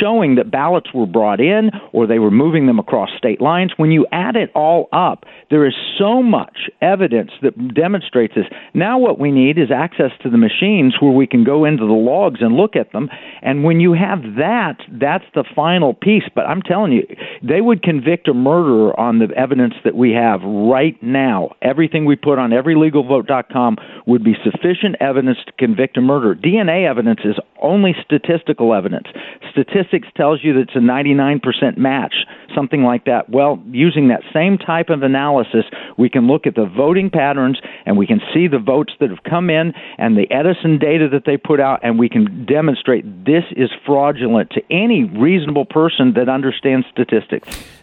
showing 0.00 0.34
that 0.36 0.50
ballots 0.50 0.92
were 0.94 1.06
brought 1.06 1.40
in 1.40 1.70
or 1.92 2.06
they 2.06 2.18
were 2.18 2.30
moving 2.30 2.66
them 2.66 2.78
across 2.78 3.10
state 3.16 3.40
lines. 3.40 3.72
When 3.76 3.90
you 3.90 4.06
add 4.12 4.36
it 4.36 4.50
all 4.54 4.88
up, 4.92 5.24
there 5.50 5.66
is 5.66 5.74
so 5.98 6.22
much 6.22 6.70
evidence 6.80 7.30
that 7.42 7.74
demonstrates 7.74 8.34
this. 8.34 8.46
Now, 8.74 8.98
what 8.98 9.18
we 9.18 9.30
need 9.30 9.58
is 9.58 9.70
access 9.70 10.10
to 10.22 10.30
the 10.30 10.38
machines 10.38 10.94
where 11.00 11.12
we 11.12 11.26
can 11.26 11.44
go 11.44 11.64
into 11.64 11.86
the 11.86 11.92
logs 11.92 12.40
and 12.40 12.54
look 12.54 12.76
at 12.76 12.92
them. 12.92 13.08
And 13.42 13.64
when 13.64 13.80
you 13.80 13.92
have 13.92 14.22
that, 14.36 14.76
that's 14.90 15.24
the 15.34 15.44
final 15.54 15.94
piece. 15.94 16.24
But 16.34 16.46
I'm 16.46 16.62
telling 16.62 16.92
you, 16.92 17.06
they 17.42 17.60
would 17.60 17.82
convict 17.82 18.28
a 18.28 18.34
murderer 18.34 18.98
on 18.98 19.18
the 19.18 19.28
evidence 19.36 19.74
that 19.84 19.96
we 20.00 20.12
have 20.12 20.40
right 20.42 21.00
now. 21.02 21.54
Everything 21.60 22.06
we 22.06 22.16
put 22.16 22.38
on 22.38 22.50
everylegalvote.com 22.50 23.76
would 24.06 24.24
be 24.24 24.34
sufficient 24.42 24.96
evidence 24.98 25.36
to 25.44 25.52
convict 25.52 25.98
a 25.98 26.00
murderer. 26.00 26.34
DNA 26.34 26.88
evidence 26.88 27.20
is 27.22 27.36
only 27.60 27.94
statistical 28.02 28.74
evidence. 28.74 29.06
Statistics 29.52 30.08
tells 30.16 30.42
you 30.42 30.54
that 30.54 30.60
it's 30.60 30.74
a 30.74 30.78
99% 30.78 31.76
match, 31.76 32.14
something 32.54 32.82
like 32.82 33.04
that. 33.04 33.28
Well, 33.28 33.62
using 33.70 34.08
that 34.08 34.22
same 34.32 34.56
type 34.56 34.88
of 34.88 35.02
analysis, 35.02 35.66
we 35.98 36.08
can 36.08 36.26
look 36.26 36.46
at 36.46 36.54
the 36.54 36.64
voting 36.64 37.10
patterns 37.10 37.60
and 37.84 37.98
we 37.98 38.06
can 38.06 38.20
see 38.32 38.48
the 38.48 38.58
votes 38.58 38.94
that 39.00 39.10
have 39.10 39.22
come 39.28 39.50
in 39.50 39.74
and 39.98 40.16
the 40.16 40.30
Edison 40.30 40.78
data 40.78 41.10
that 41.10 41.24
they 41.26 41.36
put 41.36 41.60
out, 41.60 41.80
and 41.82 41.98
we 41.98 42.08
can 42.08 42.46
demonstrate 42.46 43.04
this 43.26 43.44
is 43.54 43.68
fraudulent 43.84 44.48
to 44.52 44.62
any 44.70 45.04
reasonable 45.04 45.66
person 45.66 46.14
that 46.14 46.30
understands 46.30 46.86
statistics. 46.90 47.79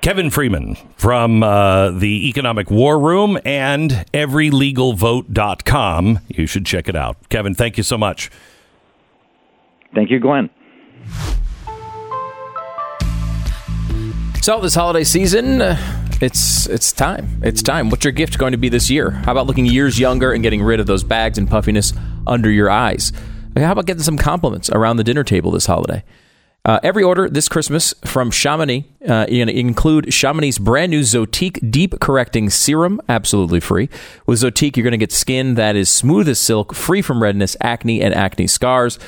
Kevin 0.00 0.30
Freeman 0.30 0.76
from 0.96 1.42
uh, 1.42 1.90
the 1.90 2.28
Economic 2.28 2.70
War 2.70 2.98
Room 2.98 3.38
and 3.44 3.90
everylegalvote.com. 4.14 6.20
You 6.28 6.46
should 6.46 6.64
check 6.64 6.88
it 6.88 6.94
out. 6.94 7.16
Kevin, 7.28 7.54
thank 7.54 7.76
you 7.76 7.82
so 7.82 7.98
much. 7.98 8.30
Thank 9.94 10.10
you, 10.10 10.20
Glenn. 10.20 10.50
So 14.40 14.60
this 14.60 14.74
holiday 14.74 15.04
season, 15.04 15.60
uh, 15.60 15.76
it's 16.20 16.66
it's 16.68 16.92
time. 16.92 17.42
It's 17.42 17.62
time. 17.62 17.90
What's 17.90 18.04
your 18.04 18.12
gift 18.12 18.38
going 18.38 18.52
to 18.52 18.58
be 18.58 18.68
this 18.68 18.88
year? 18.88 19.10
How 19.10 19.32
about 19.32 19.46
looking 19.46 19.66
years 19.66 19.98
younger 19.98 20.32
and 20.32 20.42
getting 20.42 20.62
rid 20.62 20.80
of 20.80 20.86
those 20.86 21.04
bags 21.04 21.38
and 21.38 21.50
puffiness 21.50 21.92
under 22.26 22.50
your 22.50 22.70
eyes? 22.70 23.12
How 23.56 23.72
about 23.72 23.86
getting 23.86 24.02
some 24.02 24.16
compliments 24.16 24.70
around 24.70 24.96
the 24.96 25.04
dinner 25.04 25.24
table 25.24 25.50
this 25.50 25.66
holiday? 25.66 26.04
Uh, 26.68 26.78
every 26.82 27.02
order 27.02 27.30
this 27.30 27.48
Christmas 27.48 27.94
from 28.04 28.30
Chamonix, 28.30 28.84
uh, 29.08 29.24
include 29.26 30.12
Chamonix's 30.12 30.58
brand 30.58 30.90
new 30.90 31.00
Zotique 31.00 31.70
Deep 31.70 31.98
Correcting 31.98 32.50
Serum, 32.50 33.00
absolutely 33.08 33.58
free. 33.58 33.88
With 34.26 34.40
Zotique, 34.40 34.76
you're 34.76 34.84
going 34.84 34.90
to 34.90 34.98
get 34.98 35.10
skin 35.10 35.54
that 35.54 35.76
is 35.76 35.88
smooth 35.88 36.28
as 36.28 36.38
silk, 36.38 36.74
free 36.74 37.00
from 37.00 37.22
redness, 37.22 37.56
acne, 37.62 38.02
and 38.02 38.14
acne 38.14 38.46
scars. 38.46 38.98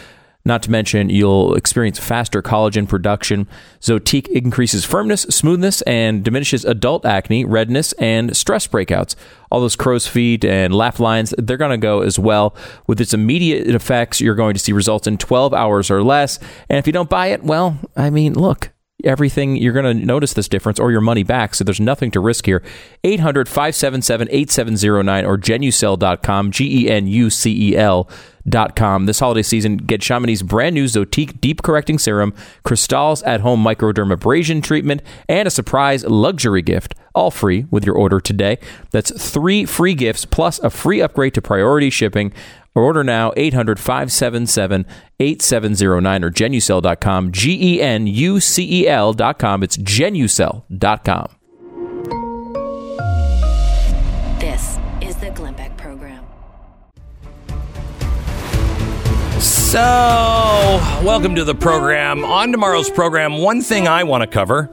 Not 0.45 0.63
to 0.63 0.71
mention, 0.71 1.11
you'll 1.11 1.55
experience 1.55 1.99
faster 1.99 2.41
collagen 2.41 2.89
production. 2.89 3.47
Zotique 3.81 4.29
increases 4.29 4.85
firmness, 4.85 5.23
smoothness, 5.23 5.83
and 5.83 6.25
diminishes 6.25 6.65
adult 6.65 7.05
acne, 7.05 7.45
redness, 7.45 7.93
and 7.95 8.35
stress 8.35 8.67
breakouts. 8.67 9.15
All 9.51 9.61
those 9.61 9.77
crow's 9.77 10.07
feet 10.07 10.45
and 10.45 10.75
laugh 10.75 10.99
lines, 10.99 11.35
they're 11.37 11.59
going 11.59 11.73
to 11.73 11.77
go 11.77 12.01
as 12.01 12.19
well. 12.19 12.57
With 12.87 13.01
its 13.01 13.13
immediate 13.13 13.69
effects, 13.69 14.21
you're 14.21 14.35
going 14.35 14.55
to 14.55 14.61
see 14.61 14.73
results 14.73 15.07
in 15.07 15.19
12 15.19 15.53
hours 15.53 15.91
or 15.91 16.03
less. 16.03 16.39
And 16.69 16.79
if 16.79 16.87
you 16.87 16.93
don't 16.93 17.11
buy 17.11 17.29
it, 17.29 17.45
well, 17.45 17.79
I 17.95 18.09
mean, 18.09 18.33
look, 18.33 18.71
everything 19.05 19.57
you're 19.57 19.73
going 19.73 19.99
to 19.99 20.07
notice 20.07 20.35
this 20.35 20.49
difference 20.49 20.79
or 20.79 20.91
your 20.91 21.01
money 21.01 21.23
back 21.23 21.55
so 21.55 21.65
there's 21.65 21.81
nothing 21.81 22.11
to 22.13 22.21
risk 22.21 22.47
here. 22.47 22.63
800-577-8709 23.05 25.27
or 25.27 25.39
genucel.com 25.39 26.51
g-e-n-u-c-e-l 26.51 28.11
dot 28.49 28.75
com 28.75 29.05
this 29.05 29.21
holiday 29.21 29.43
season 29.43 29.77
get 29.77 30.01
chamonix's 30.01 30.43
brand 30.43 30.75
new 30.75 30.87
zotique 30.87 31.39
deep 31.43 31.61
correcting 31.63 31.99
serum 31.99 32.33
crystals 32.65 33.23
at 33.25 33.43
home 33.43 33.63
microdermabrasion 33.63 34.63
treatment 34.63 35.03
and 35.29 35.47
a 35.47 35.51
surprise 35.51 36.05
luxury 36.05 36.63
gift 36.63 36.95
all 37.15 37.31
free 37.31 37.67
with 37.71 37.85
your 37.85 37.97
order 37.97 38.21
today. 38.21 38.59
That's 38.91 39.31
three 39.31 39.65
free 39.65 39.95
gifts 39.95 40.25
plus 40.25 40.59
a 40.61 40.71
free 40.71 41.01
upgrade 41.01 41.35
to 41.35 41.43
priority 41.43 41.91
shipping 41.91 42.33
Order 42.75 43.03
now 43.03 43.33
800 43.37 43.79
577 43.81 44.87
8709 45.19 46.25
or 46.25 46.31
genucel.com. 46.31 47.33
G 47.33 47.75
E 47.75 47.83
N 47.83 48.07
U 48.07 48.41
C 48.41 48.83
E 48.83 48.89
L.com. 48.89 49.63
It's 49.63 49.77
genucel.com. 49.77 51.27
This 54.39 54.79
is 55.01 55.17
the 55.17 55.31
Glenn 55.35 55.55
Beck 55.55 55.77
Program. 55.77 56.25
So, 59.41 59.81
welcome 61.05 61.35
to 61.35 61.45
the 61.45 61.55
program. 61.55 62.25
On 62.25 62.53
tomorrow's 62.53 62.91
program, 62.91 63.39
one 63.39 63.63
thing 63.63 63.89
I 63.89 64.05
want 64.05 64.23
to 64.23 64.27
cover 64.27 64.71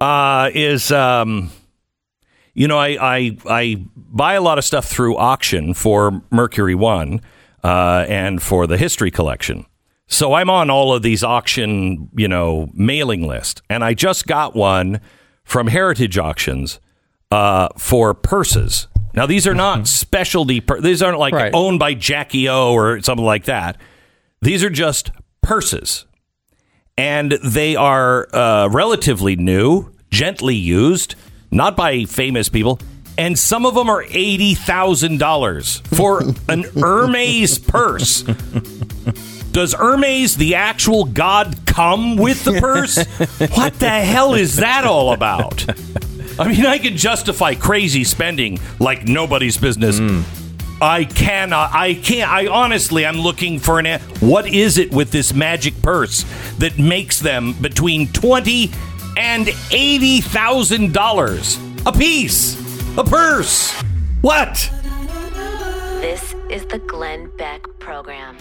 uh, 0.00 0.50
is, 0.54 0.90
um, 0.92 1.50
you 2.54 2.66
know, 2.68 2.78
I, 2.78 2.96
I 3.00 3.36
I 3.48 3.84
buy 3.96 4.34
a 4.34 4.40
lot 4.42 4.58
of 4.58 4.64
stuff 4.64 4.86
through 4.86 5.16
auction 5.16 5.74
for 5.74 6.22
Mercury 6.30 6.74
One 6.74 7.20
uh, 7.64 8.04
and 8.08 8.42
for 8.42 8.66
the 8.66 8.76
History 8.76 9.10
Collection. 9.10 9.66
So 10.06 10.34
I'm 10.34 10.50
on 10.50 10.70
all 10.70 10.92
of 10.92 11.02
these 11.02 11.22
auction, 11.22 12.08
you 12.16 12.26
know, 12.26 12.68
mailing 12.74 13.26
list, 13.26 13.62
and 13.70 13.84
I 13.84 13.94
just 13.94 14.26
got 14.26 14.56
one 14.56 15.00
from 15.44 15.68
Heritage 15.68 16.18
Auctions 16.18 16.80
uh, 17.30 17.68
for 17.78 18.12
purses. 18.14 18.88
Now 19.14 19.26
these 19.26 19.46
are 19.46 19.54
not 19.54 19.86
specialty. 19.86 20.60
Pur- 20.60 20.80
these 20.80 21.00
aren't 21.02 21.18
like 21.18 21.32
Right. 21.34 21.52
owned 21.54 21.78
by 21.78 21.94
Jackie 21.94 22.48
O 22.48 22.72
or 22.72 23.00
something 23.02 23.24
like 23.24 23.44
that. 23.44 23.76
These 24.42 24.64
are 24.64 24.70
just 24.70 25.10
purses, 25.42 26.06
and 26.98 27.32
they 27.44 27.76
are 27.76 28.28
uh, 28.34 28.68
relatively 28.68 29.36
new, 29.36 29.92
gently 30.10 30.54
used, 30.56 31.14
not 31.50 31.76
by 31.76 32.04
famous 32.04 32.48
people. 32.48 32.78
And 33.18 33.38
some 33.38 33.66
of 33.66 33.74
them 33.74 33.90
are 33.90 34.04
eighty 34.08 34.54
thousand 34.54 35.18
dollars 35.18 35.80
for 35.94 36.22
an 36.48 36.62
Hermes 36.62 37.58
purse. 37.58 38.22
Does 39.52 39.74
Hermes, 39.74 40.36
the 40.36 40.54
actual 40.54 41.04
god, 41.04 41.56
come 41.66 42.16
with 42.16 42.44
the 42.44 42.60
purse? 42.60 42.96
What 43.56 43.74
the 43.74 43.90
hell 43.90 44.34
is 44.34 44.56
that 44.56 44.84
all 44.84 45.12
about? 45.12 45.64
I 46.38 46.48
mean, 46.48 46.64
I 46.64 46.78
can 46.78 46.96
justify 46.96 47.54
crazy 47.54 48.04
spending 48.04 48.60
like 48.78 49.06
nobody's 49.08 49.58
business. 49.58 49.98
Hmm. 49.98 50.22
I 50.80 51.04
cannot. 51.04 51.74
I 51.74 51.94
can't. 51.94 52.30
I 52.30 52.46
honestly, 52.46 53.04
I'm 53.04 53.18
looking 53.18 53.58
for 53.58 53.78
an. 53.78 54.00
What 54.20 54.46
is 54.46 54.78
it 54.78 54.92
with 54.92 55.10
this 55.10 55.34
magic 55.34 55.82
purse 55.82 56.24
that 56.58 56.78
makes 56.78 57.18
them 57.20 57.52
between 57.60 58.06
twenty 58.12 58.70
and 59.16 59.48
eighty 59.70 60.20
thousand 60.20 60.92
dollars 60.92 61.58
a 61.86 61.92
piece? 61.92 62.58
A 62.98 63.04
purse? 63.04 63.72
What? 64.20 64.70
This 66.00 66.34
is 66.50 66.64
the 66.66 66.78
Glenn 66.78 67.30
Beck 67.36 67.62
Program. 67.78 68.36